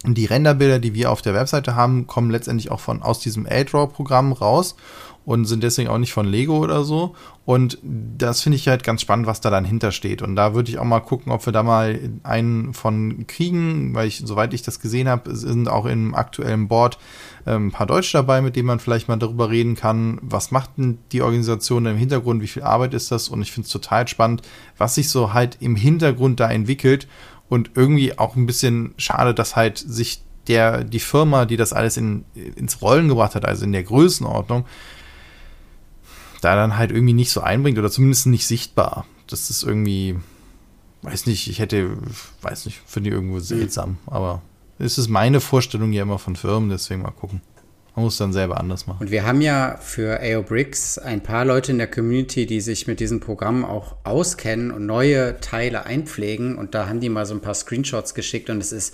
die 0.06 0.26
Renderbilder, 0.26 0.78
die 0.78 0.94
wir 0.94 1.12
auf 1.12 1.24
der 1.24 1.34
Webseite 1.34 1.76
haben, 1.76 2.06
kommen 2.06 2.30
letztendlich 2.30 2.70
auch 2.70 2.80
von 2.80 3.02
aus 3.02 3.20
diesem 3.20 3.48
A-Draw-Programm 3.50 4.32
raus 4.34 4.76
und 5.26 5.46
sind 5.46 5.64
deswegen 5.64 5.90
auch 5.90 5.98
nicht 5.98 6.14
von 6.14 6.28
Lego 6.28 6.58
oder 6.60 6.84
so. 6.84 7.16
Und 7.46 7.80
das 7.84 8.42
finde 8.42 8.58
ich 8.58 8.68
halt 8.68 8.84
ganz 8.84 9.02
spannend, 9.02 9.26
was 9.26 9.42
da 9.42 9.50
dann 9.50 9.66
hintersteht. 9.66 10.22
Und 10.22 10.36
da 10.36 10.54
würde 10.54 10.70
ich 10.70 10.78
auch 10.78 10.86
mal 10.86 11.00
gucken, 11.00 11.32
ob 11.32 11.46
wir 11.46 11.54
da 11.54 11.64
mal 11.64 12.00
einen 12.24 12.74
von 12.74 13.26
kriegen, 13.28 13.94
weil 13.96 14.08
ich, 14.08 14.22
soweit 14.24 14.54
ich 14.54 14.62
das 14.62 14.80
gesehen 14.80 15.10
habe, 15.10 15.36
sind 15.36 15.68
auch 15.68 15.86
im 15.86 16.14
aktuellen 16.14 16.68
Board 16.68 17.00
ähm, 17.48 17.68
ein 17.68 17.72
paar 17.72 17.88
Deutsche 17.88 18.18
dabei, 18.18 18.42
mit 18.42 18.56
denen 18.56 18.68
man 18.68 18.80
vielleicht 18.80 19.08
mal 19.08 19.18
darüber 19.18 19.50
reden 19.50 19.76
kann, 19.76 20.20
was 20.22 20.52
macht 20.52 20.78
denn 20.78 21.00
die 21.12 21.24
Organisation 21.24 21.86
im 21.88 21.98
Hintergrund, 21.98 22.42
wie 22.42 22.48
viel 22.48 22.64
Arbeit 22.64 22.94
ist 22.94 23.12
das? 23.12 23.28
Und 23.30 23.42
ich 23.42 23.52
finde 23.52 23.66
es 23.66 23.72
total 23.72 24.08
spannend, 24.08 24.44
was 24.78 24.96
sich 24.96 25.10
so 25.10 25.34
halt 25.34 25.58
im 25.60 25.76
Hintergrund 25.76 26.40
da 26.40 26.50
entwickelt. 26.50 27.08
Und 27.48 27.72
irgendwie 27.76 28.18
auch 28.18 28.36
ein 28.36 28.48
bisschen 28.48 28.96
schade, 28.98 29.36
dass 29.36 29.56
halt 29.56 29.78
sich 29.78 30.24
der, 30.48 30.84
die 30.84 31.00
Firma, 31.00 31.46
die 31.46 31.58
das 31.58 31.74
alles 31.74 31.98
in, 31.98 32.26
ins 32.34 32.82
Rollen 32.82 33.08
gebracht 33.08 33.36
hat, 33.36 33.46
also 33.46 33.66
in 33.66 33.72
der 33.72 33.84
Größenordnung, 33.84 34.66
da 36.46 36.56
dann 36.56 36.78
halt 36.78 36.92
irgendwie 36.92 37.14
nicht 37.14 37.32
so 37.32 37.42
einbringt 37.42 37.80
oder 37.80 37.90
zumindest 37.90 38.28
nicht 38.28 38.46
sichtbar. 38.46 39.06
Das 39.28 39.50
ist 39.50 39.64
irgendwie, 39.64 40.16
weiß 41.02 41.26
nicht, 41.26 41.50
ich 41.50 41.60
hätte, 41.60 41.98
weiß 42.42 42.66
nicht, 42.66 42.82
finde 42.86 43.10
ich 43.10 43.16
irgendwo 43.16 43.40
seltsam, 43.40 43.98
aber 44.06 44.44
es 44.78 45.00
ist 45.00 45.10
meine 45.10 45.40
Vorstellung 45.42 45.92
ja 45.92 46.04
immer 46.04 46.20
von 46.20 46.36
Firmen, 46.36 46.70
deswegen 46.70 47.02
mal 47.02 47.12
gucken. 47.12 47.42
Man 47.96 48.04
muss 48.04 48.18
dann 48.18 48.34
selber 48.34 48.60
anders 48.60 48.88
machen. 48.88 49.00
Und 49.00 49.12
wir 49.12 49.26
haben 49.26 49.40
ja 49.42 49.78
für 49.78 50.20
AO 50.22 50.44
Bricks 50.44 50.98
ein 50.98 51.24
paar 51.24 51.46
Leute 51.46 51.72
in 51.72 51.78
der 51.78 51.90
Community, 51.90 52.46
die 52.46 52.60
sich 52.60 52.88
mit 52.88 53.00
diesem 53.00 53.22
Programm 53.22 53.64
auch 53.64 53.96
auskennen 54.04 54.70
und 54.72 54.86
neue 54.86 55.40
Teile 55.40 55.86
einpflegen. 55.86 56.58
Und 56.58 56.76
da 56.76 56.90
haben 56.90 57.00
die 57.00 57.08
mal 57.08 57.26
so 57.26 57.34
ein 57.34 57.42
paar 57.42 57.54
Screenshots 57.54 58.14
geschickt 58.14 58.50
und 58.50 58.60
es 58.60 58.74
ist 58.74 58.94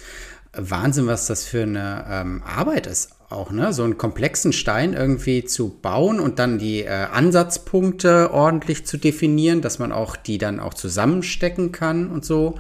Wahnsinn, 0.53 1.07
was 1.07 1.25
das 1.25 1.45
für 1.45 1.63
eine 1.63 2.05
ähm, 2.07 2.43
Arbeit 2.43 2.85
ist 2.85 3.09
auch, 3.31 3.51
ne? 3.51 3.73
So 3.73 3.83
einen 3.83 3.97
komplexen 3.97 4.53
Stein 4.53 4.93
irgendwie 4.93 5.43
zu 5.43 5.69
bauen 5.69 6.19
und 6.19 6.39
dann 6.39 6.57
die 6.57 6.83
äh, 6.83 6.89
Ansatzpunkte 6.89 8.31
ordentlich 8.31 8.85
zu 8.85 8.97
definieren, 8.97 9.61
dass 9.61 9.79
man 9.79 9.91
auch 9.91 10.15
die 10.15 10.37
dann 10.37 10.59
auch 10.59 10.73
zusammenstecken 10.73 11.71
kann 11.71 12.09
und 12.09 12.25
so. 12.25 12.55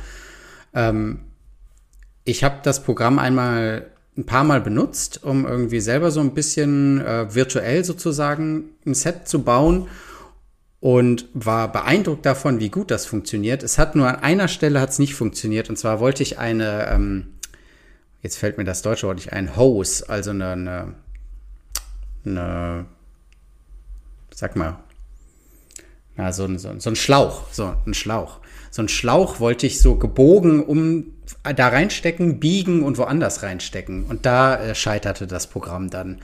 Ähm, 0.73 1.19
ich 2.23 2.43
habe 2.43 2.57
das 2.63 2.83
Programm 2.83 3.19
einmal 3.19 3.87
ein 4.17 4.25
paar 4.25 4.43
Mal 4.43 4.61
benutzt, 4.61 5.23
um 5.23 5.45
irgendwie 5.45 5.79
selber 5.79 6.11
so 6.11 6.19
ein 6.19 6.33
bisschen 6.33 7.01
äh, 7.01 7.33
virtuell 7.33 7.83
sozusagen 7.83 8.69
ein 8.85 8.93
Set 8.93 9.27
zu 9.27 9.43
bauen 9.43 9.87
und 10.79 11.27
war 11.33 11.71
beeindruckt 11.71 12.25
davon, 12.25 12.59
wie 12.59 12.69
gut 12.69 12.91
das 12.91 13.05
funktioniert. 13.05 13.63
Es 13.63 13.77
hat 13.77 13.95
nur 13.95 14.07
an 14.07 14.15
einer 14.15 14.47
Stelle 14.47 14.81
hat 14.81 14.89
es 14.89 14.99
nicht 14.99 15.15
funktioniert 15.15 15.69
und 15.69 15.77
zwar 15.77 15.99
wollte 15.99 16.23
ich 16.23 16.39
eine 16.39 16.87
ähm, 16.89 17.27
jetzt 18.21 18.37
fällt 18.37 18.57
mir 18.57 18.63
das 18.63 18.81
deutsche 18.81 19.07
Wort 19.07 19.17
nicht 19.17 19.33
ein, 19.33 19.55
Hose, 19.55 20.07
also 20.09 20.31
eine, 20.31 20.51
eine, 20.51 20.93
eine 22.25 22.85
sag 24.33 24.55
mal, 24.55 24.79
na, 26.17 26.31
so, 26.33 26.47
so, 26.57 26.79
so 26.79 26.89
ein 26.89 26.95
Schlauch, 26.95 27.45
so 27.51 27.75
ein 27.85 27.93
Schlauch. 27.93 28.39
So 28.69 28.81
ein 28.81 28.89
Schlauch 28.89 29.39
wollte 29.39 29.67
ich 29.67 29.81
so 29.81 29.95
gebogen 29.95 30.63
um 30.63 31.13
da 31.43 31.67
reinstecken, 31.67 32.39
biegen 32.39 32.83
und 32.83 32.97
woanders 32.97 33.43
reinstecken. 33.43 34.05
Und 34.05 34.25
da 34.25 34.55
äh, 34.55 34.75
scheiterte 34.75 35.27
das 35.27 35.47
Programm 35.47 35.89
dann. 35.89 36.19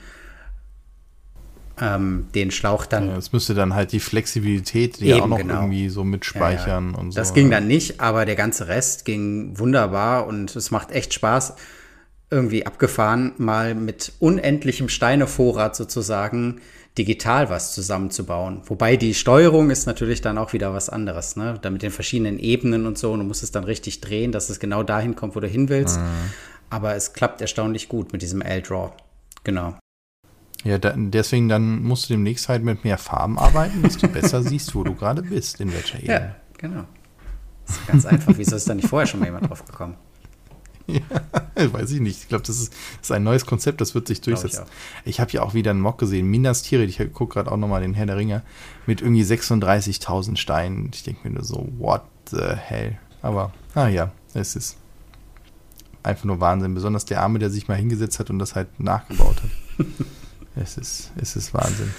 Ähm, 1.80 2.26
den 2.34 2.50
Schlauch 2.50 2.86
dann. 2.86 3.08
Ja, 3.08 3.16
es 3.16 3.32
müsste 3.32 3.54
dann 3.54 3.72
halt 3.72 3.92
die 3.92 4.00
Flexibilität 4.00 4.98
die 4.98 5.10
eben, 5.10 5.20
auch 5.20 5.26
noch 5.28 5.38
genau. 5.38 5.60
irgendwie 5.60 5.88
so 5.88 6.02
mitspeichern 6.02 6.86
ja, 6.86 6.92
ja. 6.92 6.98
und 6.98 7.12
so. 7.12 7.20
Das 7.20 7.34
ging 7.34 7.52
dann 7.52 7.68
nicht, 7.68 8.00
aber 8.00 8.26
der 8.26 8.34
ganze 8.34 8.66
Rest 8.66 9.04
ging 9.04 9.56
wunderbar 9.56 10.26
und 10.26 10.56
es 10.56 10.72
macht 10.72 10.90
echt 10.90 11.14
Spaß 11.14 11.54
irgendwie 12.30 12.66
abgefahren, 12.66 13.32
mal 13.38 13.74
mit 13.74 14.12
unendlichem 14.18 14.88
Steinevorrat 14.88 15.74
sozusagen 15.76 16.60
digital 16.98 17.48
was 17.48 17.74
zusammenzubauen. 17.74 18.62
Wobei 18.66 18.96
die 18.96 19.14
Steuerung 19.14 19.70
ist 19.70 19.86
natürlich 19.86 20.20
dann 20.20 20.36
auch 20.36 20.52
wieder 20.52 20.74
was 20.74 20.88
anderes, 20.88 21.36
ne? 21.36 21.58
Da 21.62 21.70
mit 21.70 21.82
den 21.82 21.92
verschiedenen 21.92 22.38
Ebenen 22.38 22.86
und 22.86 22.98
so, 22.98 23.12
und 23.12 23.20
du 23.20 23.24
musst 23.24 23.42
es 23.42 23.52
dann 23.52 23.64
richtig 23.64 24.00
drehen, 24.00 24.32
dass 24.32 24.50
es 24.50 24.58
genau 24.58 24.82
dahin 24.82 25.14
kommt, 25.14 25.36
wo 25.36 25.40
du 25.40 25.46
hin 25.46 25.68
willst. 25.68 25.98
Mhm. 25.98 26.04
Aber 26.70 26.94
es 26.94 27.12
klappt 27.12 27.40
erstaunlich 27.40 27.88
gut 27.88 28.12
mit 28.12 28.20
diesem 28.20 28.42
L-Draw. 28.42 28.90
Genau. 29.44 29.78
Ja, 30.64 30.78
da, 30.78 30.92
deswegen 30.96 31.48
dann 31.48 31.82
musst 31.82 32.10
du 32.10 32.14
demnächst 32.14 32.48
halt 32.48 32.64
mit 32.64 32.84
mehr 32.84 32.98
Farben 32.98 33.38
arbeiten, 33.38 33.82
dass 33.82 33.96
du 33.96 34.08
besser 34.12 34.42
siehst, 34.42 34.74
wo 34.74 34.82
du 34.82 34.94
gerade 34.94 35.22
bist, 35.22 35.60
in 35.60 35.72
welcher 35.72 35.98
Ebene. 35.98 36.12
Ja, 36.12 36.36
genau. 36.58 36.84
Das 37.64 37.76
ist 37.76 37.86
ganz 37.86 38.06
einfach. 38.06 38.34
Wieso 38.36 38.56
ist 38.56 38.68
da 38.68 38.74
nicht 38.74 38.88
vorher 38.88 39.06
schon 39.06 39.20
mal 39.20 39.26
jemand 39.26 39.48
drauf 39.48 39.64
gekommen? 39.64 39.96
Ja, 41.58 41.72
weiß 41.72 41.90
ich 41.90 42.00
nicht. 42.00 42.22
Ich 42.22 42.28
glaube, 42.28 42.44
das 42.46 42.58
ist, 42.60 42.74
ist, 43.02 43.12
ein 43.12 43.22
neues 43.22 43.44
Konzept, 43.44 43.80
das 43.80 43.94
wird 43.94 44.08
sich 44.08 44.20
durchsetzen. 44.20 44.64
Ich, 45.04 45.10
ich 45.10 45.20
habe 45.20 45.30
ja 45.32 45.42
auch 45.42 45.54
wieder 45.54 45.72
einen 45.72 45.80
Mock 45.80 45.98
gesehen, 45.98 46.26
Minas 46.26 46.62
Tirith, 46.62 46.88
ich 46.88 47.12
gucke 47.12 47.34
gerade 47.34 47.52
auch 47.52 47.56
nochmal 47.56 47.82
den 47.82 47.94
Herr 47.94 48.06
der 48.06 48.16
Ringe, 48.16 48.42
mit 48.86 49.02
irgendwie 49.02 49.22
36.000 49.22 50.36
Steinen. 50.36 50.90
Ich 50.94 51.02
denke 51.02 51.28
mir 51.28 51.34
nur 51.34 51.44
so, 51.44 51.68
what 51.78 52.02
the 52.30 52.54
hell? 52.56 52.98
Aber, 53.22 53.52
naja, 53.74 54.12
es 54.34 54.56
ist 54.56 54.76
einfach 56.02 56.24
nur 56.24 56.40
Wahnsinn. 56.40 56.74
Besonders 56.74 57.04
der 57.04 57.20
Arme, 57.20 57.38
der 57.38 57.50
sich 57.50 57.68
mal 57.68 57.76
hingesetzt 57.76 58.18
hat 58.18 58.30
und 58.30 58.38
das 58.38 58.54
halt 58.54 58.80
nachgebaut 58.80 59.42
hat. 59.42 59.86
es, 60.56 60.78
ist, 60.78 61.12
es 61.16 61.36
ist 61.36 61.52
Wahnsinn. 61.54 61.92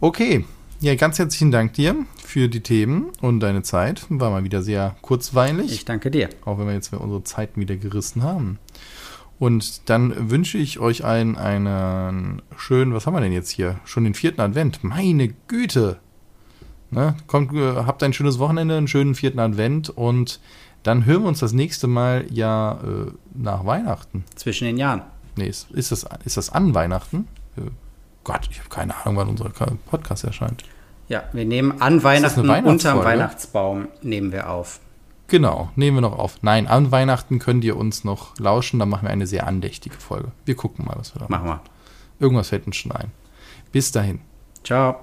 Okay, 0.00 0.44
ja, 0.80 0.94
ganz 0.94 1.18
herzlichen 1.18 1.50
Dank 1.50 1.72
dir 1.74 1.96
für 2.24 2.48
die 2.48 2.60
Themen 2.60 3.10
und 3.20 3.40
deine 3.40 3.62
Zeit. 3.62 4.06
War 4.08 4.30
mal 4.30 4.44
wieder 4.44 4.62
sehr 4.62 4.96
kurzweilig. 5.02 5.72
Ich 5.72 5.84
danke 5.84 6.10
dir. 6.10 6.28
Auch 6.44 6.58
wenn 6.58 6.66
wir 6.66 6.74
jetzt 6.74 6.92
unsere 6.92 7.24
Zeiten 7.24 7.60
wieder 7.60 7.76
gerissen 7.76 8.22
haben. 8.22 8.58
Und 9.38 9.88
dann 9.88 10.30
wünsche 10.30 10.58
ich 10.58 10.78
euch 10.78 11.04
allen 11.04 11.36
einen 11.36 12.42
schönen, 12.56 12.92
was 12.94 13.06
haben 13.06 13.14
wir 13.14 13.20
denn 13.20 13.32
jetzt 13.32 13.50
hier? 13.50 13.80
Schon 13.84 14.04
den 14.04 14.14
vierten 14.14 14.40
Advent. 14.40 14.82
Meine 14.82 15.28
Güte! 15.48 15.98
Ne? 16.90 17.16
Kommt, 17.26 17.52
äh, 17.54 17.74
habt 17.76 18.02
ein 18.02 18.12
schönes 18.12 18.38
Wochenende, 18.38 18.76
einen 18.76 18.88
schönen 18.88 19.14
vierten 19.14 19.38
Advent 19.38 19.90
und 19.90 20.40
dann 20.82 21.04
hören 21.04 21.22
wir 21.22 21.28
uns 21.28 21.40
das 21.40 21.52
nächste 21.52 21.86
Mal 21.86 22.24
ja 22.30 22.80
äh, 22.82 23.10
nach 23.34 23.66
Weihnachten. 23.66 24.24
Zwischen 24.36 24.64
den 24.64 24.76
Jahren. 24.76 25.02
Nee, 25.36 25.48
ist, 25.48 25.70
ist, 25.70 25.92
das, 25.92 26.06
ist 26.24 26.36
das 26.36 26.50
an 26.50 26.74
Weihnachten? 26.74 27.28
Äh, 27.56 27.62
Gott, 28.24 28.48
ich 28.50 28.58
habe 28.58 28.68
keine 28.68 28.96
Ahnung, 28.96 29.16
wann 29.16 29.28
unser 29.28 29.50
Podcast 29.90 30.24
erscheint. 30.24 30.64
Ja, 31.08 31.24
wir 31.32 31.44
nehmen 31.44 31.80
an 31.80 32.02
Weihnachten 32.02 32.48
unterm 32.48 33.02
Weihnachtsbaum 33.02 33.88
nehmen 34.02 34.32
wir 34.32 34.50
auf. 34.50 34.80
Genau, 35.28 35.70
nehmen 35.76 35.98
wir 35.98 36.00
noch 36.00 36.18
auf. 36.18 36.38
Nein, 36.42 36.66
an 36.66 36.90
Weihnachten 36.90 37.38
könnt 37.38 37.64
ihr 37.64 37.76
uns 37.76 38.04
noch 38.04 38.38
lauschen, 38.38 38.78
dann 38.78 38.88
machen 38.88 39.04
wir 39.04 39.10
eine 39.10 39.26
sehr 39.26 39.46
andächtige 39.46 39.96
Folge. 39.96 40.32
Wir 40.44 40.54
gucken 40.54 40.86
mal, 40.86 40.96
was 40.96 41.14
wir 41.14 41.20
da 41.20 41.26
machen. 41.28 41.46
Machen 41.46 41.60
wir. 42.18 42.24
Irgendwas 42.24 42.48
fällt 42.48 42.66
uns 42.66 42.76
schon 42.76 42.92
ein. 42.92 43.10
Bis 43.70 43.92
dahin. 43.92 44.20
Ciao. 44.64 44.96